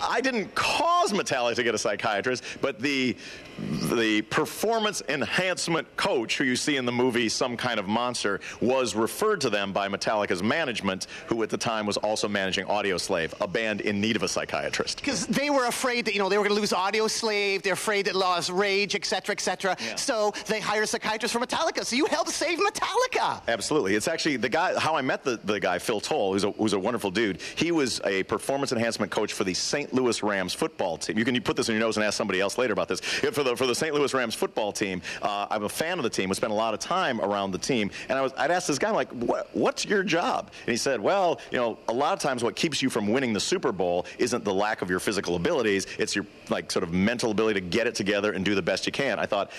I 0.00 0.20
didn't 0.22 0.54
cause 0.54 1.12
Metallica 1.12 1.56
to 1.56 1.62
get 1.62 1.74
a 1.74 1.78
psychiatrist, 1.78 2.44
but 2.60 2.80
the 2.80 3.16
the 3.58 4.22
performance 4.22 5.02
enhancement 5.08 5.96
coach 5.96 6.36
who 6.36 6.44
you 6.44 6.56
see 6.56 6.76
in 6.76 6.84
the 6.84 6.92
movie 6.92 7.28
Some 7.28 7.56
Kind 7.56 7.80
of 7.80 7.88
Monster 7.88 8.40
was 8.60 8.94
referred 8.94 9.40
to 9.42 9.50
them 9.50 9.72
by 9.72 9.88
Metallica's 9.88 10.42
management, 10.42 11.06
who 11.26 11.42
at 11.42 11.48
the 11.48 11.56
time 11.56 11.86
was 11.86 11.96
also 11.96 12.28
managing 12.28 12.66
Audioslave, 12.66 13.32
a 13.40 13.48
band 13.48 13.80
in 13.80 14.00
need 14.00 14.16
of 14.16 14.22
a 14.22 14.28
psychiatrist. 14.28 14.98
Because 14.98 15.26
they 15.26 15.48
were 15.48 15.66
afraid 15.66 16.04
that, 16.04 16.12
you 16.12 16.18
know, 16.18 16.28
they 16.28 16.36
were 16.36 16.44
going 16.44 16.54
to 16.54 16.60
lose 16.60 16.72
Audioslave. 16.72 17.62
They're 17.62 17.72
afraid 17.72 18.06
that 18.06 18.14
lost 18.14 18.50
Rage, 18.50 18.94
et 18.94 19.06
cetera, 19.06 19.32
et 19.32 19.40
cetera. 19.40 19.76
So 19.96 20.32
they 20.46 20.60
hired 20.60 20.84
a 20.84 20.86
psychiatrist 20.86 21.32
for 21.32 21.40
Metallica. 21.40 21.84
So 21.84 21.96
you 21.96 22.06
helped 22.06 22.30
save 22.30 22.58
Metallica. 22.58 23.40
Absolutely. 23.48 23.94
It's 23.94 24.08
actually 24.08 24.36
the 24.36 24.48
guy, 24.48 24.78
how 24.78 24.96
I 24.96 25.02
met 25.02 25.24
the, 25.24 25.40
the 25.44 25.58
guy, 25.60 25.78
Phil 25.78 26.00
Towle, 26.00 26.32
who's 26.32 26.44
a, 26.44 26.50
who's 26.52 26.74
a 26.74 26.78
wonderful 26.78 27.10
dude. 27.10 27.40
He 27.54 27.72
was 27.72 28.00
a 28.06 28.22
performance 28.22 28.72
enhancement 28.72 29.10
coach 29.10 29.32
for 29.32 29.44
the 29.44 29.54
St. 29.54 29.92
Louis 29.92 30.22
Rams 30.22 30.54
football 30.54 30.96
team. 30.96 31.18
You 31.18 31.24
can 31.24 31.34
you 31.34 31.40
put 31.40 31.56
this 31.56 31.68
in 31.68 31.74
your 31.74 31.80
nose 31.80 31.96
and 31.96 32.04
ask 32.04 32.16
somebody 32.16 32.40
else 32.40 32.58
later 32.58 32.72
about 32.72 32.88
this. 32.88 33.00
For 33.00 33.42
the, 33.42 33.56
for 33.56 33.66
the 33.66 33.74
St. 33.74 33.94
Louis 33.94 34.12
Rams 34.14 34.34
football 34.34 34.72
team, 34.72 35.02
uh, 35.22 35.46
I'm 35.50 35.64
a 35.64 35.68
fan 35.68 35.98
of 35.98 36.02
the 36.02 36.10
team. 36.10 36.28
We 36.28 36.34
spent 36.34 36.52
a 36.52 36.56
lot 36.56 36.74
of 36.74 36.80
time 36.80 37.20
around 37.20 37.50
the 37.50 37.58
team. 37.58 37.90
And 38.08 38.18
I 38.18 38.22
was, 38.22 38.32
I'd 38.36 38.50
ask 38.50 38.66
this 38.66 38.78
guy, 38.78 38.88
I'm 38.88 38.94
like, 38.94 39.10
what, 39.10 39.48
what's 39.54 39.84
your 39.84 40.02
job? 40.02 40.50
And 40.66 40.70
he 40.70 40.76
said, 40.76 41.00
well, 41.00 41.40
you 41.50 41.58
know, 41.58 41.78
a 41.88 41.92
lot 41.92 42.12
of 42.12 42.20
times 42.20 42.42
what 42.42 42.56
keeps 42.56 42.82
you 42.82 42.90
from 42.90 43.08
winning 43.08 43.32
the 43.32 43.40
Super 43.40 43.72
Bowl 43.72 44.06
isn't 44.18 44.44
the 44.44 44.54
lack 44.54 44.82
of 44.82 44.90
your 44.90 45.00
physical 45.00 45.36
abilities. 45.36 45.86
It's 45.98 46.14
your, 46.14 46.26
like, 46.48 46.70
sort 46.70 46.82
of 46.82 46.92
mental 46.92 47.30
ability 47.30 47.60
to 47.60 47.66
get 47.66 47.86
it 47.86 47.94
together 47.94 48.32
and 48.32 48.44
do 48.44 48.54
the 48.54 48.62
best 48.62 48.86
you 48.86 48.92
can. 48.92 49.18
I 49.18 49.26
thought, 49.26 49.50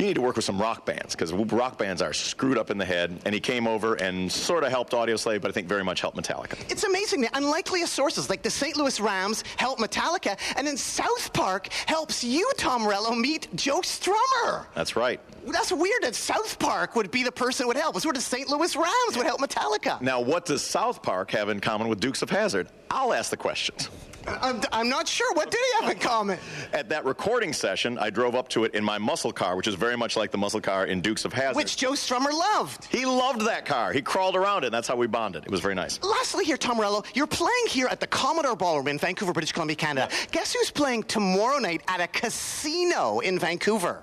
you 0.00 0.06
need 0.06 0.14
to 0.14 0.22
work 0.22 0.36
with 0.36 0.44
some 0.44 0.58
rock 0.60 0.86
bands 0.86 1.14
because 1.14 1.32
rock 1.32 1.76
bands 1.76 2.00
are 2.00 2.12
screwed 2.12 2.56
up 2.56 2.70
in 2.70 2.78
the 2.78 2.84
head. 2.84 3.20
And 3.24 3.34
he 3.34 3.40
came 3.40 3.66
over 3.66 3.94
and 3.96 4.32
sort 4.32 4.64
of 4.64 4.70
helped 4.70 4.92
Audioslave, 4.92 5.42
but 5.42 5.50
I 5.50 5.52
think 5.52 5.68
very 5.68 5.84
much 5.84 6.00
helped 6.00 6.16
Metallica. 6.16 6.58
It's 6.70 6.84
amazing. 6.84 7.20
The 7.20 7.28
unlikeliest 7.34 7.92
sources, 7.92 8.30
like 8.30 8.42
the 8.42 8.50
St. 8.50 8.76
Louis 8.76 8.98
Rams, 8.98 9.44
help 9.56 9.78
Metallica, 9.78 10.38
and 10.56 10.66
then 10.66 10.76
South 10.76 11.32
Park 11.32 11.68
helps 11.86 12.24
you, 12.24 12.50
Tom 12.56 12.82
Morello, 12.82 13.14
meet 13.14 13.48
Joe 13.54 13.80
Strummer. 13.80 14.66
That's 14.74 14.96
right. 14.96 15.20
That's 15.46 15.72
weird 15.72 16.02
that 16.02 16.14
South 16.14 16.58
Park 16.58 16.96
would 16.96 17.10
be 17.10 17.22
the 17.22 17.32
person 17.32 17.64
who 17.64 17.68
would 17.68 17.76
help. 17.76 17.96
It's 17.96 18.04
where 18.04 18.14
the 18.14 18.20
St. 18.20 18.48
Louis 18.48 18.74
Rams 18.76 19.16
would 19.16 19.26
help 19.26 19.40
Metallica. 19.40 20.00
Now, 20.00 20.20
what 20.20 20.46
does 20.46 20.62
South 20.62 21.02
Park 21.02 21.30
have 21.32 21.48
in 21.48 21.60
common 21.60 21.88
with 21.88 22.00
Dukes 22.00 22.22
of 22.22 22.30
Hazzard? 22.30 22.68
I'll 22.90 23.12
ask 23.12 23.30
the 23.30 23.36
questions. 23.36 23.88
I'm, 24.26 24.60
I'm 24.72 24.88
not 24.88 25.08
sure. 25.08 25.32
What 25.34 25.50
did 25.50 25.58
he 25.60 25.84
have 25.84 25.92
in 25.94 25.98
common? 25.98 26.38
At 26.72 26.88
that 26.90 27.04
recording 27.04 27.52
session, 27.52 27.98
I 27.98 28.10
drove 28.10 28.34
up 28.34 28.48
to 28.50 28.64
it 28.64 28.74
in 28.74 28.84
my 28.84 28.98
muscle 28.98 29.32
car, 29.32 29.56
which 29.56 29.66
is 29.66 29.74
very 29.74 29.96
much 29.96 30.16
like 30.16 30.30
the 30.30 30.38
muscle 30.38 30.60
car 30.60 30.86
in 30.86 31.00
Dukes 31.00 31.24
of 31.24 31.32
Hazzard. 31.32 31.56
Which 31.56 31.76
Joe 31.76 31.92
Strummer 31.92 32.32
loved. 32.32 32.84
he 32.86 33.04
loved 33.04 33.42
that 33.42 33.64
car. 33.66 33.92
He 33.92 34.02
crawled 34.02 34.36
around 34.36 34.64
it, 34.64 34.66
and 34.66 34.74
that's 34.74 34.88
how 34.88 34.96
we 34.96 35.06
bonded. 35.06 35.44
It 35.44 35.50
was 35.50 35.60
very 35.60 35.74
nice. 35.74 36.02
Lastly, 36.02 36.44
here, 36.44 36.56
Tom 36.56 36.76
Morello, 36.76 37.02
you're 37.14 37.26
playing 37.26 37.66
here 37.68 37.86
at 37.86 38.00
the 38.00 38.06
Commodore 38.06 38.56
Ballroom 38.56 38.88
in 38.88 38.98
Vancouver, 38.98 39.32
British 39.32 39.52
Columbia, 39.52 39.76
Canada. 39.76 40.08
Guess 40.32 40.52
who's 40.54 40.70
playing 40.70 41.04
tomorrow 41.04 41.58
night 41.58 41.82
at 41.88 42.00
a 42.00 42.06
casino 42.06 43.20
in 43.20 43.38
Vancouver? 43.38 44.02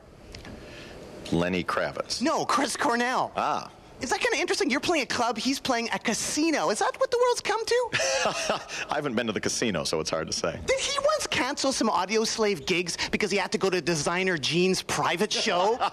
Lenny 1.32 1.64
Kravitz. 1.64 2.22
No, 2.22 2.46
Chris 2.46 2.78
Cornell. 2.78 3.32
Ah. 3.36 3.70
Is 4.00 4.12
that 4.12 4.20
kind 4.22 4.34
of 4.34 4.40
interesting? 4.40 4.70
You're 4.70 4.80
playing 4.80 5.04
a 5.04 5.08
club, 5.08 5.38
he's 5.38 5.60
playing 5.60 5.90
a 5.92 5.98
casino. 6.00 6.70
Is 6.70 6.80
that 6.80 7.00
what 7.00 7.10
the 7.10 7.18
world's 7.18 7.42
come 7.42 7.66
to? 7.66 7.90
I 8.90 8.96
haven't 8.96 9.16
been 9.16 9.26
to 9.28 9.34
the 9.34 9.40
casino, 9.40 9.84
so 9.84 10.00
it's 10.00 10.10
hard 10.10 10.28
to 10.28 10.34
say. 10.34 10.60
Did 10.68 10.80
he 10.80 10.98
once 11.00 11.26
cancel 11.28 11.72
some 11.72 11.90
Audioslave 11.90 12.66
gigs 12.68 12.98
because 13.10 13.32
he 13.32 13.38
had 13.38 13.52
to 13.54 13.58
go 13.58 13.70
to 13.70 13.82
designer 13.82 14.38
Jean's 14.38 14.82
private 14.82 15.32
show? 15.34 15.80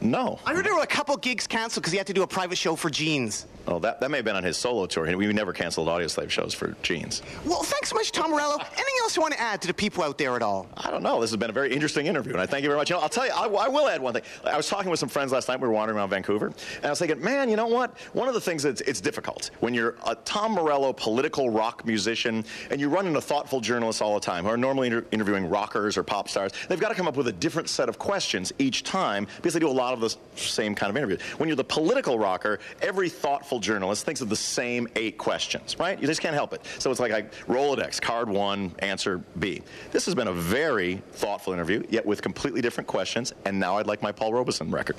No. 0.00 0.38
I 0.44 0.54
heard 0.54 0.64
there 0.64 0.74
were 0.74 0.82
a 0.82 0.86
couple 0.86 1.16
gigs 1.16 1.46
canceled 1.46 1.82
because 1.82 1.92
he 1.92 1.98
had 1.98 2.06
to 2.08 2.12
do 2.12 2.22
a 2.22 2.26
private 2.26 2.58
show 2.58 2.76
for 2.76 2.90
Jeans. 2.90 3.46
Oh, 3.66 3.78
that, 3.80 4.00
that 4.00 4.10
may 4.10 4.18
have 4.18 4.24
been 4.24 4.36
on 4.36 4.42
his 4.42 4.56
solo 4.56 4.86
tour. 4.86 5.14
We 5.16 5.30
never 5.32 5.52
canceled 5.52 5.88
Audioslave 5.88 6.30
shows 6.30 6.54
for 6.54 6.74
Jeans. 6.82 7.22
Well, 7.44 7.62
thanks 7.62 7.90
so 7.90 7.96
much, 7.96 8.12
Tom 8.12 8.30
Morello. 8.30 8.54
Anything 8.56 8.94
else 9.02 9.14
you 9.16 9.22
want 9.22 9.34
to 9.34 9.40
add 9.40 9.60
to 9.62 9.68
the 9.68 9.74
people 9.74 10.02
out 10.02 10.16
there 10.16 10.36
at 10.36 10.42
all? 10.42 10.66
I 10.76 10.90
don't 10.90 11.02
know. 11.02 11.20
This 11.20 11.30
has 11.30 11.36
been 11.36 11.50
a 11.50 11.52
very 11.52 11.72
interesting 11.72 12.06
interview, 12.06 12.32
and 12.32 12.40
I 12.40 12.46
thank 12.46 12.62
you 12.62 12.68
very 12.70 12.78
much. 12.78 12.88
You 12.88 12.96
know, 12.96 13.02
I'll 13.02 13.08
tell 13.10 13.26
you, 13.26 13.32
I, 13.32 13.46
I 13.46 13.68
will 13.68 13.88
add 13.88 14.00
one 14.00 14.14
thing. 14.14 14.22
I 14.44 14.56
was 14.56 14.68
talking 14.68 14.90
with 14.90 15.00
some 15.00 15.08
friends 15.10 15.32
last 15.32 15.48
night. 15.48 15.60
We 15.60 15.68
were 15.68 15.74
wandering 15.74 15.98
around 15.98 16.08
Vancouver, 16.10 16.47
and 16.76 16.86
I 16.86 16.90
was 16.90 16.98
thinking, 16.98 17.22
man, 17.22 17.48
you 17.48 17.56
know 17.56 17.66
what? 17.66 17.98
One 18.12 18.28
of 18.28 18.34
the 18.34 18.40
things 18.40 18.62
that's 18.62 18.80
it's 18.82 19.00
difficult 19.00 19.50
when 19.60 19.74
you're 19.74 19.96
a 20.06 20.14
Tom 20.14 20.52
Morello 20.52 20.92
political 20.92 21.50
rock 21.50 21.86
musician 21.86 22.44
and 22.70 22.80
you 22.80 22.88
run 22.88 23.06
into 23.06 23.20
thoughtful 23.20 23.60
journalists 23.60 24.00
all 24.02 24.14
the 24.14 24.20
time 24.20 24.44
who 24.44 24.50
are 24.50 24.56
normally 24.56 24.88
inter- 24.88 25.06
interviewing 25.12 25.48
rockers 25.48 25.96
or 25.96 26.02
pop 26.02 26.28
stars. 26.28 26.52
They've 26.68 26.80
got 26.80 26.88
to 26.88 26.94
come 26.94 27.08
up 27.08 27.16
with 27.16 27.28
a 27.28 27.32
different 27.32 27.68
set 27.68 27.88
of 27.88 27.98
questions 27.98 28.52
each 28.58 28.82
time 28.82 29.26
because 29.36 29.54
they 29.54 29.60
do 29.60 29.68
a 29.68 29.70
lot 29.70 29.94
of 29.94 30.00
the 30.00 30.14
same 30.36 30.74
kind 30.74 30.90
of 30.90 30.96
interviews. 30.96 31.20
When 31.38 31.48
you're 31.48 31.56
the 31.56 31.64
political 31.64 32.18
rocker, 32.18 32.58
every 32.82 33.08
thoughtful 33.08 33.60
journalist 33.60 34.04
thinks 34.04 34.20
of 34.20 34.28
the 34.28 34.36
same 34.36 34.88
eight 34.96 35.18
questions, 35.18 35.78
right? 35.78 36.00
You 36.00 36.06
just 36.06 36.20
can't 36.20 36.34
help 36.34 36.52
it. 36.52 36.64
So 36.78 36.90
it's 36.90 37.00
like 37.00 37.12
a 37.12 37.22
Rolodex, 37.50 38.00
card 38.00 38.28
one, 38.28 38.74
answer 38.80 39.18
B. 39.38 39.62
This 39.92 40.04
has 40.06 40.14
been 40.14 40.28
a 40.28 40.32
very 40.32 41.02
thoughtful 41.12 41.52
interview, 41.52 41.82
yet 41.90 42.04
with 42.04 42.22
completely 42.22 42.60
different 42.60 42.86
questions, 42.86 43.32
and 43.44 43.58
now 43.58 43.78
I'd 43.78 43.86
like 43.86 44.02
my 44.02 44.12
Paul 44.12 44.32
Robeson 44.32 44.70
record. 44.70 44.96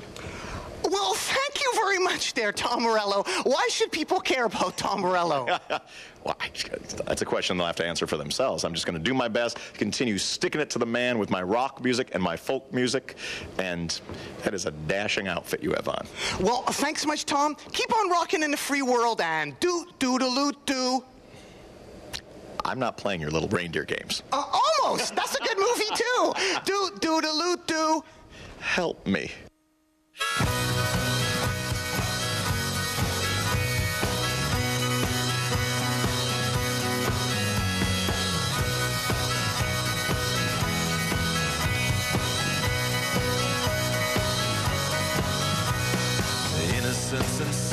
Well, 1.99 2.09
thank 2.09 2.21
you 2.23 2.33
very 2.33 2.33
much 2.33 2.33
there, 2.33 2.51
Tom 2.51 2.83
Morello. 2.83 3.23
Why 3.43 3.67
should 3.69 3.91
people 3.91 4.19
care 4.19 4.45
about 4.45 4.77
Tom 4.77 5.01
Morello? 5.01 5.45
well, 6.23 6.35
that's 7.05 7.21
a 7.21 7.25
question 7.25 7.57
they'll 7.57 7.67
have 7.67 7.75
to 7.77 7.85
answer 7.85 8.07
for 8.07 8.17
themselves. 8.17 8.63
I'm 8.63 8.73
just 8.73 8.85
going 8.85 8.97
to 8.97 9.03
do 9.03 9.13
my 9.13 9.27
best, 9.27 9.57
continue 9.73 10.17
sticking 10.17 10.61
it 10.61 10.69
to 10.71 10.79
the 10.79 10.85
man 10.85 11.19
with 11.19 11.29
my 11.29 11.41
rock 11.41 11.83
music 11.83 12.11
and 12.13 12.23
my 12.23 12.37
folk 12.37 12.71
music, 12.73 13.15
and 13.57 13.99
that 14.43 14.53
is 14.53 14.65
a 14.65 14.71
dashing 14.71 15.27
outfit 15.27 15.63
you 15.63 15.71
have 15.71 15.87
on. 15.87 16.07
well, 16.39 16.63
thanks 16.63 17.01
so 17.01 17.07
much, 17.07 17.25
Tom. 17.25 17.55
Keep 17.71 17.95
on 17.97 18.09
rocking 18.09 18.43
in 18.43 18.51
the 18.51 18.57
free 18.57 18.81
world 18.81 19.21
and 19.21 19.59
do 19.59 19.85
doo. 19.99 21.03
I'm 22.65 22.79
not 22.79 22.97
playing 22.97 23.21
your 23.21 23.31
little 23.31 23.49
reindeer 23.49 23.85
games. 23.85 24.21
Uh, 24.31 24.43
almost. 24.83 25.15
That's 25.15 25.35
a 25.35 25.39
good 25.39 25.57
movie 25.57 25.89
too. 25.95 26.33
Do 26.65 26.91
doo. 27.65 28.03
Help 28.59 29.07
me. 29.07 29.31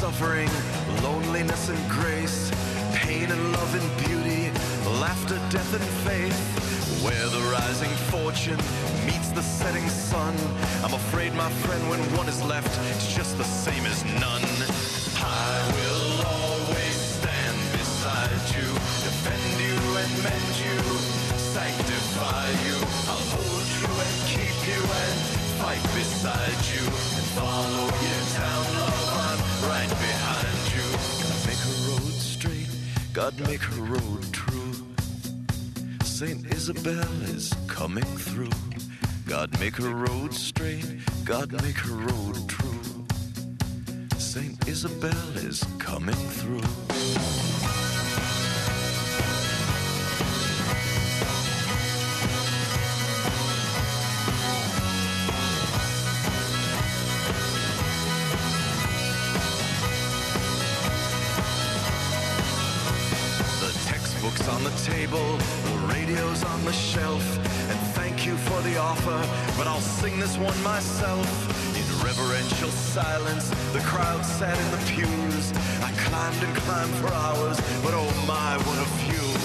Suffering, 0.07 0.49
loneliness 1.03 1.69
and 1.69 1.91
grace, 1.91 2.53
pain 2.95 3.29
and 3.29 3.43
love 3.53 3.73
and 3.75 3.89
beauty, 4.07 4.53
laughter, 5.01 5.35
death 5.51 5.73
and 5.75 5.89
faith. 6.07 6.39
Where 7.03 7.27
the 7.35 7.43
rising 7.51 7.91
fortune 8.15 8.61
meets 9.05 9.31
the 9.31 9.43
setting 9.43 9.89
sun, 9.89 10.35
I'm 10.85 10.95
afraid, 10.95 11.35
my 11.35 11.51
friend, 11.65 11.83
when 11.91 11.99
one 12.17 12.29
is 12.29 12.41
left, 12.45 12.71
it's 12.93 13.17
just 13.17 13.37
the 13.37 13.49
same 13.65 13.85
as 13.85 14.05
none. 14.23 14.47
I 15.19 15.55
will 15.75 16.11
always 16.39 16.97
stand 17.19 17.59
beside 17.75 18.43
you, 18.55 18.69
defend 19.11 19.47
you 19.67 19.77
and 20.03 20.13
mend 20.23 20.53
you, 20.67 20.79
sanctify 21.35 22.47
you. 22.67 22.79
I'll 23.11 23.27
hold 23.35 23.67
you 23.75 23.91
and 24.07 24.15
keep 24.31 24.59
you 24.71 24.83
and 25.03 25.19
fight 25.59 25.83
beside 25.99 26.61
you 26.75 26.85
and 26.87 27.27
follow 27.35 27.76
God 33.17 33.41
make 33.49 33.63
her 33.63 33.83
road 33.83 34.31
true. 34.31 34.75
Saint 36.05 36.53
Isabel 36.53 37.23
is 37.35 37.51
coming 37.67 38.05
through. 38.05 38.51
God 39.27 39.59
make 39.59 39.77
her 39.77 39.89
road 39.89 40.35
straight, 40.35 40.85
God 41.25 41.51
make 41.63 41.79
her 41.79 41.95
road 41.95 42.47
true. 42.47 43.07
Saint 44.19 44.69
Isabel 44.69 45.37
is 45.39 45.65
coming 45.79 46.15
through. 46.15 46.61
On 64.57 64.65
the 64.65 64.71
table, 64.91 65.37
the 65.37 65.93
radio's 65.93 66.43
on 66.43 66.65
the 66.65 66.73
shelf. 66.73 67.23
And 67.69 67.79
thank 67.95 68.25
you 68.25 68.39
for 68.39 68.59
the 68.63 68.79
offer, 68.79 69.21
but 69.55 69.67
I'll 69.67 69.81
sing 70.01 70.19
this 70.19 70.39
one 70.39 70.59
myself. 70.63 71.29
In 71.77 71.85
reverential 72.03 72.71
silence, 72.71 73.51
the 73.75 73.81
crowd 73.81 74.25
sat 74.25 74.57
in 74.59 74.71
the 74.71 74.83
pews. 74.93 75.53
I 75.83 75.93
climbed 76.09 76.43
and 76.43 76.57
climbed 76.57 76.95
for 76.95 77.09
hours, 77.09 77.61
but 77.85 77.93
oh 77.93 78.11
my, 78.27 78.57
what 78.65 78.79
a 78.79 78.89
view. 79.05 79.36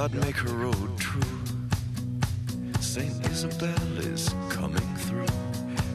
God 0.00 0.14
make 0.24 0.36
her 0.36 0.54
road 0.54 0.98
true. 0.98 1.20
Saint 2.80 3.26
Isabel 3.26 3.98
is 3.98 4.30
coming 4.48 4.94
through. 4.96 5.26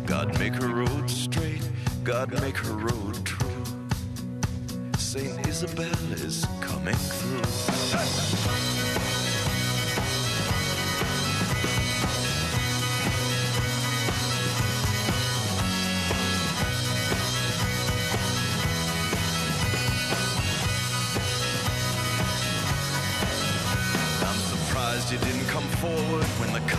God 0.06 0.38
make 0.38 0.54
her 0.54 0.68
road 0.68 1.10
straight, 1.10 1.68
God 2.04 2.32
make 2.40 2.56
her 2.56 2.76
road 2.76 3.26
true. 3.26 3.64
Saint 5.00 5.48
Isabel 5.48 6.14
is 6.14 6.46
coming 6.62 6.94
through. 6.94 9.15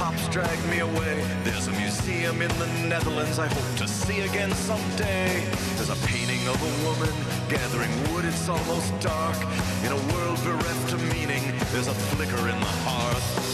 Cops 0.07 0.29
dragged 0.29 0.65
me 0.71 0.79
away. 0.79 1.17
There's 1.43 1.67
a 1.67 1.73
museum 1.73 2.41
in 2.41 2.49
the 2.61 2.67
Netherlands 2.87 3.41
I 3.41 3.49
hope 3.49 3.79
to 3.79 3.89
see 3.89 4.21
again 4.21 4.53
someday. 4.53 5.43
There's 5.75 5.91
a 5.91 6.07
painting 6.07 6.47
of 6.47 6.59
a 6.63 6.73
woman 6.87 7.13
gathering 7.49 7.91
wood, 8.13 8.25
it's 8.25 8.49
almost 8.49 8.93
dark. 9.01 9.37
In 9.85 9.91
a 9.91 10.01
world 10.13 10.39
bereft 10.45 10.93
of 10.93 11.03
meaning, 11.13 11.43
there's 11.73 11.89
a 11.89 11.95
flicker 11.95 12.39
in 12.49 12.59
the 12.61 12.75
hearth. 12.87 13.45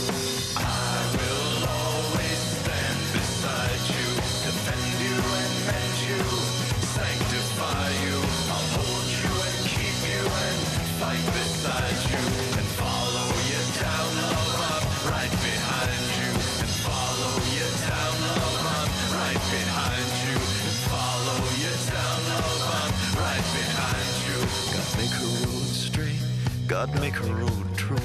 God 26.73 26.99
make 27.03 27.13
her 27.17 27.35
road 27.35 27.77
true. 27.77 27.99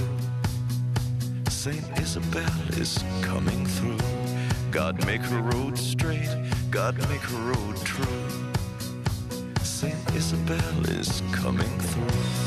Saint 1.50 1.86
Isabel 2.02 2.52
is 2.72 3.02
coming 3.22 3.66
through. 3.66 3.98
God 4.72 5.06
make 5.06 5.22
her 5.22 5.42
road 5.42 5.78
straight, 5.78 6.28
God 6.70 6.98
make 7.10 7.22
her 7.22 7.54
road 7.54 7.78
true. 7.86 8.28
Saint 9.64 10.14
Isabel 10.14 10.90
is 10.90 11.24
coming 11.32 11.80
through. 11.80 12.47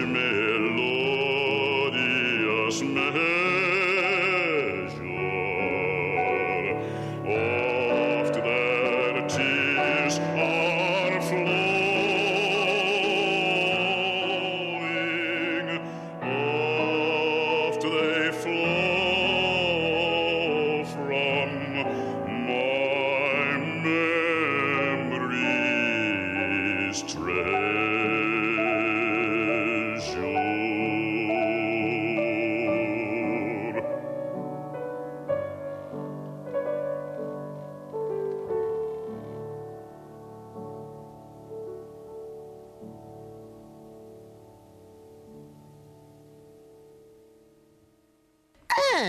Each 0.00 0.06
melodious 0.06 0.53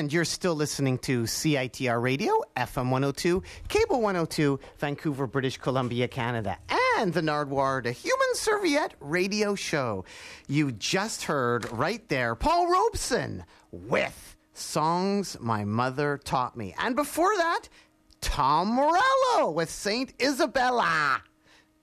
And 0.05 0.13
you're 0.13 0.23
still 0.23 0.53
listening 0.53 0.99
to 0.99 1.23
CITR 1.23 1.99
Radio, 1.99 2.39
FM 2.55 2.91
102, 2.91 3.41
Cable 3.69 4.01
102, 4.01 4.59
Vancouver, 4.77 5.25
British 5.25 5.57
Columbia, 5.57 6.07
Canada, 6.07 6.59
and 6.99 7.11
the 7.11 7.21
Nardwuar, 7.21 7.81
the 7.81 7.91
Human 7.91 8.35
Serviette 8.35 8.93
Radio 8.99 9.55
Show. 9.55 10.05
You 10.47 10.73
just 10.73 11.23
heard 11.23 11.71
right 11.71 12.07
there 12.07 12.35
Paul 12.35 12.71
Robeson 12.71 13.45
with 13.71 14.37
Songs 14.53 15.37
My 15.39 15.65
Mother 15.65 16.19
Taught 16.23 16.55
Me. 16.55 16.75
And 16.77 16.95
before 16.95 17.35
that, 17.37 17.61
Tom 18.21 18.67
Morello 18.67 19.49
with 19.49 19.71
Saint 19.71 20.13
Isabella. 20.21 21.23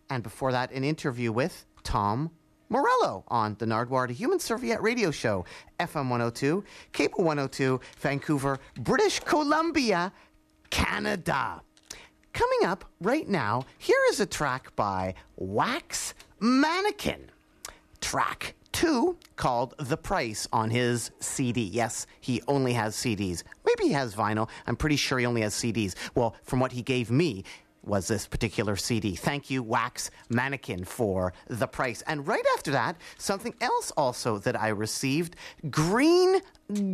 And 0.08 0.22
before 0.22 0.52
that, 0.52 0.70
an 0.70 0.84
interview 0.84 1.32
with 1.32 1.66
Tom 1.82 2.30
Morello 2.72 3.22
on 3.28 3.54
the 3.58 3.66
Nardwuar 3.66 4.08
to 4.08 4.14
Human 4.14 4.38
Serviette 4.38 4.80
Radio 4.80 5.10
Show, 5.10 5.44
FM 5.78 6.08
102, 6.08 6.64
Cable 6.92 7.22
102, 7.22 7.78
Vancouver, 7.98 8.58
British 8.80 9.20
Columbia, 9.20 10.10
Canada. 10.70 11.60
Coming 12.32 12.64
up 12.64 12.86
right 13.02 13.28
now, 13.28 13.66
here 13.76 14.00
is 14.08 14.20
a 14.20 14.26
track 14.26 14.74
by 14.74 15.12
Wax 15.36 16.14
Mannequin. 16.40 17.30
Track 18.00 18.54
two 18.72 19.18
called 19.36 19.74
The 19.78 19.98
Price 19.98 20.48
on 20.50 20.70
his 20.70 21.10
CD. 21.20 21.64
Yes, 21.64 22.06
he 22.22 22.40
only 22.48 22.72
has 22.72 22.96
CDs. 22.96 23.42
Maybe 23.66 23.88
he 23.88 23.92
has 23.92 24.14
vinyl. 24.14 24.48
I'm 24.66 24.76
pretty 24.76 24.96
sure 24.96 25.18
he 25.18 25.26
only 25.26 25.42
has 25.42 25.54
CDs. 25.54 25.94
Well, 26.14 26.36
from 26.42 26.58
what 26.58 26.72
he 26.72 26.80
gave 26.80 27.10
me, 27.10 27.44
was 27.84 28.08
this 28.08 28.26
particular 28.26 28.76
CD. 28.76 29.14
Thank 29.16 29.50
you, 29.50 29.62
Wax 29.62 30.10
Mannequin, 30.28 30.84
for 30.84 31.32
the 31.48 31.66
price. 31.66 32.02
And 32.06 32.26
right 32.26 32.44
after 32.54 32.70
that, 32.72 32.96
something 33.18 33.54
else 33.60 33.90
also 33.96 34.38
that 34.38 34.60
I 34.60 34.68
received 34.68 35.36
Green 35.70 36.40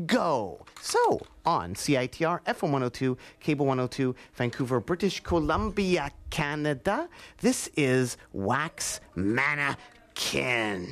Go. 0.06 0.64
So, 0.80 1.20
on 1.44 1.74
CITR, 1.74 2.42
FM 2.44 2.62
102, 2.62 3.16
Cable 3.40 3.66
102, 3.66 4.14
Vancouver, 4.34 4.80
British 4.80 5.20
Columbia, 5.20 6.10
Canada, 6.30 7.08
this 7.40 7.70
is 7.76 8.16
Wax 8.32 9.00
Mannequin. 9.14 10.88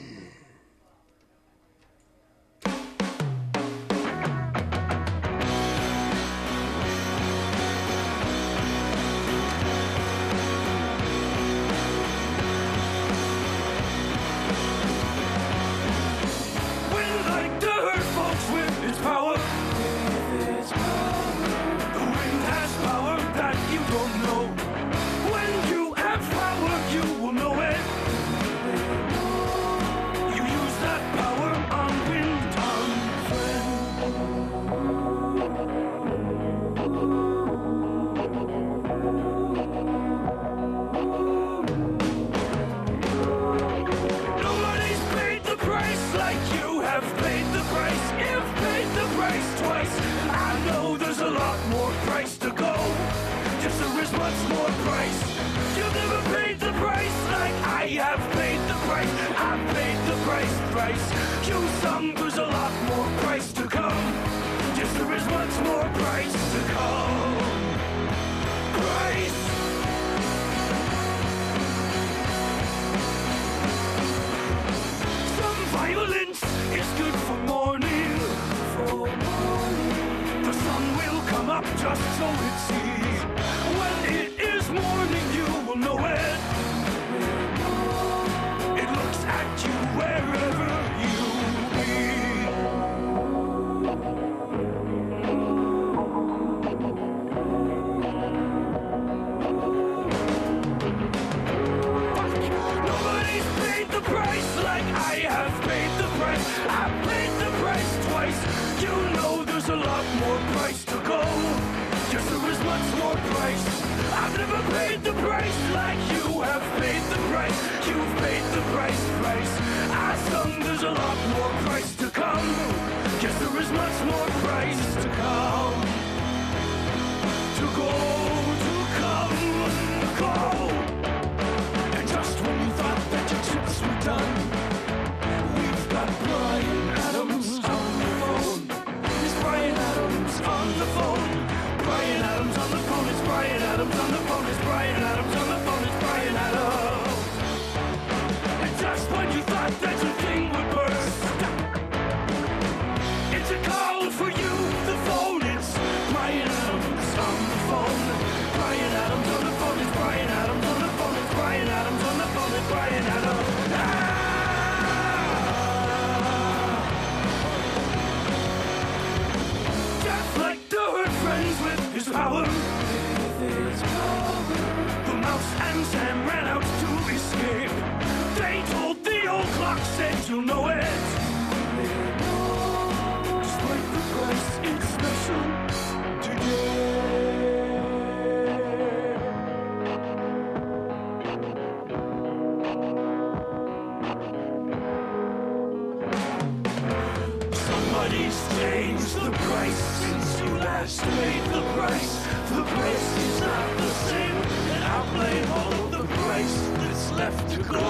change 198.67 199.15
the 199.15 199.31
price 199.31 199.83
since 200.03 200.41
you 200.41 200.51
last 200.59 201.01
paid 201.03 201.45
the 201.55 201.63
price. 201.77 202.15
The 202.57 202.65
price 202.75 203.09
is 203.27 203.41
not 203.41 203.77
the 203.77 203.91
same, 204.09 204.39
and 204.75 204.85
I 204.85 204.99
blame 205.15 205.49
all 205.59 205.73
of 205.85 205.91
the 205.97 206.05
price 206.21 206.57
that's 206.81 207.13
left 207.13 207.45
to 207.55 207.63
go. 207.63 207.87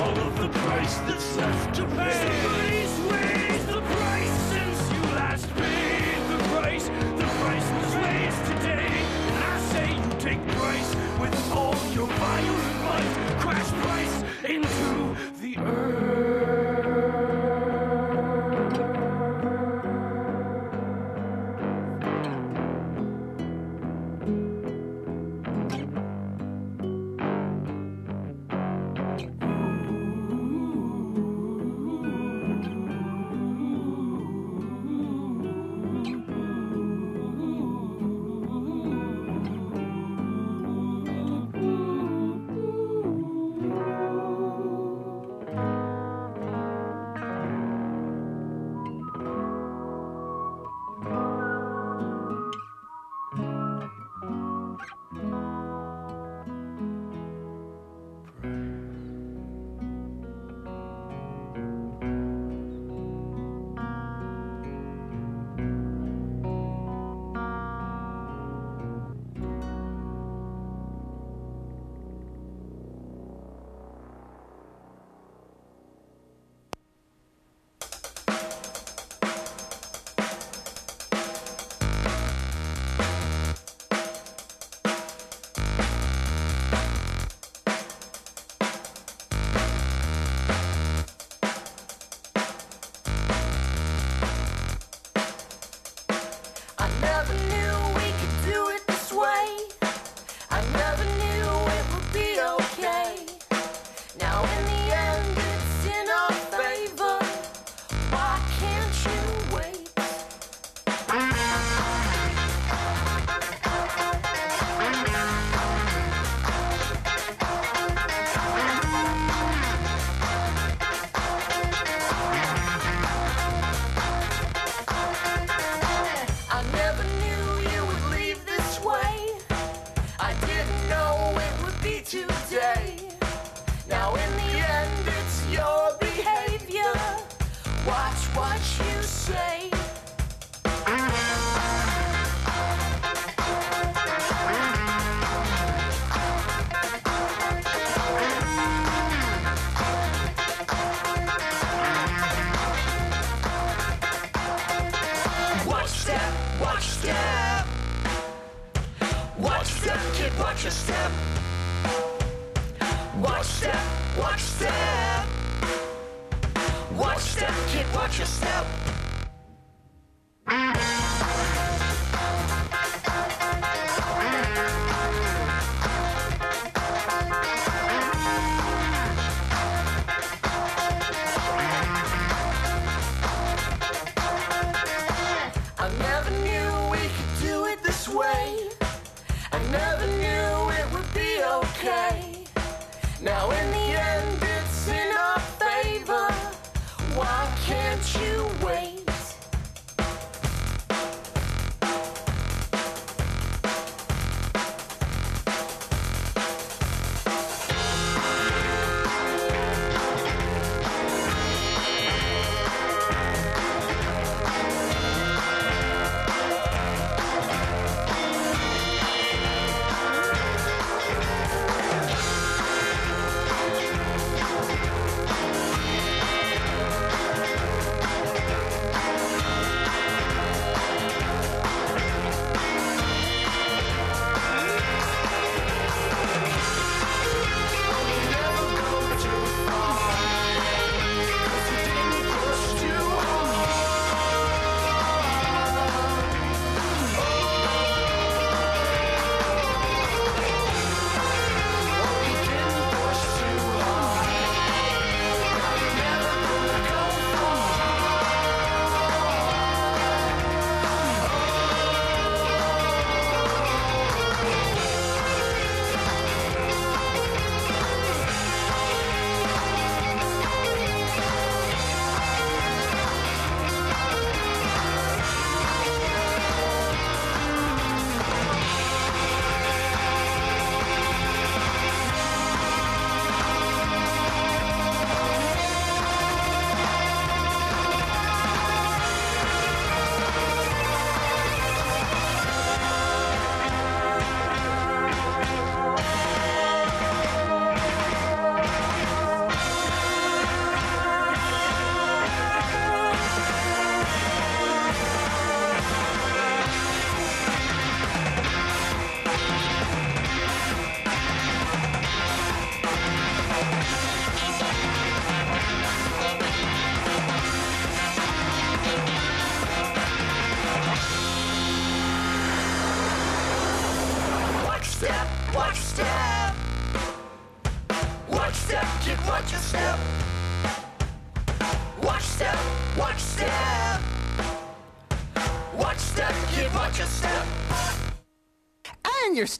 All 0.00 0.16
of 0.26 0.32
the 0.42 0.48
price 0.60 0.96
that's 1.06 1.36
left 1.36 1.74
to 1.76 1.84
pay. 1.86 2.85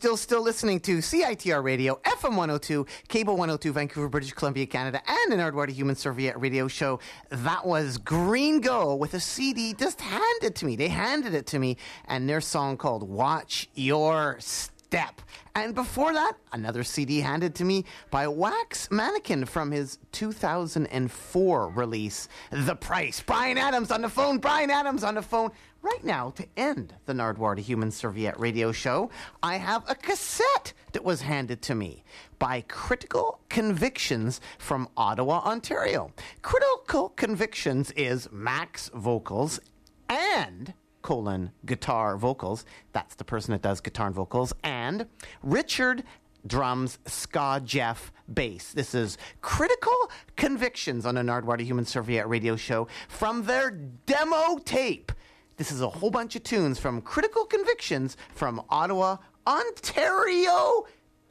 Still 0.06 0.16
still 0.16 0.42
listening 0.42 0.78
to 0.82 0.98
CITR 0.98 1.64
Radio, 1.64 1.96
FM 2.04 2.36
102, 2.36 2.86
Cable 3.08 3.32
102, 3.32 3.72
Vancouver, 3.72 4.08
British 4.08 4.32
Columbia, 4.34 4.64
Canada, 4.64 5.02
and 5.04 5.32
an 5.32 5.40
Nardwuar 5.40 5.68
Human 5.68 5.96
Serviette 5.96 6.40
radio 6.40 6.68
show. 6.68 7.00
That 7.30 7.66
was 7.66 7.98
Green 7.98 8.60
Go 8.60 8.94
with 8.94 9.14
a 9.14 9.18
CD 9.18 9.74
just 9.74 10.00
handed 10.00 10.54
to 10.54 10.64
me. 10.64 10.76
They 10.76 10.86
handed 10.86 11.34
it 11.34 11.48
to 11.48 11.58
me, 11.58 11.76
and 12.04 12.28
their 12.28 12.40
song 12.40 12.76
called 12.76 13.02
Watch 13.08 13.68
Your 13.74 14.36
Step. 14.38 15.22
And 15.56 15.74
before 15.74 16.12
that, 16.12 16.34
another 16.52 16.84
CD 16.84 17.20
handed 17.20 17.56
to 17.56 17.64
me 17.64 17.84
by 18.10 18.28
Wax 18.28 18.88
Mannequin 18.92 19.44
from 19.46 19.72
his 19.72 19.98
2004 20.12 21.68
release, 21.70 22.28
The 22.52 22.76
Price. 22.76 23.20
Bryan 23.22 23.58
Adams 23.58 23.90
on 23.90 24.02
the 24.02 24.08
phone. 24.08 24.38
Bryan 24.38 24.70
Adams 24.70 25.02
on 25.02 25.16
the 25.16 25.22
phone. 25.22 25.50
Right 25.86 26.02
now, 26.02 26.30
to 26.30 26.44
end 26.56 26.94
the 27.04 27.12
Nardwuar 27.12 27.54
to 27.54 27.62
Human 27.62 27.92
Serviette 27.92 28.40
radio 28.40 28.72
show, 28.72 29.08
I 29.40 29.58
have 29.58 29.84
a 29.88 29.94
cassette 29.94 30.72
that 30.90 31.04
was 31.04 31.20
handed 31.20 31.62
to 31.62 31.76
me 31.76 32.02
by 32.40 32.62
Critical 32.62 33.38
Convictions 33.48 34.40
from 34.58 34.88
Ottawa, 34.96 35.42
Ontario. 35.44 36.10
Critical 36.42 37.10
Convictions 37.10 37.92
is 37.92 38.28
Max 38.32 38.90
Vocals 38.94 39.60
and 40.08 40.74
Colin 41.02 41.52
guitar 41.64 42.16
vocals. 42.16 42.64
That's 42.92 43.14
the 43.14 43.22
person 43.22 43.52
that 43.52 43.62
does 43.62 43.80
guitar 43.80 44.08
and 44.08 44.16
vocals. 44.16 44.52
And 44.64 45.06
Richard 45.44 46.02
drums, 46.44 46.98
ska, 47.06 47.60
Jeff, 47.64 48.10
bass. 48.34 48.72
This 48.72 48.92
is 48.92 49.18
Critical 49.40 50.10
Convictions 50.34 51.06
on 51.06 51.14
the 51.14 51.20
Nardwuar 51.20 51.58
to 51.58 51.64
Human 51.64 51.84
Serviette 51.84 52.28
radio 52.28 52.56
show 52.56 52.88
from 53.06 53.44
their 53.44 53.70
demo 53.70 54.58
tape. 54.64 55.12
This 55.56 55.72
is 55.72 55.80
a 55.80 55.88
whole 55.88 56.10
bunch 56.10 56.36
of 56.36 56.42
tunes 56.42 56.78
from 56.78 57.00
Critical 57.00 57.46
Convictions 57.46 58.18
from 58.34 58.62
Ottawa, 58.68 59.16
Ontario, 59.46 60.84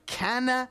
Canada. 0.08 0.68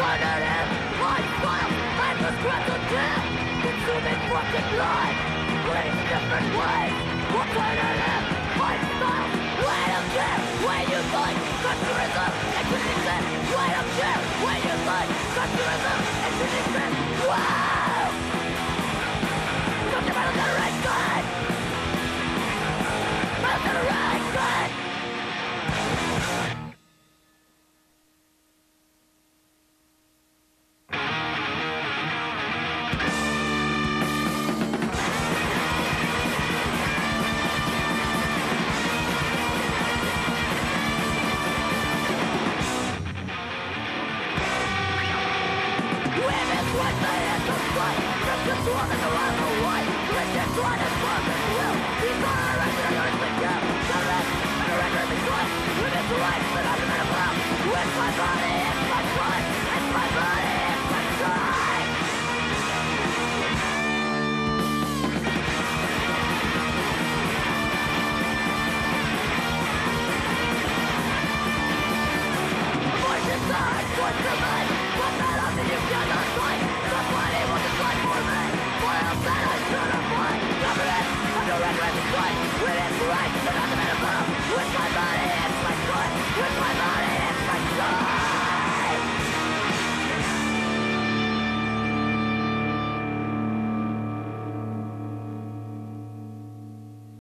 Different 0.00 0.16
ways. 0.16 0.40
Alternative 0.40 0.68
lifestyle, 1.00 1.70
endless 2.08 2.36
growth 2.40 2.68
of 2.74 2.90
death. 2.90 3.40
consuming 3.62 4.20
when 10.64 10.82
you 10.90 11.00
fight 11.12 11.36
consumerism 11.64 12.30
and 12.56 12.66
criticism. 12.68 13.22
I 13.60 13.68
don't 13.76 14.39